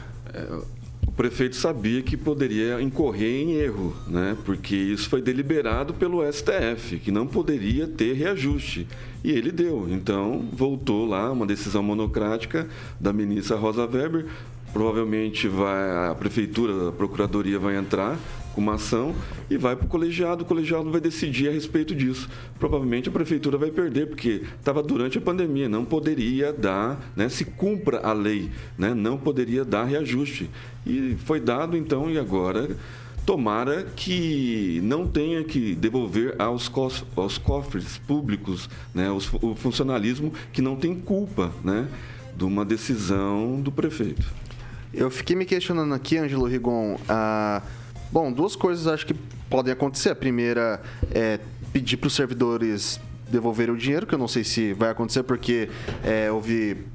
Prefeito 1.19 1.57
sabia 1.57 2.01
que 2.01 2.16
poderia 2.16 2.81
incorrer 2.81 3.43
em 3.43 3.55
erro, 3.55 3.93
né? 4.07 4.37
porque 4.45 4.77
isso 4.77 5.09
foi 5.09 5.21
deliberado 5.21 5.93
pelo 5.93 6.23
STF, 6.33 7.01
que 7.01 7.11
não 7.11 7.27
poderia 7.27 7.89
ter 7.89 8.12
reajuste. 8.12 8.87
E 9.25 9.33
ele 9.33 9.51
deu. 9.51 9.89
Então, 9.91 10.49
voltou 10.53 11.05
lá 11.09 11.33
uma 11.33 11.45
decisão 11.45 11.83
monocrática 11.83 12.69
da 13.01 13.12
ministra 13.12 13.57
Rosa 13.57 13.85
Weber. 13.85 14.27
Provavelmente 14.73 15.49
vai, 15.49 16.09
a 16.09 16.14
prefeitura, 16.14 16.91
a 16.91 16.93
procuradoria 16.93 17.59
vai 17.59 17.77
entrar 17.77 18.16
uma 18.59 18.75
ação 18.75 19.15
e 19.49 19.57
vai 19.57 19.77
para 19.77 19.87
o 19.87 19.89
colegiado. 19.89 20.43
O 20.43 20.47
colegiado 20.47 20.91
vai 20.91 21.01
decidir 21.01 21.49
a 21.49 21.53
respeito 21.53 21.95
disso. 21.95 22.29
Provavelmente 22.59 23.09
a 23.09 23.13
prefeitura 23.13 23.57
vai 23.57 23.71
perder, 23.71 24.07
porque 24.09 24.43
estava 24.59 24.83
durante 24.83 25.19
a 25.19 25.21
pandemia, 25.21 25.69
não 25.69 25.85
poderia 25.85 26.53
dar, 26.53 27.13
né, 27.17 27.29
se 27.29 27.45
cumpra 27.45 28.01
a 28.01 28.13
lei, 28.13 28.51
né, 28.77 28.95
não 28.95 29.17
poderia 29.17 29.65
dar 29.65 29.85
reajuste. 29.85 30.51
E 30.87 31.17
foi 31.25 31.41
dado 31.41 31.77
então, 31.77 32.11
e 32.11 32.19
agora 32.19 32.69
tomara 33.29 33.85
que 33.95 34.81
não 34.83 35.07
tenha 35.07 35.45
que 35.45 35.75
devolver 35.75 36.35
aos, 36.39 36.73
aos 37.15 37.37
cofres 37.37 37.99
públicos 37.99 38.71
né, 38.95 39.11
os, 39.11 39.31
o 39.43 39.55
funcionalismo 39.55 40.33
que 40.51 40.63
não 40.63 40.77
tem 40.77 40.95
culpa 40.95 41.53
né, 41.63 41.87
de 42.35 42.45
uma 42.45 42.65
decisão 42.65 43.61
do 43.61 43.71
prefeito. 43.71 44.27
Eu 44.95 45.11
fiquei 45.11 45.37
me 45.37 45.45
questionando 45.45 45.93
aqui, 45.93 46.17
Ângelo 46.17 46.47
Rigon, 46.47 46.99
a 47.07 47.61
Bom, 48.11 48.33
duas 48.33 48.57
coisas 48.57 48.87
acho 48.87 49.07
que 49.07 49.15
podem 49.49 49.73
acontecer. 49.73 50.11
A 50.11 50.15
primeira 50.15 50.81
é 51.13 51.39
pedir 51.73 51.97
para 51.97 52.07
os 52.07 52.15
servidores 52.15 53.01
devolverem 53.31 53.75
o 53.75 53.79
dinheiro, 53.79 54.07
que 54.07 54.15
eu 54.15 54.19
não 54.19 54.29
sei 54.29 54.43
se 54.43 54.73
vai 54.73 54.91
acontecer 54.91 55.23
porque 55.23 55.69
é, 56.03 56.31
houve, 56.31 56.87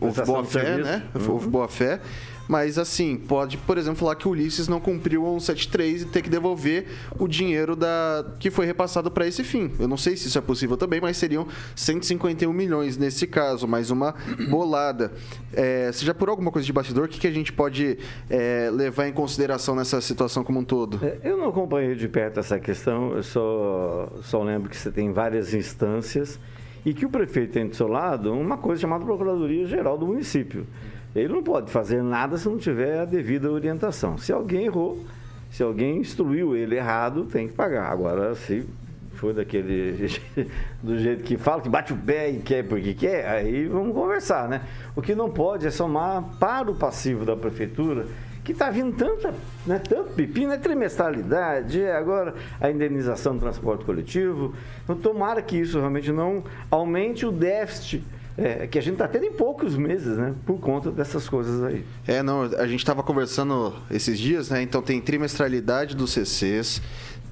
houve 0.00 0.22
boa 0.22 0.44
fé, 0.44 0.76
né? 0.76 1.02
Uhum. 1.14 1.30
Houve 1.32 1.48
boa 1.48 1.68
fé. 1.68 2.00
Mas, 2.48 2.78
assim, 2.78 3.16
pode, 3.16 3.58
por 3.58 3.76
exemplo, 3.76 3.98
falar 3.98 4.16
que 4.16 4.26
o 4.26 4.30
Ulisses 4.30 4.66
não 4.66 4.80
cumpriu 4.80 5.22
o 5.22 5.38
173 5.38 6.02
e 6.02 6.04
ter 6.06 6.22
que 6.22 6.30
devolver 6.30 6.86
o 7.18 7.28
dinheiro 7.28 7.76
da 7.76 8.24
que 8.38 8.50
foi 8.50 8.64
repassado 8.64 9.10
para 9.10 9.26
esse 9.26 9.44
fim. 9.44 9.70
Eu 9.78 9.86
não 9.86 9.98
sei 9.98 10.16
se 10.16 10.28
isso 10.28 10.38
é 10.38 10.40
possível 10.40 10.76
também, 10.76 11.00
mas 11.00 11.18
seriam 11.18 11.46
151 11.76 12.50
milhões 12.52 12.96
nesse 12.96 13.26
caso, 13.26 13.68
mais 13.68 13.90
uma 13.90 14.14
bolada. 14.48 15.12
É, 15.52 15.90
seja 15.92 16.14
por 16.14 16.30
alguma 16.30 16.50
coisa 16.50 16.64
de 16.64 16.72
bastidor, 16.72 17.04
o 17.04 17.08
que, 17.08 17.20
que 17.20 17.26
a 17.26 17.30
gente 17.30 17.52
pode 17.52 17.98
é, 18.30 18.70
levar 18.72 19.06
em 19.06 19.12
consideração 19.12 19.74
nessa 19.74 20.00
situação 20.00 20.42
como 20.42 20.60
um 20.60 20.64
todo? 20.64 20.98
É, 21.04 21.18
eu 21.24 21.36
não 21.36 21.48
acompanhei 21.48 21.94
de 21.94 22.08
perto 22.08 22.40
essa 22.40 22.58
questão, 22.58 23.12
eu 23.12 23.22
só, 23.22 24.12
só 24.22 24.42
lembro 24.42 24.70
que 24.70 24.76
você 24.76 24.90
tem 24.90 25.12
várias 25.12 25.52
instâncias 25.52 26.40
e 26.84 26.94
que 26.94 27.04
o 27.04 27.10
prefeito 27.10 27.52
tem 27.52 27.66
do 27.66 27.76
seu 27.76 27.88
lado 27.88 28.32
uma 28.32 28.56
coisa 28.56 28.80
chamada 28.80 29.04
Procuradoria 29.04 29.66
Geral 29.66 29.98
do 29.98 30.06
Município. 30.06 30.66
Ele 31.14 31.32
não 31.32 31.42
pode 31.42 31.70
fazer 31.70 32.02
nada 32.02 32.36
se 32.36 32.48
não 32.48 32.58
tiver 32.58 33.00
a 33.00 33.04
devida 33.04 33.50
orientação. 33.50 34.18
Se 34.18 34.32
alguém 34.32 34.66
errou, 34.66 35.04
se 35.50 35.62
alguém 35.62 35.98
instruiu 35.98 36.54
ele 36.54 36.76
errado, 36.76 37.24
tem 37.24 37.48
que 37.48 37.54
pagar. 37.54 37.90
Agora, 37.90 38.34
se 38.34 38.66
for 39.14 39.34
daquele 39.34 40.08
do 40.82 40.98
jeito 40.98 41.24
que 41.24 41.36
fala, 41.36 41.60
que 41.60 41.68
bate 41.68 41.92
o 41.92 41.96
pé 41.96 42.30
e 42.30 42.38
quer 42.38 42.64
porque 42.64 42.94
quer, 42.94 43.26
aí 43.26 43.66
vamos 43.66 43.94
conversar, 43.94 44.48
né? 44.48 44.62
O 44.94 45.02
que 45.02 45.14
não 45.14 45.30
pode 45.30 45.66
é 45.66 45.70
somar 45.70 46.22
para 46.38 46.70
o 46.70 46.74
passivo 46.74 47.24
da 47.24 47.36
prefeitura 47.36 48.06
que 48.48 48.52
está 48.52 48.70
vindo 48.70 48.96
tanta, 48.96 49.34
né, 49.66 49.78
tanto 49.78 50.14
pepino, 50.14 50.52
é 50.52 50.56
trimestralidade, 50.56 51.82
é 51.82 51.94
agora 51.94 52.34
a 52.58 52.70
indenização 52.70 53.34
do 53.34 53.40
transporte 53.40 53.84
coletivo. 53.84 54.54
Então, 54.82 54.96
tomara 54.96 55.42
que 55.42 55.58
isso 55.58 55.78
realmente 55.78 56.10
não 56.10 56.42
aumente 56.70 57.26
o 57.26 57.30
déficit 57.30 58.02
é, 58.38 58.68
que 58.68 58.78
a 58.78 58.82
gente 58.82 58.94
está 58.94 59.08
tendo 59.08 59.24
em 59.24 59.32
poucos 59.32 59.76
meses, 59.76 60.16
né? 60.16 60.32
Por 60.46 60.60
conta 60.60 60.92
dessas 60.92 61.28
coisas 61.28 61.60
aí. 61.64 61.84
É, 62.06 62.22
não, 62.22 62.42
a 62.42 62.66
gente 62.68 62.78
estava 62.78 63.02
conversando 63.02 63.74
esses 63.90 64.16
dias, 64.16 64.48
né? 64.48 64.62
Então 64.62 64.80
tem 64.80 65.00
trimestralidade 65.00 65.96
dos 65.96 66.12
CCs, 66.12 66.80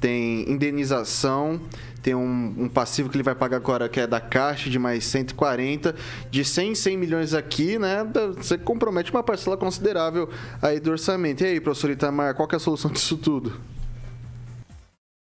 tem 0.01 0.51
indenização, 0.51 1.61
tem 2.03 2.13
um, 2.13 2.55
um, 2.59 2.69
passivo 2.69 3.09
que 3.09 3.17
ele 3.17 3.23
vai 3.23 3.37
pagar 3.37 3.59
agora 3.59 3.89
que 3.89 4.01
é 4.01 4.07
da 4.07 4.21
Caixa 4.21 4.69
de 4.69 4.81
mais 4.81 5.05
140, 5.05 5.95
de 6.29 6.45
100 6.45 6.71
em 6.73 6.75
100 6.75 6.97
milhões 6.97 7.35
aqui, 7.35 7.79
né? 7.79 8.05
Você 8.37 8.59
compromete 8.59 9.13
uma 9.13 9.23
parcela 9.23 9.57
considerável 9.57 10.29
aí 10.61 10.81
do 10.81 10.91
orçamento. 10.91 11.45
E 11.45 11.47
aí, 11.47 11.61
professor 11.61 11.89
Itamar, 11.89 12.35
qual 12.35 12.49
é 12.53 12.57
a 12.57 12.59
solução 12.59 12.91
disso 12.93 13.17
tudo? 13.17 13.53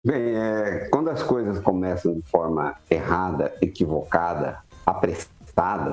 Bem, 0.03 0.35
é, 0.35 0.87
quando 0.91 1.09
as 1.09 1.21
coisas 1.21 1.59
começam 1.59 2.15
de 2.15 2.21
forma 2.23 2.75
errada, 2.89 3.53
equivocada, 3.61 4.59
apressada, 4.85 5.36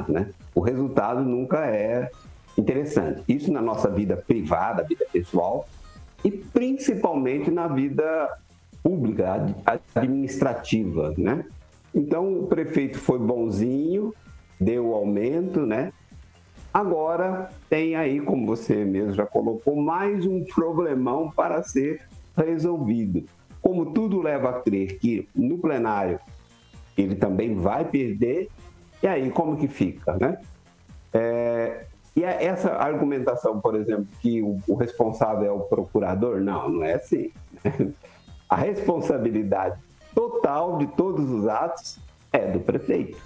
né? 0.08 0.28
O 0.54 0.60
resultado 0.60 1.22
nunca 1.22 1.64
é 1.66 2.10
interessante. 2.56 3.22
Isso 3.28 3.52
na 3.52 3.62
nossa 3.62 3.88
vida 3.90 4.16
privada, 4.16 4.82
vida 4.82 5.06
pessoal 5.12 5.66
e 6.24 6.30
principalmente 6.30 7.50
na 7.50 7.66
vida 7.68 8.38
pública, 8.82 9.54
administrativa, 9.94 11.14
né? 11.16 11.44
Então 11.94 12.40
o 12.40 12.46
prefeito 12.46 12.98
foi 12.98 13.18
bonzinho, 13.18 14.12
deu 14.60 14.94
aumento, 14.94 15.64
né? 15.64 15.92
Agora 16.72 17.50
tem 17.70 17.94
aí, 17.94 18.20
como 18.20 18.46
você 18.46 18.84
mesmo 18.84 19.12
já 19.12 19.24
colocou, 19.24 19.76
mais 19.76 20.26
um 20.26 20.44
problemão 20.44 21.30
para 21.30 21.62
ser 21.62 22.02
resolvido. 22.36 23.24
Como 23.62 23.92
tudo 23.92 24.20
leva 24.20 24.50
a 24.50 24.60
crer 24.60 24.98
que 24.98 25.28
no 25.34 25.56
plenário 25.58 26.18
ele 26.98 27.14
também 27.14 27.54
vai 27.54 27.84
perder, 27.84 28.48
e 29.02 29.06
aí, 29.06 29.30
como 29.30 29.56
que 29.56 29.68
fica, 29.68 30.16
né? 30.16 30.38
É, 31.12 31.84
e 32.16 32.22
essa 32.22 32.72
argumentação, 32.72 33.60
por 33.60 33.74
exemplo, 33.74 34.06
que 34.20 34.40
o, 34.40 34.74
responsável 34.74 35.46
é 35.46 35.52
o 35.52 35.60
procurador, 35.60 36.40
não, 36.40 36.68
não 36.68 36.84
é 36.84 36.94
assim. 36.94 37.30
A 38.48 38.56
responsabilidade 38.56 39.80
total 40.14 40.78
de 40.78 40.86
todos 40.88 41.28
os 41.28 41.48
atos 41.48 41.98
é 42.32 42.50
do 42.52 42.60
prefeito. 42.60 43.18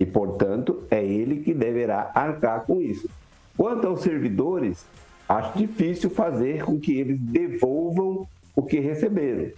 E, 0.00 0.06
portanto, 0.06 0.82
é 0.90 1.04
ele 1.04 1.42
que 1.42 1.54
deverá 1.54 2.10
arcar 2.14 2.64
com 2.64 2.80
isso. 2.80 3.08
Quanto 3.56 3.86
aos 3.86 4.00
servidores, 4.00 4.84
acho 5.28 5.58
difícil 5.58 6.10
fazer 6.10 6.64
com 6.64 6.78
que 6.78 6.98
eles 6.98 7.18
devolvam 7.20 8.26
o 8.54 8.62
que 8.62 8.80
receberam. 8.80 9.52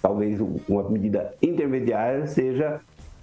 Talvez 0.00 0.40
uma 0.68 0.88
medida 0.88 1.34
intermediária 1.42 2.26
seja 2.26 2.80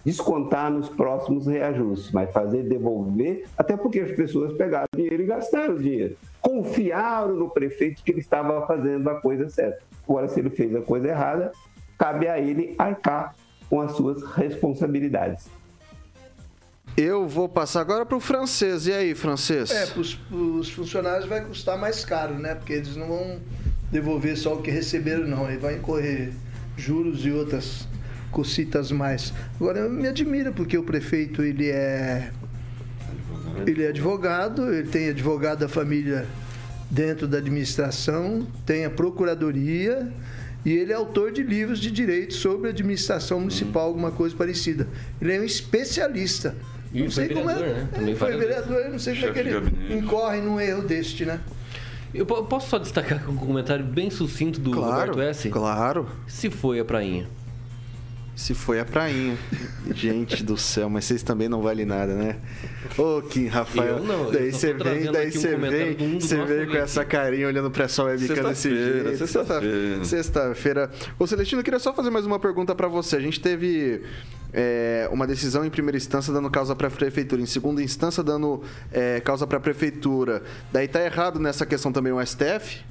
descontar 0.07 0.71
nos 0.71 0.87
próximos 0.87 1.47
reajustes, 1.47 2.13
mas 2.13 2.31
fazer 2.31 2.63
devolver, 2.63 3.43
até 3.57 3.75
porque 3.75 3.99
as 3.99 4.11
pessoas 4.13 4.53
pegaram 4.53 4.87
dinheiro 4.95 5.21
e 5.21 5.25
gastaram 5.25 5.75
dinheiro. 5.75 6.15
Confiaram 6.39 7.35
no 7.35 7.49
prefeito 7.49 8.01
que 8.01 8.11
ele 8.11 8.21
estava 8.21 8.65
fazendo 8.65 9.09
a 9.09 9.15
coisa 9.19 9.49
certa. 9.49 9.81
Agora, 10.07 10.29
se 10.29 10.39
ele 10.39 10.49
fez 10.49 10.73
a 10.73 10.81
coisa 10.81 11.09
errada, 11.09 11.51
cabe 11.97 12.25
a 12.25 12.39
ele 12.39 12.73
arcar 12.79 13.35
com 13.69 13.81
as 13.81 13.91
suas 13.97 14.23
responsabilidades. 14.31 15.49
Eu 16.95 17.27
vou 17.27 17.49
passar 17.49 17.81
agora 17.81 18.05
para 18.05 18.15
o 18.15 18.21
francês. 18.21 18.87
E 18.87 18.93
aí, 18.93 19.13
francês? 19.13 19.69
É, 19.71 19.87
para 19.87 19.99
os 19.99 20.69
funcionários 20.69 21.27
vai 21.27 21.43
custar 21.43 21.77
mais 21.77 22.05
caro, 22.05 22.33
né? 22.35 22.55
Porque 22.55 22.71
eles 22.71 22.95
não 22.95 23.09
vão 23.09 23.41
devolver 23.91 24.37
só 24.37 24.53
o 24.53 24.61
que 24.61 24.71
receberam, 24.71 25.27
não. 25.27 25.49
Eles 25.49 25.61
vão 25.61 25.71
incorrer 25.71 26.31
juros 26.77 27.25
e 27.25 27.31
outras 27.31 27.85
cocitas 28.37 28.91
mais. 28.91 29.33
Agora, 29.55 29.89
me 29.89 30.07
admira 30.07 30.51
porque 30.51 30.77
o 30.77 30.83
prefeito, 30.83 31.41
ele 31.41 31.71
é... 31.71 32.29
Ele 33.65 33.83
é 33.83 33.87
advogado, 33.87 34.71
ele 34.71 34.87
tem 34.87 35.09
advogado 35.09 35.61
da 35.61 35.67
família 35.67 36.27
dentro 36.91 37.27
da 37.27 37.39
administração, 37.39 38.45
tem 38.63 38.85
a 38.85 38.89
procuradoria 38.91 40.13
e 40.63 40.71
ele 40.71 40.91
é 40.91 40.95
autor 40.95 41.31
de 41.31 41.41
livros 41.41 41.79
de 41.79 41.89
direito 41.89 42.35
sobre 42.35 42.69
administração 42.69 43.39
municipal, 43.39 43.87
alguma 43.87 44.11
coisa 44.11 44.35
parecida. 44.35 44.87
Ele 45.19 45.33
é 45.33 45.39
um 45.39 45.43
especialista. 45.43 46.55
E 46.93 47.01
não 47.01 47.09
sei 47.09 47.29
como 47.29 47.49
é. 47.49 47.55
Né? 47.55 47.87
Também 47.91 48.15
foi 48.15 48.37
vereador, 48.37 48.77
eu 48.77 48.91
não 48.91 48.99
sei 48.99 49.15
como 49.15 49.27
é 49.27 49.31
que 49.31 49.39
ele 49.39 49.97
incorre 49.97 50.39
num 50.39 50.61
erro 50.61 50.83
deste, 50.83 51.25
né? 51.25 51.39
Eu 52.13 52.27
posso 52.27 52.69
só 52.69 52.77
destacar 52.77 53.27
um 53.27 53.35
comentário 53.35 53.83
bem 53.83 54.11
sucinto 54.11 54.59
do 54.59 54.69
claro, 54.69 55.13
Roberto 55.13 55.21
S? 55.21 55.49
Claro. 55.49 56.07
Se 56.27 56.51
foi 56.51 56.79
a 56.79 56.85
prainha. 56.85 57.27
Se 58.37 58.53
foi 58.53 58.79
a 58.79 58.85
prainha. 58.85 59.35
Gente 59.95 60.43
do 60.43 60.55
céu, 60.55 60.87
mas 60.91 61.05
vocês 61.05 61.23
também 61.23 61.49
não 61.49 61.59
valem 61.59 61.87
nada, 61.87 62.13
né? 62.13 62.37
Ô, 62.95 63.19
Kim, 63.19 63.47
Rafael. 63.47 63.97
Eu 63.97 64.03
não, 64.03 64.31
daí 64.31 64.53
você 64.53 64.73
vem, 64.73 65.11
daí 65.11 65.31
você 65.31 65.55
um 65.55 65.59
vem, 65.59 66.19
você 66.19 66.45
vem 66.45 66.67
com 66.67 66.77
essa 66.77 67.03
carinha 67.03 67.47
olhando 67.47 67.71
pra 67.71 67.85
essa 67.85 68.03
webcam 68.03 68.47
desse 68.47 68.69
jeito. 68.69 69.17
Sexta-feira. 69.17 70.05
Sexta-feira. 70.05 70.91
Ô, 71.17 71.25
Celestino, 71.25 71.61
eu 71.61 71.63
queria 71.63 71.79
só 71.79 71.91
fazer 71.91 72.11
mais 72.11 72.27
uma 72.27 72.37
pergunta 72.37 72.75
para 72.75 72.87
você. 72.87 73.15
A 73.15 73.19
gente 73.19 73.41
teve 73.41 74.03
é, 74.53 75.09
uma 75.11 75.25
decisão 75.25 75.65
em 75.65 75.69
primeira 75.71 75.97
instância 75.97 76.31
dando 76.31 76.51
causa 76.51 76.75
para 76.75 76.89
a 76.89 76.91
prefeitura, 76.91 77.41
em 77.41 77.47
segunda 77.47 77.81
instância 77.81 78.21
dando 78.21 78.61
é, 78.91 79.19
causa 79.19 79.47
para 79.47 79.57
a 79.57 79.61
prefeitura. 79.61 80.43
Daí 80.71 80.87
tá 80.87 81.03
errado 81.03 81.39
nessa 81.39 81.65
questão 81.65 81.91
também 81.91 82.13
o 82.13 82.23
STF? 82.23 82.85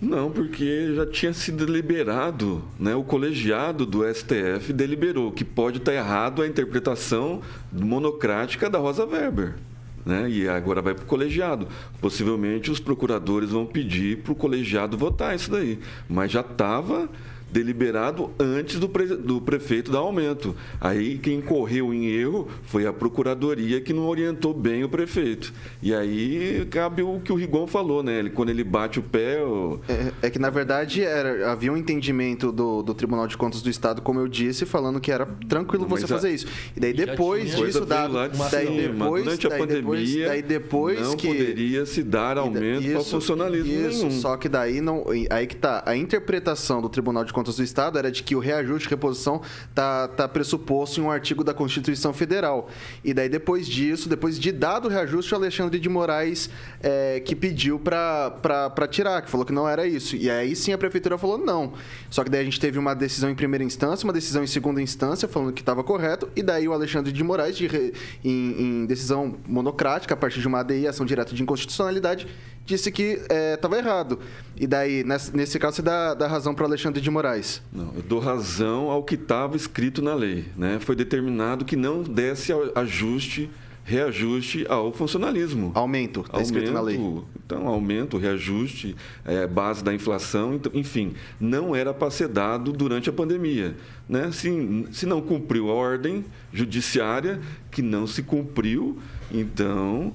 Não, 0.00 0.30
porque 0.30 0.94
já 0.94 1.06
tinha 1.06 1.32
sido 1.32 1.66
deliberado, 1.66 2.64
né? 2.78 2.94
O 2.94 3.04
colegiado 3.04 3.84
do 3.84 4.02
STF 4.02 4.72
deliberou 4.72 5.30
que 5.30 5.44
pode 5.44 5.76
estar 5.76 5.92
errado 5.92 6.40
a 6.40 6.46
interpretação 6.46 7.42
monocrática 7.70 8.70
da 8.70 8.78
Rosa 8.78 9.04
Weber. 9.04 9.56
Né? 10.04 10.30
E 10.30 10.48
agora 10.48 10.80
vai 10.80 10.94
para 10.94 11.04
o 11.04 11.06
colegiado. 11.06 11.68
Possivelmente 12.00 12.70
os 12.70 12.80
procuradores 12.80 13.50
vão 13.50 13.66
pedir 13.66 14.18
para 14.18 14.32
o 14.32 14.36
colegiado 14.36 14.96
votar 14.96 15.36
isso 15.36 15.50
daí. 15.50 15.78
Mas 16.08 16.32
já 16.32 16.40
estava 16.40 17.06
deliberado 17.52 18.30
antes 18.38 18.78
do, 18.78 18.88
pre, 18.88 19.06
do 19.06 19.40
prefeito 19.40 19.90
dar 19.90 19.98
aumento. 19.98 20.54
Aí 20.80 21.18
quem 21.18 21.40
correu 21.40 21.92
em 21.92 22.06
erro 22.06 22.48
foi 22.64 22.86
a 22.86 22.92
procuradoria 22.92 23.80
que 23.80 23.92
não 23.92 24.06
orientou 24.06 24.54
bem 24.54 24.84
o 24.84 24.88
prefeito. 24.88 25.52
E 25.82 25.94
aí 25.94 26.66
cabe 26.70 27.02
o 27.02 27.20
que 27.20 27.32
o 27.32 27.36
Rigon 27.36 27.66
falou, 27.66 28.02
né? 28.02 28.18
Ele, 28.18 28.30
quando 28.30 28.50
ele 28.50 28.64
bate 28.64 28.98
o 28.98 29.02
pé. 29.02 29.42
O... 29.42 29.80
É, 29.88 30.26
é, 30.26 30.30
que 30.30 30.38
na 30.38 30.50
verdade 30.50 31.02
era, 31.02 31.50
havia 31.50 31.72
um 31.72 31.76
entendimento 31.76 32.52
do, 32.52 32.82
do 32.82 32.94
Tribunal 32.94 33.26
de 33.26 33.36
Contas 33.36 33.62
do 33.62 33.70
Estado, 33.70 34.02
como 34.02 34.20
eu 34.20 34.28
disse, 34.28 34.64
falando 34.64 35.00
que 35.00 35.10
era 35.10 35.26
tranquilo 35.48 35.86
você 35.86 36.06
fazer 36.06 36.30
isso. 36.30 36.46
E 36.76 36.80
daí 36.80 36.92
depois 36.92 37.54
disso, 37.56 37.84
dado, 37.84 38.14
daí 38.50 38.88
depois, 38.88 39.24
durante 39.24 39.46
a 39.46 39.50
daí 39.50 39.58
pandemia, 39.58 39.80
depois, 39.80 40.14
daí 40.26 40.42
depois 40.42 41.00
não 41.00 41.16
que 41.16 41.26
poderia 41.26 41.86
se 41.86 42.02
dar 42.02 42.38
aumento 42.38 42.90
para 42.90 43.00
funcionalismo 43.00 43.72
isso, 43.72 44.06
nenhum. 44.06 44.20
Só 44.20 44.36
que 44.36 44.48
daí 44.48 44.80
não, 44.80 45.04
aí 45.30 45.46
que 45.46 45.56
tá 45.56 45.82
a 45.86 45.96
interpretação 45.96 46.80
do 46.80 46.88
Tribunal 46.88 47.24
de 47.24 47.32
Contas 47.32 47.39
do 47.42 47.62
Estado 47.62 47.98
era 47.98 48.10
de 48.10 48.22
que 48.22 48.34
o 48.36 48.38
reajuste 48.38 48.88
de 48.88 48.90
reposição 48.90 49.40
tá, 49.74 50.08
tá 50.08 50.28
pressuposto 50.28 51.00
em 51.00 51.02
um 51.02 51.10
artigo 51.10 51.42
da 51.42 51.54
Constituição 51.54 52.12
Federal. 52.12 52.68
E 53.04 53.12
daí, 53.12 53.28
depois 53.28 53.66
disso, 53.66 54.08
depois 54.08 54.38
de 54.38 54.52
dado 54.52 54.86
o 54.86 54.90
reajuste, 54.90 55.32
o 55.32 55.36
Alexandre 55.36 55.78
de 55.78 55.88
Moraes 55.88 56.50
é, 56.82 57.20
que 57.20 57.34
pediu 57.34 57.78
para 57.78 58.88
tirar, 58.90 59.22
que 59.22 59.30
falou 59.30 59.44
que 59.46 59.52
não 59.52 59.68
era 59.68 59.86
isso. 59.86 60.16
E 60.16 60.30
aí 60.30 60.54
sim 60.54 60.72
a 60.72 60.78
prefeitura 60.78 61.16
falou 61.18 61.38
não. 61.38 61.72
Só 62.10 62.24
que 62.24 62.30
daí 62.30 62.40
a 62.40 62.44
gente 62.44 62.60
teve 62.60 62.78
uma 62.78 62.94
decisão 62.94 63.30
em 63.30 63.34
primeira 63.34 63.64
instância, 63.64 64.04
uma 64.04 64.12
decisão 64.12 64.42
em 64.42 64.46
segunda 64.46 64.80
instância, 64.80 65.28
falando 65.28 65.52
que 65.52 65.62
estava 65.62 65.82
correto, 65.82 66.28
e 66.34 66.42
daí 66.42 66.68
o 66.68 66.72
Alexandre 66.72 67.12
de 67.12 67.22
Moraes, 67.22 67.56
de, 67.56 67.92
em, 68.24 68.82
em 68.82 68.86
decisão 68.86 69.36
monocrática, 69.46 70.14
a 70.14 70.16
partir 70.16 70.40
de 70.40 70.48
uma 70.48 70.60
ADI, 70.60 70.86
ação 70.86 71.06
direta 71.06 71.34
de 71.34 71.42
inconstitucionalidade, 71.42 72.26
disse 72.64 72.90
que 72.90 73.20
estava 73.54 73.76
é, 73.76 73.78
errado. 73.78 74.18
E 74.56 74.66
daí, 74.66 75.04
nesse, 75.04 75.58
caso, 75.58 75.76
você 75.76 75.82
dá, 75.82 76.14
dá 76.14 76.26
razão 76.26 76.54
para 76.54 76.66
Alexandre 76.66 77.00
de 77.00 77.10
Moraes? 77.10 77.62
Não, 77.72 77.92
eu 77.94 78.02
dou 78.02 78.20
razão 78.20 78.90
ao 78.90 79.02
que 79.02 79.14
estava 79.14 79.56
escrito 79.56 80.02
na 80.02 80.14
lei. 80.14 80.44
Né? 80.56 80.78
Foi 80.80 80.94
determinado 80.94 81.64
que 81.64 81.76
não 81.76 82.02
desse 82.02 82.52
ajuste, 82.74 83.50
reajuste 83.84 84.66
ao 84.68 84.92
funcionalismo. 84.92 85.72
Aumento, 85.74 86.20
está 86.20 86.40
escrito 86.40 86.72
na 86.72 86.80
lei. 86.80 87.00
Então, 87.44 87.66
aumento, 87.66 88.18
reajuste, 88.18 88.94
é, 89.24 89.46
base 89.46 89.82
da 89.82 89.92
inflação, 89.92 90.54
então, 90.54 90.70
enfim, 90.74 91.14
não 91.40 91.74
era 91.74 91.92
para 91.92 92.10
ser 92.10 92.28
dado 92.28 92.72
durante 92.72 93.08
a 93.08 93.12
pandemia. 93.12 93.76
Né? 94.08 94.30
Se, 94.30 94.86
se 94.92 95.06
não 95.06 95.20
cumpriu 95.20 95.70
a 95.70 95.74
ordem 95.74 96.24
judiciária, 96.52 97.40
que 97.70 97.82
não 97.82 98.06
se 98.06 98.22
cumpriu, 98.22 98.98
então 99.32 100.12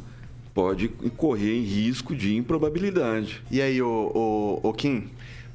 pode 0.56 0.88
correr 1.18 1.60
em 1.60 1.64
risco 1.64 2.16
de 2.16 2.38
improbabilidade. 2.38 3.44
E 3.52 3.62
aí, 3.62 3.82
o, 3.82 4.12
o, 4.64 4.70
o 4.70 4.74
Kim? 4.74 5.10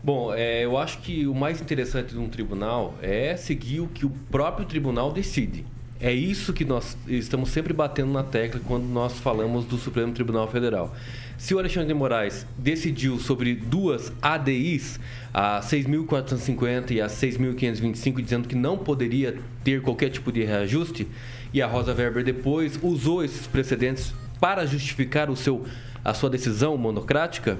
Bom, 0.04 0.32
é, 0.32 0.64
eu 0.64 0.76
acho 0.76 0.98
que 0.98 1.26
o 1.26 1.34
mais 1.34 1.60
interessante 1.60 2.12
de 2.12 2.18
um 2.18 2.28
tribunal 2.28 2.94
é 3.00 3.34
seguir 3.34 3.80
o 3.80 3.86
que 3.86 4.04
o 4.04 4.10
próprio 4.30 4.66
tribunal 4.66 5.10
decide. 5.10 5.64
É 5.98 6.12
isso 6.12 6.52
que 6.52 6.64
nós 6.64 6.96
estamos 7.06 7.50
sempre 7.50 7.72
batendo 7.72 8.12
na 8.12 8.22
tecla 8.22 8.60
quando 8.66 8.84
nós 8.84 9.18
falamos 9.18 9.64
do 9.64 9.76
Supremo 9.76 10.12
Tribunal 10.12 10.48
Federal. 10.48 10.94
Se 11.36 11.54
o 11.54 11.58
Alexandre 11.58 11.88
de 11.88 11.94
Moraes 11.94 12.46
decidiu 12.56 13.18
sobre 13.18 13.54
duas 13.54 14.12
ADIs, 14.20 15.00
a 15.32 15.60
6.450 15.60 16.90
e 16.92 17.00
a 17.00 17.06
6.525, 17.06 18.22
dizendo 18.22 18.48
que 18.48 18.54
não 18.54 18.76
poderia 18.78 19.38
ter 19.64 19.80
qualquer 19.82 20.10
tipo 20.10 20.30
de 20.30 20.42
reajuste, 20.44 21.06
e 21.52 21.60
a 21.60 21.66
Rosa 21.66 21.94
Weber 21.94 22.24
depois 22.24 22.78
usou 22.82 23.24
esses 23.24 23.46
precedentes 23.46 24.14
para 24.40 24.66
justificar 24.66 25.28
o 25.28 25.36
seu, 25.36 25.66
a 26.04 26.14
sua 26.14 26.30
decisão 26.30 26.76
monocrática, 26.76 27.58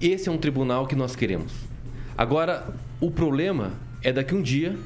esse 0.00 0.28
é 0.28 0.32
um 0.32 0.38
tribunal 0.38 0.86
que 0.86 0.96
nós 0.96 1.14
queremos. 1.14 1.52
Agora, 2.16 2.74
o 3.00 3.10
problema 3.10 3.72
é 4.02 4.12
daqui 4.12 4.34
um 4.34 4.42
dia, 4.42 4.76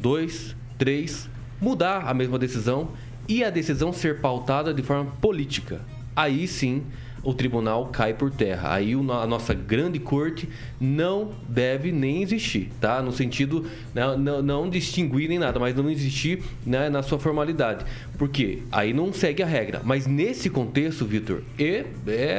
dois, 0.00 0.54
três, 0.78 1.28
mudar 1.60 2.06
a 2.06 2.14
mesma 2.14 2.38
decisão 2.38 2.90
e 3.28 3.42
a 3.42 3.50
decisão 3.50 3.92
ser 3.92 4.20
pautada 4.20 4.72
de 4.72 4.82
forma 4.82 5.10
política. 5.20 5.80
Aí 6.14 6.46
sim 6.46 6.84
o 7.26 7.34
tribunal 7.34 7.86
cai 7.86 8.14
por 8.14 8.30
terra. 8.30 8.72
Aí 8.72 8.92
a 8.92 9.26
nossa 9.26 9.52
grande 9.52 9.98
corte 9.98 10.48
não 10.80 11.32
deve 11.48 11.90
nem 11.90 12.22
existir, 12.22 12.70
tá? 12.80 13.02
No 13.02 13.10
sentido 13.10 13.66
não, 13.92 14.16
né, 14.16 14.30
não, 14.30 14.42
não 14.42 14.70
distinguir 14.70 15.28
nem 15.28 15.36
nada, 15.36 15.58
mas 15.58 15.74
não 15.74 15.90
existir 15.90 16.40
né, 16.64 16.88
na 16.88 17.02
sua 17.02 17.18
formalidade. 17.18 17.84
Porque 18.16 18.62
aí 18.70 18.92
não 18.92 19.12
segue 19.12 19.42
a 19.42 19.46
regra. 19.46 19.82
Mas 19.82 20.06
nesse 20.06 20.48
contexto, 20.48 21.04
Vitor, 21.04 21.42
é, 21.58 21.84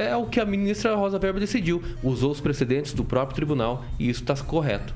é 0.07 0.15
o 0.15 0.25
que 0.25 0.39
a 0.39 0.45
ministra 0.45 0.95
Rosa 0.95 1.19
Weber 1.21 1.41
decidiu. 1.41 1.83
Usou 2.01 2.31
os 2.31 2.39
precedentes 2.39 2.93
do 2.93 3.03
próprio 3.03 3.35
tribunal 3.35 3.83
e 3.99 4.09
isso 4.09 4.21
está 4.21 4.35
correto. 4.37 4.95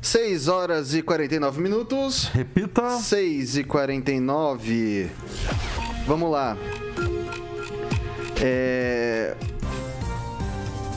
6 0.00 0.46
horas 0.46 0.94
e 0.94 1.02
49 1.02 1.60
minutos. 1.60 2.26
Repita. 2.26 2.88
6 2.98 3.58
e 3.58 3.64
49. 3.64 5.10
Vamos 6.06 6.30
lá. 6.30 6.56
É... 8.42 9.36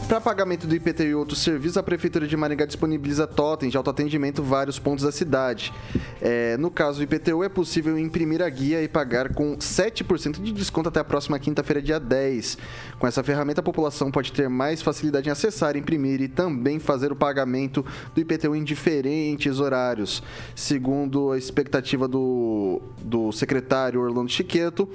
Para 0.07 0.21
pagamento 0.21 0.67
do 0.67 0.75
IPTU 0.75 1.03
e 1.03 1.15
outros 1.15 1.39
serviços, 1.39 1.77
a 1.77 1.83
Prefeitura 1.83 2.27
de 2.27 2.37
Maringá 2.37 2.65
disponibiliza 2.65 3.25
totem 3.25 3.69
de 3.69 3.77
autoatendimento 3.77 4.39
em 4.39 4.45
vários 4.45 4.77
pontos 4.77 5.03
da 5.03 5.11
cidade. 5.11 5.73
É, 6.21 6.55
no 6.57 6.69
caso 6.69 6.99
do 6.99 7.03
IPTU, 7.03 7.43
é 7.43 7.49
possível 7.49 7.97
imprimir 7.97 8.39
a 8.43 8.47
guia 8.47 8.83
e 8.83 8.87
pagar 8.87 9.33
com 9.33 9.57
7% 9.57 10.43
de 10.43 10.51
desconto 10.51 10.89
até 10.89 10.99
a 10.99 11.03
próxima 11.03 11.39
quinta-feira, 11.39 11.81
dia 11.81 11.99
10. 11.99 12.55
Com 12.99 13.07
essa 13.07 13.23
ferramenta, 13.23 13.61
a 13.61 13.63
população 13.63 14.11
pode 14.11 14.31
ter 14.31 14.47
mais 14.47 14.79
facilidade 14.79 15.27
em 15.27 15.31
acessar, 15.31 15.75
imprimir 15.75 16.21
e 16.21 16.27
também 16.27 16.77
fazer 16.77 17.11
o 17.11 17.15
pagamento 17.15 17.83
do 18.13 18.21
IPTU 18.21 18.55
em 18.55 18.63
diferentes 18.63 19.59
horários. 19.59 20.21
Segundo 20.55 21.31
a 21.31 21.37
expectativa 21.37 22.07
do, 22.07 22.79
do 23.01 23.31
secretário 23.31 24.01
Orlando 24.01 24.29
Chiqueto, 24.29 24.87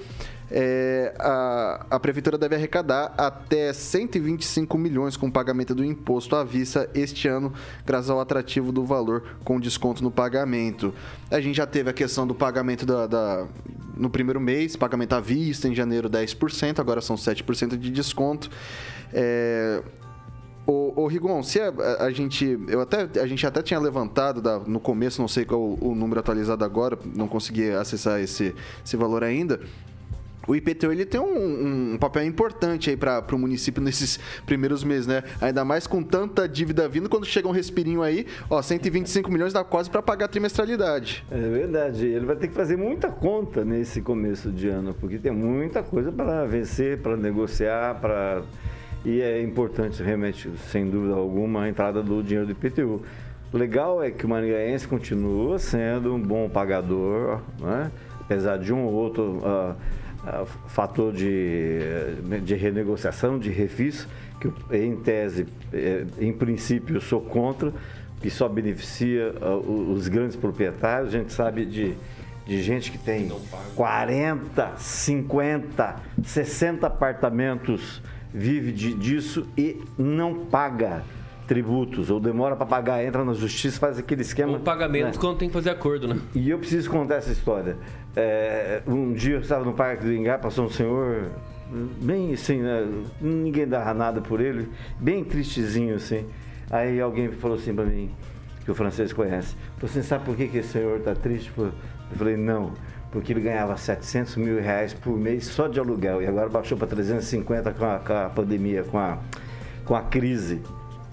é, 0.51 1.15
a, 1.19 1.87
a 1.91 2.01
prefeitura 2.01 2.37
deve 2.37 2.57
arrecadar 2.57 3.15
até 3.17 3.73
125 3.73 4.77
milhões 4.77 5.17
com 5.17 5.29
o 5.29 5.33
pagamento 5.33 5.75
do 5.75 5.85
imposto 5.85 6.35
à 6.35 6.43
vista 6.43 6.91
este 6.93 7.29
ano, 7.29 7.53
graças 7.87 8.11
ao 8.11 8.21
atrativo 8.21 8.73
do 8.73 8.85
valor 8.85 9.37
com 9.45 9.61
desconto 9.61 10.03
no 10.03 10.11
pagamento. 10.11 10.93
A 11.31 11.41
gente 11.41 11.57
já 11.57 11.67
teve 11.67 11.91
a 11.91 11.93
questão 11.93 12.27
do 12.27 12.35
pagamento 12.35 12.85
da, 12.85 13.07
da 13.07 13.47
no 13.97 14.11
primeiro 14.11 14.41
mês, 14.41 14.75
pagamento 14.75 15.13
à 15.13 15.21
vista, 15.21 15.69
em 15.69 15.75
janeiro 15.75 16.11
10%, 16.11 16.81
agora 16.81 17.01
são 17.01 17.17
7% 17.17 17.77
de 17.77 17.91
desconto. 17.91 18.51
É, 19.13 19.83
Ô, 20.67 21.09
Rigon, 21.09 21.43
se 21.43 21.59
a, 21.59 21.69
a, 21.69 22.05
a, 22.05 22.11
gente. 22.13 22.57
Eu 22.69 22.81
até, 22.81 23.09
a 23.21 23.27
gente 23.27 23.45
até 23.45 23.61
tinha 23.61 23.81
levantado 23.81 24.41
da, 24.41 24.61
no 24.61 24.79
começo, 24.79 25.21
não 25.21 25.27
sei 25.27 25.45
qual 25.45 25.61
o, 25.61 25.91
o 25.91 25.95
número 25.97 26.21
atualizado 26.21 26.65
agora, 26.65 26.97
não 27.13 27.27
consegui 27.27 27.73
acessar 27.73 28.21
esse, 28.21 28.55
esse 28.85 28.97
valor 28.97 29.25
ainda 29.25 29.59
o 30.47 30.55
IPTU 30.55 30.93
ele 30.93 31.05
tem 31.05 31.21
um, 31.21 31.95
um 31.95 31.99
papel 31.99 32.25
importante 32.25 32.91
aí 32.91 32.97
para 32.97 33.25
o 33.33 33.39
município 33.39 33.83
nesses 33.83 34.19
primeiros 34.47 34.83
meses, 34.83 35.07
né? 35.07 35.23
Ainda 35.41 35.65
mais 35.65 35.87
com 35.87 36.03
tanta 36.03 36.49
dívida 36.49 36.89
vindo, 36.89 37.09
quando 37.09 37.27
chega 37.27 37.47
um 37.47 37.53
respirinho 37.53 38.03
aí, 38.03 38.27
ó, 38.49 38.61
125 38.61 39.31
milhões 39.31 39.53
dá 39.53 39.63
quase 39.63 39.91
para 39.91 40.03
pagar 40.03 40.27
a 40.27 40.29
trimestralidade. 40.29 41.25
É 41.31 41.39
verdade, 41.39 42.07
ele 42.07 42.27
vai 42.27 42.37
ter 42.37 42.49
que 42.49 42.55
fazer 42.55 42.77
muita 42.77 43.09
conta 43.09 43.65
nesse 43.65 44.01
começo 44.01 44.51
de 44.51 44.69
ano, 44.69 44.95
porque 44.95 45.19
tem 45.19 45.33
muita 45.33 45.83
coisa 45.83 46.11
para 46.11 46.45
vencer, 46.47 46.99
para 46.99 47.17
negociar, 47.17 48.01
para 48.01 48.43
e 49.05 49.23
é 49.23 49.43
importante 49.43 50.03
realmente, 50.03 50.51
sem 50.71 50.89
dúvida 50.89 51.15
alguma, 51.15 51.63
a 51.63 51.69
entrada 51.69 52.03
do 52.03 52.23
dinheiro 52.23 52.47
do 52.47 52.53
IPTU. 52.53 53.03
Legal 53.53 54.03
é 54.03 54.11
que 54.11 54.27
o 54.27 54.29
maringaense 54.29 54.87
continua 54.87 55.59
sendo 55.59 56.15
um 56.15 56.21
bom 56.21 56.49
pagador, 56.49 57.41
né? 57.59 57.91
apesar 58.21 58.59
de 58.59 58.73
um 58.73 58.85
ou 58.85 58.93
outro 58.93 59.39
uh, 59.39 59.75
uh, 60.25 60.47
fator 60.69 61.13
de, 61.13 61.81
de 62.45 62.55
renegociação, 62.55 63.39
de 63.39 63.51
refis, 63.51 64.07
que 64.41 64.51
em 64.75 64.97
tese, 64.97 65.47
eh, 65.73 66.07
em 66.19 66.33
princípio, 66.33 66.97
eu 66.97 67.01
sou 67.01 67.21
contra, 67.21 67.73
que 68.21 68.31
só 68.31 68.49
beneficia 68.49 69.35
uh, 69.41 69.93
os 69.93 70.09
grandes 70.09 70.37
proprietários. 70.37 71.15
A 71.15 71.19
gente 71.19 71.33
sabe 71.33 71.67
de, 71.67 71.95
de 72.47 72.63
gente 72.63 72.91
que 72.91 72.99
tem 72.99 73.31
40, 73.77 74.73
50, 74.77 75.97
60 76.25 76.87
apartamentos, 76.87 78.03
vive 78.33 78.73
de, 78.73 78.95
disso 78.95 79.47
e 79.57 79.83
não 79.99 80.47
paga 80.47 81.03
tributos, 81.51 82.11
ou 82.11 82.21
demora 82.21 82.55
para 82.55 82.65
pagar, 82.65 83.05
entra 83.05 83.25
na 83.25 83.35
justiça, 83.35 83.81
faz 83.81 83.99
aquele 83.99 84.23
esquema. 84.23 84.57
O 84.57 84.61
pagamento 84.61 85.17
né? 85.17 85.21
quando 85.21 85.37
tem 85.37 85.49
que 85.49 85.53
fazer 85.53 85.71
acordo, 85.71 86.07
né? 86.07 86.21
E 86.33 86.49
eu 86.49 86.57
preciso 86.61 86.89
contar 86.89 87.17
essa 87.17 87.33
história. 87.33 87.77
É, 88.17 88.83
um 88.87 89.13
dia 89.13 89.35
eu 89.35 89.41
estava 89.41 89.65
no 89.65 89.73
Parque 89.73 90.05
do 90.05 90.13
Ingá, 90.13 90.37
passou 90.37 90.67
um 90.67 90.71
senhor, 90.71 91.31
bem 92.01 92.33
assim, 92.33 92.61
né? 92.61 92.89
ninguém 93.21 93.67
dava 93.67 93.95
nada 93.95 94.21
por 94.21 94.41
ele, 94.41 94.69
bem 94.99 95.25
tristezinho 95.25 95.95
assim. 95.95 96.27
Aí 96.71 97.01
alguém 97.01 97.31
falou 97.31 97.57
assim 97.57 97.75
para 97.75 97.85
mim, 97.85 98.11
que 98.65 98.71
o 98.71 98.75
francês 98.75 99.13
conhece, 99.13 99.57
você 99.81 100.01
assim, 100.01 100.09
sabe 100.09 100.25
por 100.25 100.37
que, 100.37 100.49
que 100.49 100.59
esse 100.59 100.71
senhor 100.71 100.99
está 100.99 101.15
triste? 101.15 101.53
Eu 101.57 101.73
falei, 102.17 102.37
não, 102.37 102.73
porque 103.13 103.33
ele 103.33 103.41
ganhava 103.41 103.77
700 103.77 104.37
mil 104.37 104.61
reais 104.61 104.93
por 104.93 105.17
mês 105.17 105.47
só 105.47 105.69
de 105.69 105.79
aluguel 105.79 106.23
e 106.23 106.27
agora 106.27 106.49
baixou 106.49 106.77
para 106.77 106.89
350 106.89 107.73
com 107.73 107.85
a, 107.85 107.99
com 107.99 108.13
a 108.13 108.29
pandemia, 108.29 108.85
com 108.85 108.99
a, 108.99 109.19
com 109.85 109.95
a 109.95 110.03
crise. 110.03 110.61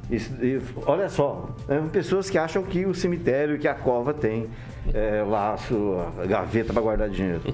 Isso, 0.09 0.33
e, 0.41 0.61
olha 0.85 1.09
só, 1.09 1.49
é, 1.67 1.79
pessoas 1.91 2.29
que 2.29 2.37
acham 2.37 2.63
que 2.63 2.85
o 2.85 2.93
cemitério, 2.93 3.59
que 3.59 3.67
a 3.67 3.73
cova 3.73 4.13
tem 4.13 4.47
é, 4.93 5.23
lá 5.23 5.53
a 5.53 5.57
sua 5.57 6.11
gaveta 6.27 6.73
para 6.73 6.81
guardar 6.81 7.09
dinheiro. 7.09 7.41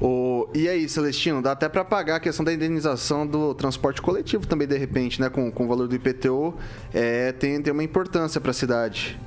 O, 0.00 0.48
e 0.54 0.66
aí, 0.66 0.88
Celestino, 0.88 1.42
dá 1.42 1.52
até 1.52 1.68
para 1.68 1.84
pagar 1.84 2.16
a 2.16 2.20
questão 2.20 2.42
da 2.42 2.54
indenização 2.54 3.26
do 3.26 3.54
transporte 3.54 4.00
coletivo 4.00 4.46
também, 4.46 4.66
de 4.66 4.78
repente, 4.78 5.20
né? 5.20 5.28
Com, 5.28 5.52
com 5.52 5.66
o 5.66 5.68
valor 5.68 5.86
do 5.86 5.94
IPTU, 5.94 6.54
é, 6.94 7.32
tem, 7.32 7.60
tem 7.60 7.70
uma 7.70 7.84
importância 7.84 8.40
para 8.40 8.50
a 8.50 8.54
cidade. 8.54 9.18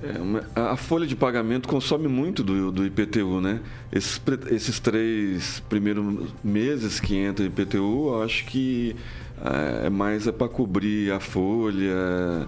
É, 0.00 0.60
a 0.60 0.76
folha 0.76 1.08
de 1.08 1.16
pagamento 1.16 1.68
consome 1.68 2.06
muito 2.06 2.44
do, 2.44 2.70
do 2.70 2.86
IPTU, 2.86 3.40
né? 3.40 3.60
Esses, 3.90 4.20
esses 4.50 4.78
três 4.78 5.60
primeiros 5.68 6.32
meses 6.44 7.00
que 7.00 7.16
entra 7.16 7.44
o 7.44 7.48
IPTU, 7.48 8.14
eu 8.14 8.22
acho 8.22 8.44
que 8.44 8.94
é, 9.44 9.86
é 9.86 9.90
mais 9.90 10.28
é 10.28 10.32
para 10.32 10.48
cobrir 10.48 11.10
a 11.10 11.18
folha, 11.18 12.46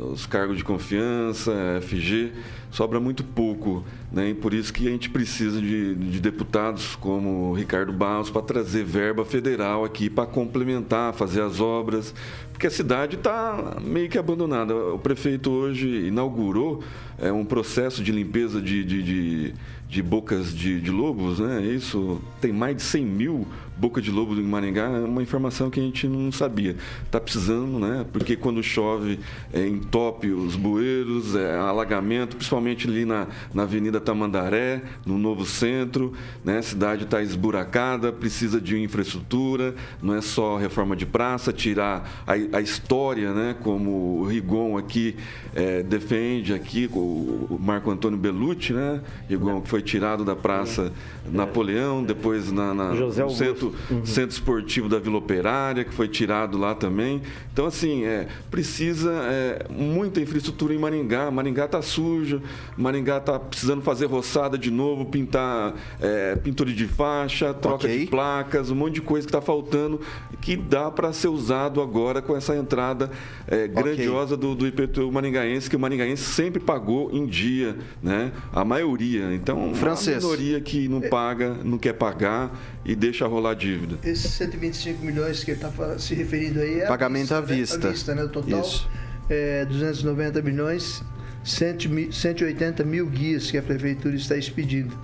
os 0.00 0.26
cargos 0.26 0.56
de 0.56 0.64
confiança, 0.64 1.52
FG, 1.82 2.32
sobra 2.70 2.98
muito 2.98 3.22
pouco. 3.22 3.84
Né? 4.10 4.30
E 4.30 4.34
por 4.34 4.54
isso 4.54 4.72
que 4.72 4.88
a 4.88 4.90
gente 4.90 5.10
precisa 5.10 5.60
de, 5.60 5.94
de 5.94 6.20
deputados 6.20 6.96
como 6.96 7.52
Ricardo 7.52 7.92
Barros 7.92 8.30
para 8.30 8.42
trazer 8.42 8.84
verba 8.84 9.24
federal 9.24 9.84
aqui 9.84 10.08
para 10.08 10.26
complementar, 10.26 11.12
fazer 11.12 11.42
as 11.42 11.60
obras, 11.60 12.14
porque 12.52 12.66
a 12.66 12.70
cidade 12.70 13.16
está 13.16 13.76
meio 13.80 14.08
que 14.08 14.18
abandonada. 14.18 14.74
O 14.74 14.98
prefeito 14.98 15.50
hoje 15.50 16.06
inaugurou 16.06 16.82
é, 17.18 17.32
um 17.32 17.44
processo 17.44 18.02
de 18.02 18.12
limpeza 18.12 18.60
de, 18.60 18.84
de, 18.84 19.02
de, 19.02 19.54
de 19.88 20.02
bocas 20.02 20.54
de, 20.54 20.80
de 20.80 20.90
lobos, 20.90 21.38
né? 21.38 21.62
Isso 21.62 22.20
tem 22.40 22.52
mais 22.52 22.76
de 22.76 22.82
100 22.82 23.04
mil 23.06 23.46
boca 23.80 24.02
de 24.02 24.10
lobo 24.10 24.38
em 24.38 24.42
Maringá 24.42 24.84
é 24.84 25.00
uma 25.00 25.22
informação 25.22 25.70
que 25.70 25.80
a 25.80 25.82
gente 25.82 26.06
não 26.06 26.30
sabia. 26.30 26.76
Está 27.02 27.18
precisando, 27.18 27.78
né? 27.78 28.04
Porque 28.12 28.36
quando 28.36 28.62
chove, 28.62 29.18
é, 29.54 29.66
entope 29.66 30.28
os 30.28 30.54
bueiros, 30.54 31.34
é, 31.34 31.56
alagamento, 31.56 32.36
principalmente 32.36 32.86
ali 32.86 33.06
na, 33.06 33.26
na 33.54 33.62
Avenida 33.62 33.98
Tamandaré, 33.98 34.82
no 35.06 35.16
novo 35.16 35.46
centro, 35.46 36.12
né? 36.44 36.58
A 36.58 36.62
cidade 36.62 37.04
está 37.04 37.22
esburacada, 37.22 38.12
precisa 38.12 38.60
de 38.60 38.78
infraestrutura, 38.78 39.74
não 40.02 40.14
é 40.14 40.20
só 40.20 40.58
reforma 40.58 40.94
de 40.94 41.06
praça, 41.06 41.50
tirar 41.50 42.22
a, 42.26 42.58
a 42.58 42.60
história, 42.60 43.32
né? 43.32 43.56
Como 43.62 44.20
o 44.20 44.26
Rigon 44.26 44.76
aqui 44.76 45.16
é, 45.54 45.82
defende 45.82 46.52
aqui, 46.52 46.90
o 46.92 47.58
Marco 47.58 47.90
Antônio 47.90 48.18
Belucci, 48.18 48.74
né? 48.74 49.00
Rigon 49.26 49.62
que 49.62 49.70
foi 49.70 49.80
tirado 49.80 50.22
da 50.22 50.36
Praça 50.36 50.92
Napoleão, 51.32 52.04
depois 52.04 52.52
na, 52.52 52.74
na 52.74 52.90
no 52.92 53.30
centro 53.30 53.69
uhum. 53.90 54.04
centro 54.04 54.30
esportivo 54.30 54.88
da 54.88 54.98
Vila 54.98 55.18
Operária, 55.18 55.84
que 55.84 55.92
foi 55.92 56.08
tirado 56.08 56.58
lá 56.58 56.74
também. 56.74 57.22
Então, 57.52 57.66
assim, 57.66 58.04
é, 58.04 58.28
precisa 58.50 59.10
é, 59.12 59.66
muita 59.70 60.20
infraestrutura 60.20 60.74
em 60.74 60.78
Maringá. 60.78 61.30
Maringá 61.30 61.64
está 61.64 61.82
sujo, 61.82 62.42
Maringá 62.76 63.18
está 63.18 63.38
precisando 63.38 63.82
fazer 63.82 64.06
roçada 64.06 64.56
de 64.56 64.70
novo, 64.70 65.04
pintar 65.06 65.74
é, 66.00 66.36
pintura 66.36 66.72
de 66.72 66.86
faixa, 66.86 67.52
troca 67.52 67.86
okay. 67.86 68.00
de 68.00 68.06
placas, 68.06 68.70
um 68.70 68.74
monte 68.74 68.94
de 68.94 69.00
coisa 69.02 69.26
que 69.26 69.34
está 69.34 69.40
faltando, 69.40 70.00
que 70.40 70.56
dá 70.56 70.90
para 70.90 71.12
ser 71.12 71.28
usado 71.28 71.80
agora 71.80 72.22
com 72.22 72.36
essa 72.36 72.56
entrada 72.56 73.10
é, 73.46 73.66
grandiosa 73.66 74.34
okay. 74.34 74.48
do, 74.48 74.54
do 74.54 74.66
IPTU 74.66 75.10
maringaense, 75.10 75.68
que 75.68 75.76
o 75.76 75.80
maringaense 75.80 76.22
sempre 76.22 76.60
pagou 76.60 77.10
em 77.12 77.26
dia, 77.26 77.76
né? 78.02 78.32
A 78.52 78.64
maioria. 78.64 79.34
Então, 79.34 79.74
Francês. 79.74 80.24
a 80.24 80.26
minoria 80.26 80.60
que 80.60 80.88
não 80.88 81.00
paga, 81.00 81.56
não 81.64 81.78
quer 81.78 81.94
pagar 81.94 82.58
e 82.84 82.94
deixa 82.94 83.26
rolar 83.26 83.54
dívida. 83.54 83.98
Esses 84.02 84.32
125 84.32 85.04
milhões 85.04 85.44
que 85.44 85.50
ele 85.50 85.60
está 85.62 85.98
se 85.98 86.14
referindo 86.14 86.60
aí 86.60 86.80
é 86.80 86.86
pagamento 86.86 87.34
à 87.34 87.40
vista, 87.40 87.88
à 87.88 87.90
vista, 87.90 88.14
né? 88.14 88.24
O 88.24 88.28
total 88.28 88.60
Isso. 88.60 88.88
é 89.28 89.64
290 89.66 90.42
milhões, 90.42 91.02
180 91.44 92.84
mil 92.84 93.06
guias 93.06 93.50
que 93.50 93.58
a 93.58 93.62
prefeitura 93.62 94.14
está 94.14 94.36
expedindo. 94.36 94.96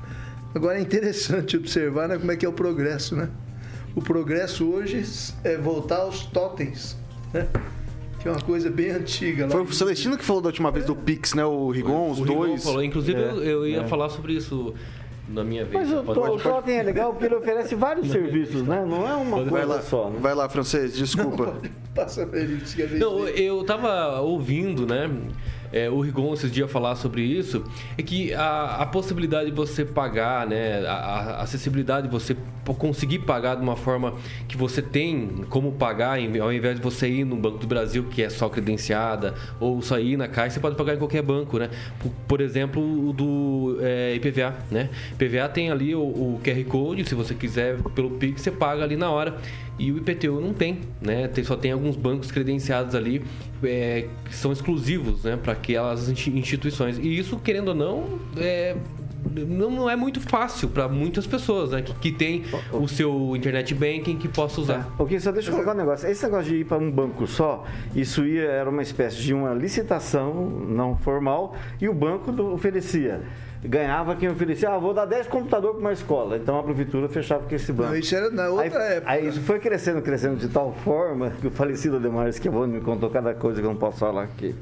Agora 0.54 0.78
é 0.78 0.80
interessante 0.80 1.56
observar 1.58 2.08
né, 2.08 2.18
como 2.18 2.32
é 2.32 2.36
que 2.36 2.46
é 2.46 2.48
o 2.48 2.52
progresso, 2.52 3.14
né? 3.14 3.28
O 3.94 4.02
progresso 4.02 4.66
hoje 4.66 5.04
é 5.44 5.56
voltar 5.56 5.98
aos 5.98 6.24
totens, 6.26 6.96
né? 7.32 7.46
que 8.20 8.28
é 8.28 8.30
uma 8.30 8.40
coisa 8.40 8.68
bem 8.68 8.90
antiga. 8.90 9.48
Foi 9.48 9.62
o 9.62 9.72
Celestino 9.72 10.18
que 10.18 10.24
falou 10.24 10.42
da 10.42 10.48
última 10.48 10.70
vez 10.70 10.84
é. 10.84 10.88
do 10.88 10.96
Pix, 10.96 11.32
né? 11.32 11.44
O 11.44 11.70
Rigon, 11.70 12.10
os 12.10 12.20
o 12.20 12.24
dois. 12.24 12.50
Rigon 12.50 12.58
falou. 12.58 12.84
Inclusive, 12.84 13.18
é, 13.18 13.30
eu 13.46 13.66
ia 13.66 13.82
é. 13.82 13.86
falar 13.86 14.08
sobre 14.08 14.34
isso 14.34 14.74
na 15.28 15.42
minha 15.42 15.64
vez. 15.64 15.88
Mas 15.88 15.98
o, 15.98 16.04
pode, 16.04 16.18
o 16.18 16.38
Totem 16.38 16.78
é 16.78 16.82
legal 16.82 17.12
porque 17.12 17.26
ele 17.26 17.34
oferece 17.34 17.74
vários 17.74 18.10
serviços, 18.10 18.62
né? 18.62 18.84
Não 18.86 19.06
é 19.08 19.14
uma 19.14 19.38
pode 19.38 19.50
coisa 19.50 19.66
lá, 19.66 19.82
só. 19.82 20.10
Né? 20.10 20.18
Vai 20.20 20.34
lá, 20.34 20.48
francês, 20.48 20.96
desculpa. 20.96 21.56
Passa 21.94 22.28
Não, 22.98 23.26
eu 23.28 23.64
tava 23.64 24.20
ouvindo, 24.20 24.86
né? 24.86 25.10
É, 25.76 25.90
o 25.90 26.00
Rigon 26.00 26.32
esses 26.32 26.50
dias 26.50 26.70
falar 26.70 26.96
sobre 26.96 27.22
isso, 27.22 27.64
é 27.98 28.02
que 28.02 28.32
a, 28.32 28.76
a 28.80 28.86
possibilidade 28.86 29.50
de 29.50 29.56
você 29.56 29.84
pagar, 29.84 30.46
né, 30.46 30.86
a, 30.86 30.92
a, 30.92 31.42
acessibilidade 31.42 32.06
de 32.06 32.12
você 32.12 32.34
conseguir 32.78 33.20
pagar 33.20 33.56
de 33.56 33.62
uma 33.62 33.76
forma 33.76 34.14
que 34.48 34.56
você 34.56 34.80
tem 34.80 35.44
como 35.50 35.72
pagar, 35.72 36.18
ao 36.40 36.52
invés 36.52 36.76
de 36.76 36.82
você 36.82 37.08
ir 37.08 37.24
no 37.24 37.36
Banco 37.36 37.58
do 37.58 37.66
Brasil, 37.66 38.04
que 38.10 38.22
é 38.22 38.30
só 38.30 38.48
credenciada, 38.48 39.34
ou 39.60 39.82
sair 39.82 40.16
na 40.16 40.26
caixa, 40.26 40.54
você 40.54 40.60
pode 40.60 40.76
pagar 40.76 40.94
em 40.94 40.98
qualquer 40.98 41.22
banco, 41.22 41.58
né? 41.58 41.68
Por, 42.00 42.10
por 42.26 42.40
exemplo, 42.40 43.08
o 43.08 43.12
do 43.12 43.78
é, 43.80 44.14
IPVA, 44.14 44.54
né? 44.70 44.88
IPVA 45.12 45.48
tem 45.48 45.70
ali 45.70 45.94
o, 45.94 46.00
o 46.00 46.40
QR 46.42 46.64
Code, 46.64 47.04
se 47.04 47.14
você 47.14 47.34
quiser 47.34 47.76
pelo 47.94 48.10
Pix, 48.10 48.40
você 48.40 48.50
paga 48.50 48.82
ali 48.82 48.96
na 48.96 49.10
hora 49.10 49.36
e 49.78 49.92
o 49.92 49.98
IPTU 49.98 50.40
não 50.40 50.52
tem, 50.52 50.80
né? 51.00 51.28
Tem, 51.28 51.44
só 51.44 51.56
tem 51.56 51.72
alguns 51.72 51.96
bancos 51.96 52.30
credenciados 52.30 52.94
ali 52.94 53.22
é, 53.62 54.08
que 54.24 54.34
são 54.34 54.52
exclusivos, 54.52 55.24
né, 55.24 55.36
para 55.36 55.52
aquelas 55.52 56.08
instituições. 56.08 56.98
E 56.98 57.18
isso, 57.18 57.38
querendo 57.38 57.68
ou 57.68 57.74
não, 57.74 58.04
é, 58.36 58.74
não, 59.34 59.70
não 59.70 59.90
é 59.90 59.96
muito 59.96 60.20
fácil 60.20 60.68
para 60.68 60.88
muitas 60.88 61.26
pessoas, 61.26 61.70
né? 61.70 61.82
Que, 61.82 61.94
que 61.94 62.12
tem 62.12 62.44
o 62.72 62.86
seu 62.88 63.36
internet 63.36 63.74
banking 63.74 64.16
que 64.16 64.28
possa 64.28 64.60
usar. 64.60 64.88
É. 64.98 65.02
Ok, 65.02 65.18
só 65.20 65.32
deixa 65.32 65.50
eu 65.50 65.54
colocar 65.54 65.72
um 65.72 65.76
negócio. 65.76 66.08
Esse 66.08 66.24
negócio 66.24 66.50
de 66.50 66.56
ir 66.60 66.64
para 66.64 66.78
um 66.78 66.90
banco 66.90 67.26
só, 67.26 67.64
isso 67.94 68.24
ia, 68.24 68.44
era 68.44 68.70
uma 68.70 68.82
espécie 68.82 69.16
de 69.16 69.34
uma 69.34 69.52
licitação 69.52 70.48
não 70.68 70.96
formal 70.96 71.54
e 71.80 71.88
o 71.88 71.94
banco 71.94 72.30
oferecia 72.52 73.22
ganhava 73.66 74.16
quem 74.16 74.28
oferecia, 74.28 74.70
ah, 74.70 74.78
vou 74.78 74.94
dar 74.94 75.04
10 75.04 75.26
computadores 75.26 75.76
para 75.76 75.80
uma 75.80 75.92
escola. 75.92 76.36
Então 76.36 76.58
a 76.58 76.62
prefeitura 76.62 77.08
fechava 77.08 77.44
com 77.46 77.54
esse 77.54 77.72
banco. 77.72 77.90
Não, 77.90 77.96
isso 77.96 78.14
era 78.14 78.30
na 78.30 78.48
outra 78.48 78.82
aí, 78.82 78.92
época. 78.94 79.12
Aí 79.12 79.28
isso 79.28 79.40
foi 79.42 79.58
crescendo, 79.58 80.02
crescendo 80.02 80.36
de 80.36 80.48
tal 80.48 80.72
forma 80.72 81.30
que 81.30 81.46
o 81.46 81.50
falecido 81.50 81.96
Ademar 81.96 82.28
Esquivone 82.28 82.74
me 82.74 82.80
contou 82.80 83.10
cada 83.10 83.34
coisa 83.34 83.60
que 83.60 83.66
eu 83.66 83.70
não 83.70 83.78
posso 83.78 83.98
falar 83.98 84.24
aqui. 84.24 84.54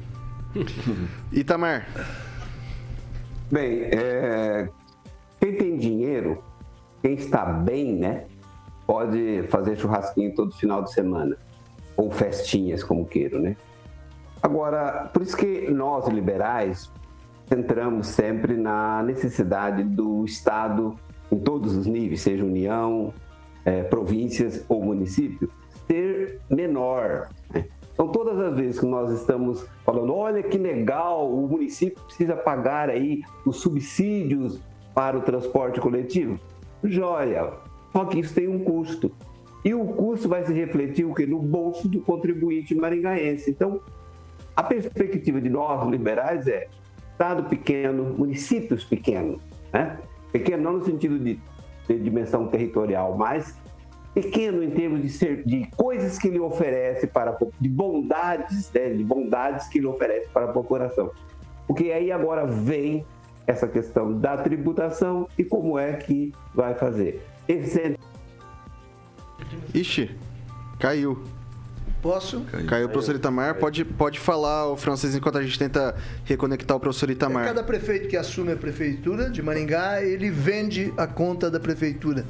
Itamar. 1.31 1.85
Bem, 3.51 3.83
é, 3.83 4.69
quem 5.39 5.53
tem 5.55 5.77
dinheiro, 5.77 6.43
quem 7.01 7.13
está 7.13 7.45
bem, 7.45 7.93
né, 7.93 8.25
pode 8.87 9.43
fazer 9.49 9.77
churrasquinho 9.77 10.33
todo 10.33 10.51
final 10.55 10.81
de 10.83 10.91
semana. 10.91 11.37
Ou 11.95 12.11
festinhas, 12.11 12.83
como 12.83 13.05
queiram, 13.05 13.39
né? 13.39 13.55
Agora, 14.41 15.09
por 15.13 15.21
isso 15.21 15.35
que 15.37 15.69
nós, 15.71 16.07
liberais, 16.07 16.91
centramos 17.47 18.07
sempre 18.07 18.55
na 18.55 19.03
necessidade 19.03 19.83
do 19.83 20.25
Estado, 20.25 20.95
em 21.31 21.39
todos 21.39 21.75
os 21.75 21.85
níveis, 21.85 22.21
seja 22.21 22.43
União, 22.43 23.13
é, 23.63 23.83
províncias 23.83 24.63
ou 24.67 24.83
município, 24.83 25.49
ser 25.87 26.39
menor. 26.49 27.29
Né? 27.53 27.65
Então, 27.93 28.07
todas 28.09 28.37
as 28.39 28.55
vezes 28.55 28.79
que 28.79 28.85
nós 28.85 29.11
estamos 29.11 29.65
falando, 29.85 30.13
olha 30.13 30.43
que 30.43 30.57
legal, 30.57 31.31
o 31.31 31.47
município 31.47 32.03
precisa 32.03 32.35
pagar 32.35 32.89
aí 32.89 33.21
os 33.45 33.57
subsídios 33.57 34.59
para 34.93 35.17
o 35.17 35.21
transporte 35.21 35.79
coletivo, 35.79 36.39
joia, 36.83 37.53
só 37.91 38.05
que 38.05 38.19
isso 38.19 38.33
tem 38.33 38.47
um 38.47 38.59
custo. 38.59 39.11
E 39.63 39.73
o 39.73 39.85
custo 39.85 40.29
vai 40.29 40.45
se 40.45 40.53
refletir 40.53 41.05
o 41.05 41.15
no 41.27 41.39
bolso 41.39 41.87
do 41.87 41.99
contribuinte 42.01 42.75
maringaense. 42.75 43.49
Então, 43.49 43.81
a 44.55 44.61
perspectiva 44.61 45.41
de 45.41 45.49
nós, 45.49 45.89
liberais, 45.89 46.47
é 46.47 46.67
estado 47.15 47.43
pequeno, 47.45 48.13
municípios 48.17 48.83
pequenos, 48.83 49.41
né? 49.71 49.97
Pequeno 50.33 50.63
não 50.63 50.73
no 50.73 50.85
sentido 50.85 51.17
de, 51.17 51.39
de 51.87 51.97
dimensão 51.97 52.47
territorial, 52.47 53.17
mas 53.17 53.57
pequeno 54.13 54.61
em 54.61 54.69
termos 54.69 55.01
de, 55.01 55.09
ser, 55.09 55.43
de 55.45 55.69
coisas 55.77 56.19
que 56.19 56.27
ele 56.27 56.39
oferece 56.39 57.07
para 57.07 57.37
de 57.59 57.69
bondades, 57.69 58.69
né? 58.73 58.89
de 58.89 59.03
bondades 59.03 59.67
que 59.69 59.77
ele 59.77 59.87
oferece 59.87 60.27
para 60.29 60.45
a 60.45 60.47
população. 60.49 61.11
Porque 61.65 61.91
aí 61.91 62.11
agora 62.11 62.45
vem 62.45 63.05
essa 63.47 63.67
questão 63.67 64.17
da 64.19 64.37
tributação 64.37 65.27
e 65.37 65.43
como 65.43 65.79
é 65.79 65.93
que 65.93 66.33
vai 66.53 66.75
fazer. 66.75 67.25
Esse... 67.47 67.97
Ixi, 69.73 70.11
caiu. 70.79 71.23
Posso? 72.05 72.41
Caiu, 72.41 72.65
Caiu 72.67 72.85
o 72.85 72.89
professor 72.89 73.15
Itamar. 73.15 73.55
Pode, 73.55 73.83
pode 73.83 74.19
falar 74.19 74.69
o 74.69 74.77
francês 74.77 75.15
enquanto 75.15 75.39
a 75.39 75.43
gente 75.43 75.57
tenta 75.57 75.95
reconectar 76.23 76.77
o 76.77 76.79
professor 76.79 77.09
Itamar. 77.09 77.45
É, 77.45 77.47
cada 77.47 77.63
prefeito 77.63 78.07
que 78.07 78.15
assume 78.15 78.51
a 78.51 78.55
prefeitura 78.55 79.27
de 79.27 79.41
Maringá, 79.41 80.03
ele 80.03 80.29
vende 80.29 80.93
a 80.97 81.07
conta 81.07 81.49
da 81.49 81.59
prefeitura. 81.59 82.23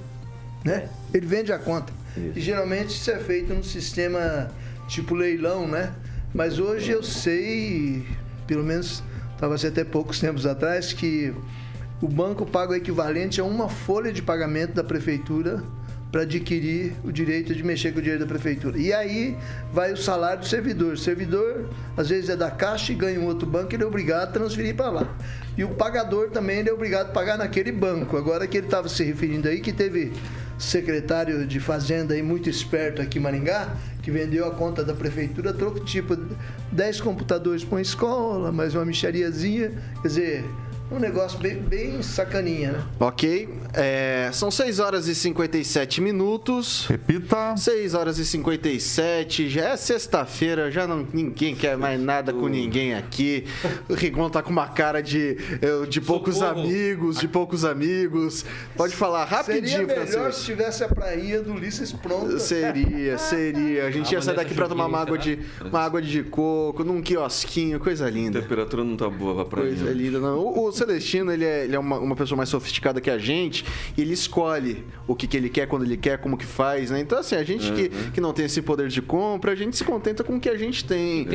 Né? 0.63 0.88
Ele 1.13 1.26
vende 1.26 1.51
a 1.51 1.59
conta. 1.59 1.91
Isso. 2.15 2.39
E 2.39 2.41
geralmente 2.41 2.91
isso 2.91 3.11
é 3.11 3.17
feito 3.17 3.53
no 3.53 3.65
sistema 3.65 4.49
tipo 4.88 5.13
leilão, 5.13 5.67
né? 5.67 5.91
Mas 6.34 6.57
hoje 6.57 6.91
eu 6.91 7.03
sei, 7.03 8.07
pelo 8.47 8.63
menos 8.63 9.03
estava 9.34 9.55
até 9.55 9.84
poucos 9.84 10.21
tempos 10.21 10.45
atrás, 10.45 10.93
que 10.93 11.34
o 12.01 12.07
banco 12.07 12.45
paga 12.45 12.71
o 12.71 12.76
equivalente 12.76 13.41
a 13.41 13.43
uma 13.43 13.67
folha 13.67 14.13
de 14.13 14.21
pagamento 14.21 14.73
da 14.73 14.86
prefeitura 14.86 15.61
para 16.16 16.22
adquirir 16.22 16.93
o 17.03 17.11
direito 17.11 17.53
de 17.53 17.61
mexer 17.61 17.91
com 17.91 17.99
o 17.99 18.01
dinheiro 18.01 18.24
da 18.24 18.26
prefeitura. 18.26 18.80
E 18.80 18.93
aí 18.93 19.38
vai 19.74 19.91
o 19.91 19.97
salário 19.97 20.39
do 20.39 20.47
servidor. 20.47 20.93
O 20.93 20.97
servidor, 20.97 21.70
às 21.97 22.07
vezes, 22.07 22.30
é 22.30 22.38
da 22.38 22.49
Caixa 22.49 22.93
e 22.93 22.95
ganha 22.95 23.20
um 23.20 23.26
outro 23.26 23.45
banco, 23.45 23.76
ele 23.76 23.84
é 23.84 23.86
obrigado 23.86 24.30
a 24.30 24.32
transferir 24.32 24.74
para 24.76 24.89
lá. 24.89 25.16
E 25.57 25.66
o 25.66 25.72
pagador 25.72 26.30
também 26.30 26.59
ele 26.59 26.70
é 26.70 26.74
obrigado 26.74 27.07
a 27.07 27.11
pagar 27.11 27.38
naquele 27.38 27.70
banco. 27.70 28.16
Agora 28.16 28.47
que 28.47 28.55
ele 28.55 28.68
estava 28.68 28.88
se 28.88 29.03
referindo 29.03 29.49
aí, 29.49 29.59
que 29.59 29.74
teve 29.74 30.13
secretário 30.57 31.45
de 31.45 31.59
Fazenda 31.59 32.13
aí 32.13 32.24
muito 32.24 32.49
esperto 32.49 33.01
aqui 33.01 33.20
em 33.20 33.22
Maringá, 33.22 33.76
que 34.01 34.09
vendeu 34.09 34.47
a 34.47 34.51
conta 34.51 34.86
da 34.86 34.93
prefeitura, 34.93 35.51
troco 35.51 35.82
tipo 35.82 36.16
10 36.72 37.01
computadores 37.01 37.66
para 37.66 37.76
uma 37.76 37.82
escola, 37.82 38.53
mais 38.53 38.74
uma 38.74 38.86
michariazinha, 38.86 39.74
quer 40.01 40.07
dizer, 40.07 40.45
um 40.91 40.99
negócio 40.99 41.39
bem, 41.39 41.55
bem 41.55 42.01
sacaninha, 42.01 42.73
né? 42.73 42.83
Ok. 42.99 43.49
É, 43.73 44.29
são 44.31 44.51
6 44.51 44.79
horas 44.79 45.07
e 45.07 45.15
57 45.15 45.99
minutos. 45.99 46.86
Repita. 46.88 47.57
6 47.57 47.93
horas 47.95 48.19
e 48.19 48.25
57. 48.25 49.49
Já 49.49 49.69
é 49.69 49.77
sexta-feira, 49.77 50.69
já 50.71 50.86
não 50.86 51.05
ninguém 51.11 51.55
quer 51.55 51.75
mais 51.75 51.99
nada 51.99 52.31
com 52.31 52.47
ninguém 52.47 52.93
aqui. 52.93 53.45
O 53.89 53.93
Rigon 53.93 54.29
tá 54.29 54.41
com 54.43 54.51
uma 54.51 54.67
cara 54.67 55.01
de, 55.01 55.38
de 55.89 55.99
poucos 55.99 56.38
Socorro. 56.38 56.61
amigos, 56.61 57.17
de 57.19 57.27
poucos 57.27 57.65
amigos. 57.65 58.45
Pode 58.77 58.95
falar 58.95 59.25
rapidinho, 59.25 59.88
Seria 59.88 60.05
melhor 60.05 60.33
se 60.33 60.45
tivesse 60.45 60.83
a 60.83 60.88
prainha 60.88 61.41
do 61.41 61.53
Ulisses 61.53 61.91
pronta. 61.91 62.38
Seria, 62.39 63.17
seria. 63.17 63.88
A 63.88 63.91
gente 63.91 64.09
ah, 64.09 64.19
ia 64.19 64.21
sair 64.21 64.36
daqui 64.36 64.53
pra 64.53 64.67
tomar 64.67 64.86
uma 64.86 65.01
água, 65.01 65.17
de, 65.17 65.39
uma 65.63 65.79
água 65.79 66.01
de 66.01 66.23
coco, 66.23 66.83
num 66.83 67.01
quiosquinho, 67.01 67.79
coisa 67.79 68.09
linda. 68.09 68.39
A 68.39 68.41
temperatura 68.41 68.83
não 68.83 68.95
tá 68.95 69.09
boa 69.09 69.33
pra 69.45 69.61
prainha. 69.61 69.75
Coisa 69.75 69.91
linda, 69.91 70.19
não. 70.19 70.39
O, 70.39 70.67
o 70.67 70.71
Celestino, 70.76 71.32
ele 71.32 71.45
é, 71.45 71.65
ele 71.65 71.76
é 71.76 71.80
uma, 71.80 71.97
uma, 71.97 72.15
pessoa 72.15 72.38
mais 72.38 72.49
sofisticada 72.49 73.01
que 73.01 73.09
a 73.09 73.17
gente 73.17 73.65
e 73.97 74.01
ele 74.01 74.13
escolhe 74.13 74.86
o 75.07 75.15
que, 75.15 75.28
que 75.28 75.38
ele 75.38 75.49
quer, 75.49 75.67
quando 75.67 75.84
ele 75.84 75.97
quer, 75.97 76.17
como 76.17 76.38
que 76.38 76.45
faz, 76.45 76.91
né? 76.91 76.99
Então, 76.99 77.19
assim, 77.19 77.36
a 77.36 77.43
gente 77.43 77.69
uhum. 77.69 77.76
que, 77.76 77.89
que 78.13 78.21
não 78.21 78.34
tem 78.34 78.45
esse 78.45 78.61
poder 78.61 78.88
de 78.88 79.01
compra, 79.01 79.51
a 79.51 79.55
gente 79.55 79.76
se 79.76 79.84
contenta 79.84 80.23
com 80.23 80.36
o 80.36 80.39
que 80.39 80.49
a 80.49 80.57
gente 80.57 80.86
tem. 80.86 81.28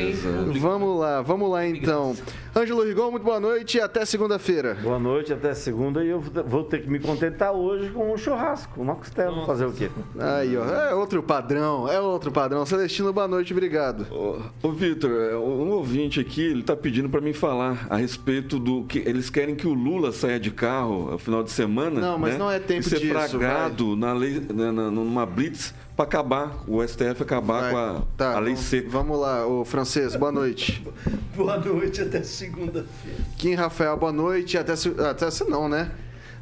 Vamos 0.59 0.99
lá, 0.99 1.21
vamos 1.21 1.49
lá 1.49 1.65
então. 1.65 2.15
Ângelo 2.55 2.83
Rigon, 2.83 3.11
muito 3.11 3.23
boa 3.23 3.39
noite 3.39 3.77
e 3.77 3.81
até 3.81 4.05
segunda-feira. 4.05 4.77
Boa 4.81 4.99
noite, 4.99 5.31
até 5.31 5.53
segunda 5.53 6.03
e 6.03 6.09
eu 6.09 6.19
vou 6.19 6.63
ter 6.63 6.81
que 6.81 6.89
me 6.89 6.99
contentar 6.99 7.53
hoje 7.53 7.89
com 7.91 8.13
um 8.13 8.17
churrasco, 8.17 8.81
uma 8.81 8.95
costela. 8.95 9.31
Nossa. 9.31 9.47
Fazer 9.47 9.65
o 9.65 9.71
quê? 9.71 9.89
Aí, 10.19 10.57
ó, 10.57 10.65
é 10.65 10.93
outro 10.93 11.23
padrão, 11.23 11.87
é 11.87 11.99
outro 11.99 12.31
padrão. 12.31 12.65
Celestino, 12.65 13.13
boa 13.13 13.27
noite, 13.27 13.53
obrigado. 13.53 14.05
Ô, 14.11 14.41
ô 14.61 14.71
Vitor, 14.71 15.11
é, 15.11 15.35
um 15.35 15.71
ouvinte 15.71 16.19
aqui, 16.19 16.41
ele 16.41 16.61
tá 16.61 16.75
pedindo 16.75 17.09
para 17.09 17.21
mim 17.21 17.33
falar 17.33 17.87
a 17.89 17.95
respeito 17.95 18.59
do 18.59 18.83
que 18.83 18.99
eles 18.99 19.29
querem 19.31 19.55
que 19.55 19.65
o 19.65 19.73
Lula 19.73 20.11
saia 20.11 20.39
de 20.39 20.51
carro 20.51 21.11
no 21.11 21.17
final 21.17 21.43
de 21.43 21.51
semana. 21.51 21.99
Não, 21.99 22.17
mas 22.17 22.33
né? 22.33 22.39
não 22.39 22.51
é 22.51 22.59
tempo 22.59 22.81
e 22.81 22.89
ser 22.89 22.99
disso. 22.99 23.13
fragado 23.13 23.95
na 23.95 24.13
lei, 24.13 24.45
na, 24.53 24.71
na, 24.71 24.91
numa 24.91 25.25
blitz 25.25 25.73
para 25.95 26.05
acabar, 26.05 26.63
o 26.67 26.85
STF 26.85 27.21
acabar 27.21 27.61
vai. 27.61 27.71
com 27.71 27.77
a, 27.77 28.01
tá, 28.17 28.35
a 28.35 28.39
lei 28.39 28.55
seca. 28.55 28.89
Vamos 28.89 29.19
lá, 29.19 29.45
o 29.45 29.65
francês, 29.65 30.15
boa 30.15 30.31
noite. 30.31 30.83
boa 31.35 31.57
noite, 31.57 32.01
até 32.01 32.23
segunda-feira. 32.23 33.17
Kim 33.37 33.53
Rafael, 33.53 33.97
boa 33.97 34.11
noite, 34.11 34.57
até, 34.57 34.73
até 34.73 35.27
não, 35.47 35.67
né? 35.67 35.91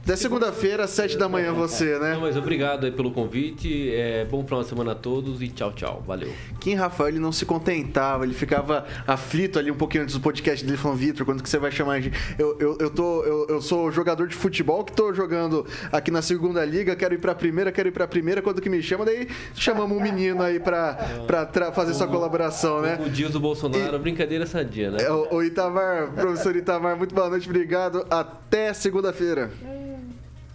Até 0.04 0.16
segunda-feira, 0.16 0.86
às 0.86 0.89
sete 0.89 1.18
da 1.18 1.30
manhã, 1.30 1.54
você, 1.54 2.00
né? 2.00 2.14
Não, 2.14 2.22
mas 2.22 2.36
obrigado 2.36 2.86
aí 2.86 2.91
pelo 2.91 3.12
convite. 3.12 3.91
É, 3.93 4.26
bom 4.26 4.43
final 4.43 4.64
de 4.64 4.70
semana 4.70 4.93
a 4.93 4.95
todos 4.95 5.41
e 5.41 5.47
tchau, 5.47 5.72
tchau. 5.74 6.04
Valeu. 6.08 6.34
Kim 6.60 6.74
Rafael, 6.74 7.10
ele 7.10 7.20
não 7.20 7.32
se 7.32 7.45
contentava, 7.45 8.24
ele 8.24 8.34
ficava 8.34 8.88
aflito 9.06 9.60
ali 9.60 9.70
um 9.70 9.76
pouquinho 9.76 10.04
antes 10.04 10.16
do 10.16 10.22
podcast 10.22 10.66
dele 10.66 10.78
falando, 10.78 10.97
Vitor, 10.97 11.26
quando 11.26 11.43
que 11.43 11.50
você 11.50 11.60
vai 11.60 11.72
chamar 11.72 11.93
a 11.93 12.02
gente? 12.02 12.18
Eu, 12.39 12.58
eu, 12.60 12.78
eu, 12.80 12.89
tô, 12.89 13.24
eu, 13.24 13.47
eu 13.50 13.62
sou 13.62 13.91
jogador 13.91 14.28
de 14.28 14.36
futebol 14.36 14.84
que 14.84 14.93
tô 14.93 15.14
jogando 15.14 15.66
aqui 15.91 16.10
na 16.10 16.22
segunda 16.22 16.66
liga, 16.66 16.95
quero 16.95 17.14
ir 17.14 17.20
pra 17.20 17.36
primeira, 17.36 17.72
quero 17.72 17.89
ir 17.89 17.91
pra 17.91 18.08
primeira, 18.08 18.41
quando 18.41 18.62
que 18.62 18.70
me 18.70 18.82
chama, 18.82 19.06
daí 19.06 19.28
chamamos 19.54 19.95
um 19.95 20.02
menino 20.02 20.41
aí 20.41 20.60
pra, 20.60 20.93
pra 21.28 21.72
fazer 21.72 21.93
sua 21.93 22.08
colaboração, 22.08 22.82
né? 22.82 23.00
O 23.06 23.10
Dias 23.10 23.32
do 23.32 23.39
Bolsonaro, 23.39 23.95
e, 23.95 24.00
brincadeira 24.00 24.45
sadia, 24.45 24.89
né? 24.91 25.04
É, 25.04 25.12
o, 25.12 25.36
o 25.36 25.43
Itamar, 25.43 26.12
professor 26.14 26.56
Itamar, 26.56 26.97
muito 26.97 27.14
boa 27.14 27.30
noite, 27.30 27.47
obrigado. 27.47 28.06
Até 28.10 28.74
segunda-feira. 28.74 29.52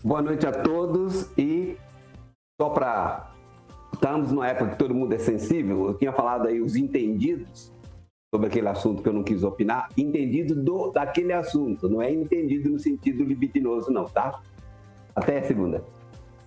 Boa 0.04 0.20
noite 0.20 0.46
a 0.46 0.52
todos 0.52 1.30
e 1.38 1.78
só 2.60 2.68
para 2.68 3.30
estamos 3.94 4.30
numa 4.30 4.46
época 4.46 4.72
que 4.72 4.76
todo 4.76 4.94
mundo 4.94 5.14
é 5.14 5.18
sensível, 5.18 5.86
eu 5.86 5.94
tinha 5.94 6.12
falado 6.12 6.46
aí 6.46 6.60
os 6.60 6.76
entendidos 6.76 7.72
sobre 8.30 8.48
aquele 8.48 8.68
assunto 8.68 9.02
que 9.02 9.08
eu 9.08 9.14
não 9.14 9.24
quis 9.24 9.42
opinar, 9.42 9.88
entendido 9.96 10.62
do, 10.62 10.90
daquele 10.90 11.32
assunto, 11.32 11.88
não 11.88 12.02
é 12.02 12.12
entendido 12.12 12.68
no 12.68 12.78
sentido 12.78 13.24
libidinoso 13.24 13.90
não, 13.90 14.04
tá? 14.04 14.42
Até 15.16 15.40
segunda. 15.40 15.82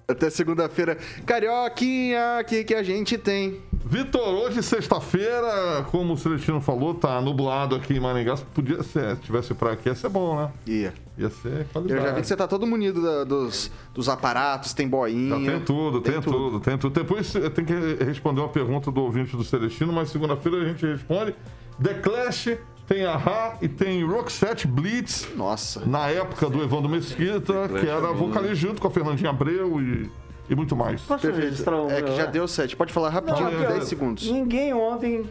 Até 0.08 0.30
segunda-feira. 0.30 0.96
Carioquinha, 1.26 2.40
o 2.40 2.46
que, 2.46 2.64
que 2.64 2.76
a 2.76 2.84
gente 2.84 3.18
tem? 3.18 3.60
Vitor, 3.88 4.28
hoje 4.34 4.62
sexta-feira, 4.62 5.86
como 5.92 6.14
o 6.14 6.18
Celestino 6.18 6.60
falou, 6.60 6.94
tá 6.94 7.22
nublado 7.22 7.74
aqui 7.74 7.94
em 7.94 8.02
Maringá. 8.02 8.36
Podia 8.54 8.84
ser, 8.84 9.16
se 9.16 9.22
tivesse 9.22 9.54
pra 9.54 9.72
aqui, 9.72 9.88
ia 9.88 9.96
ser 9.96 10.10
bom, 10.10 10.36
né? 10.36 10.52
Ia. 10.68 10.94
Ia 11.18 11.30
ser 11.30 11.66
qualidade. 11.72 12.02
Eu 12.02 12.06
já 12.06 12.14
vi 12.14 12.20
que 12.20 12.28
você 12.28 12.36
tá 12.36 12.46
todo 12.46 12.68
munido 12.68 13.02
da, 13.02 13.24
dos, 13.24 13.72
dos 13.94 14.10
aparatos, 14.10 14.74
tem 14.74 14.90
boinha. 14.90 15.40
Já 15.40 15.52
tem 15.52 15.60
tudo, 15.62 16.02
tem, 16.02 16.14
tem 16.14 16.22
tudo, 16.22 16.38
tudo, 16.38 16.60
tem 16.60 16.78
tudo. 16.78 16.94
Depois 16.94 17.32
tem 17.56 17.64
que 17.64 18.04
responder 18.04 18.42
uma 18.42 18.50
pergunta 18.50 18.92
do 18.92 19.02
ouvinte 19.02 19.38
do 19.38 19.44
Celestino, 19.46 19.94
mas 19.94 20.10
segunda-feira 20.10 20.58
a 20.64 20.66
gente 20.66 20.86
responde. 20.86 21.34
The 21.82 21.94
Clash 21.94 22.58
tem 22.86 23.06
a 23.06 23.16
Ra 23.16 23.58
e 23.62 23.70
tem 23.70 24.04
Roxette 24.06 24.68
Blitz. 24.68 25.30
Nossa. 25.34 25.86
Na 25.86 26.10
época 26.10 26.50
do 26.50 26.62
Evandro 26.62 26.90
Mesquita, 26.90 27.70
que 27.70 27.88
era 27.88 28.12
vocalista 28.12 28.56
junto 28.56 28.82
com 28.82 28.90
a 28.90 28.92
Fernandinha 28.92 29.30
Abreu 29.30 29.82
e, 29.82 30.10
e 30.50 30.56
muito 30.56 30.76
mais. 30.76 31.02
Posso 31.02 31.30
registrar 31.32 31.82
um... 31.82 31.90
É 31.92 32.02
que 32.02 32.16
já 32.16 32.26
deu 32.26 32.48
sete. 32.48 32.76
Pode 32.76 32.94
falar 32.94 33.10
rapidinho, 33.10 33.52
Não, 33.52 33.60
10 33.60 33.76
eu- 33.76 33.82
segundos. 33.82 34.32
Ninguém 34.32 34.74
ontem 34.74 35.26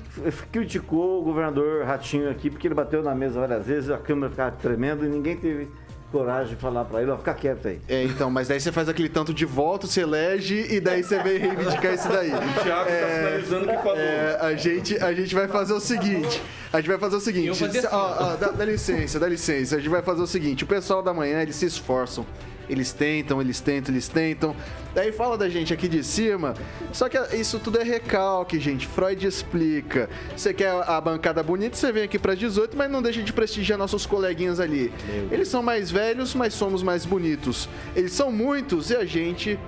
criticou 0.53 1.21
o 1.21 1.23
governador 1.25 1.85
Ratinho 1.85 2.31
aqui, 2.31 2.51
porque 2.51 2.67
ele 2.67 2.75
bateu 2.75 3.03
na 3.03 3.15
mesa 3.15 3.41
várias 3.41 3.67
vezes, 3.67 3.91
a 3.91 3.99
câmera 3.99 4.31
ficava 4.31 4.51
tremendo 4.53 5.05
e 5.05 5.09
ninguém 5.09 5.37
teve 5.37 5.69
coragem 6.13 6.55
de 6.55 6.61
falar 6.61 6.85
pra 6.85 7.03
ele, 7.03 7.11
ó, 7.11 7.17
fica 7.19 7.35
quieto 7.35 7.67
aí. 7.67 7.81
É, 7.89 8.05
então, 8.05 8.31
mas 8.31 8.47
daí 8.49 8.61
você 8.61 8.71
faz 8.71 8.89
aquele 8.89 9.09
tanto 9.09 9.35
de 9.35 9.45
voto, 9.45 9.87
se 9.87 10.01
elege 10.01 10.67
e 10.71 10.81
daí 10.81 11.03
você 11.03 11.21
vem 11.23 11.37
reivindicar 11.37 11.93
isso 11.93 12.09
daí. 12.09 12.29
O 12.31 12.63
Thiago 12.63 12.89
tá 12.91 13.07
finalizando 13.19 13.65
o 13.65 13.69
que 13.69 13.77
falou. 13.77 13.97
É, 13.99 14.39
a, 14.41 14.55
gente, 14.55 14.97
a 15.03 15.13
gente 15.13 15.35
vai 15.35 15.49
fazer 15.49 15.73
o 15.73 15.81
seguinte. 15.81 16.41
A 16.73 16.79
gente 16.81 16.89
vai 16.89 16.99
fazer 16.99 17.17
o 17.17 17.21
seguinte. 17.21 17.65
Assim, 17.65 17.87
ó, 17.91 18.33
ó, 18.33 18.37
dá, 18.37 18.49
dá 18.51 18.65
licença, 18.65 19.19
dá 19.19 19.29
licença. 19.29 19.77
A 19.77 19.79
gente 19.79 19.89
vai 19.91 20.01
fazer 20.01 20.23
o 20.23 20.27
seguinte. 20.27 20.63
O 20.65 20.67
pessoal 20.67 21.03
da 21.03 21.13
manhã, 21.13 21.43
eles 21.43 21.57
se 21.57 21.67
esforçam. 21.67 22.25
Eles 22.69 22.93
tentam, 22.93 23.41
eles 23.41 23.61
tentam, 23.61 23.95
eles 23.95 24.09
tentam. 24.09 24.55
Daí 24.95 25.13
fala 25.13 25.37
da 25.37 25.49
gente 25.49 25.73
aqui 25.73 25.89
de 25.89 26.03
cima. 26.03 26.55
Só 26.93 27.09
que 27.09 27.19
isso 27.37 27.59
tudo 27.59 27.79
é 27.79 27.85
recalque, 27.85 28.59
gente. 28.59 28.87
Freud 28.87 29.27
explica. 29.27 30.09
Você 30.37 30.53
quer 30.55 30.71
a 30.71 31.01
bancada 31.01 31.43
bonita, 31.43 31.77
você 31.77 31.93
vem 31.93 32.03
aqui 32.03 32.19
para 32.19 32.35
18, 32.35 32.77
mas 32.77 32.91
não 32.91 33.03
deixa 33.03 33.23
de 33.23 33.33
prestigiar 33.33 33.79
nossos 33.79 34.07
coleguinhas 34.07 34.59
ali. 34.59 34.93
Eles 35.31 35.49
são 35.49 35.63
mais 35.63 35.91
velhos, 35.91 36.35
mas 36.35 36.55
somos 36.55 36.83
mais 36.83 37.05
bonitos. 37.05 37.69
Eles 37.95 38.13
são 38.13 38.33
muitos 38.33 38.91
e 38.91 38.97
a 38.97 39.05
gente 39.05 39.59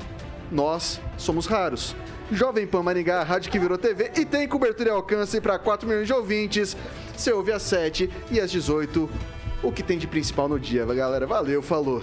nós 0.50 1.00
somos 1.16 1.46
raros. 1.46 1.94
Jovem 2.30 2.66
Pan 2.66 2.82
Maringá, 2.82 3.22
rádio 3.22 3.50
que 3.50 3.58
virou 3.58 3.78
TV 3.78 4.12
e 4.16 4.24
tem 4.24 4.46
cobertura 4.46 4.90
e 4.90 4.92
alcance 4.92 5.40
para 5.40 5.58
4 5.58 5.88
milhões 5.88 6.06
de 6.06 6.12
ouvintes. 6.12 6.76
Você 7.16 7.32
ouve 7.32 7.52
às 7.52 7.62
7 7.62 8.10
e 8.30 8.38
às 8.38 8.50
18. 8.50 9.08
O 9.62 9.72
que 9.72 9.82
tem 9.82 9.98
de 9.98 10.06
principal 10.06 10.48
no 10.48 10.58
dia, 10.58 10.84
galera? 10.84 11.26
Valeu, 11.26 11.62
falou. 11.62 12.02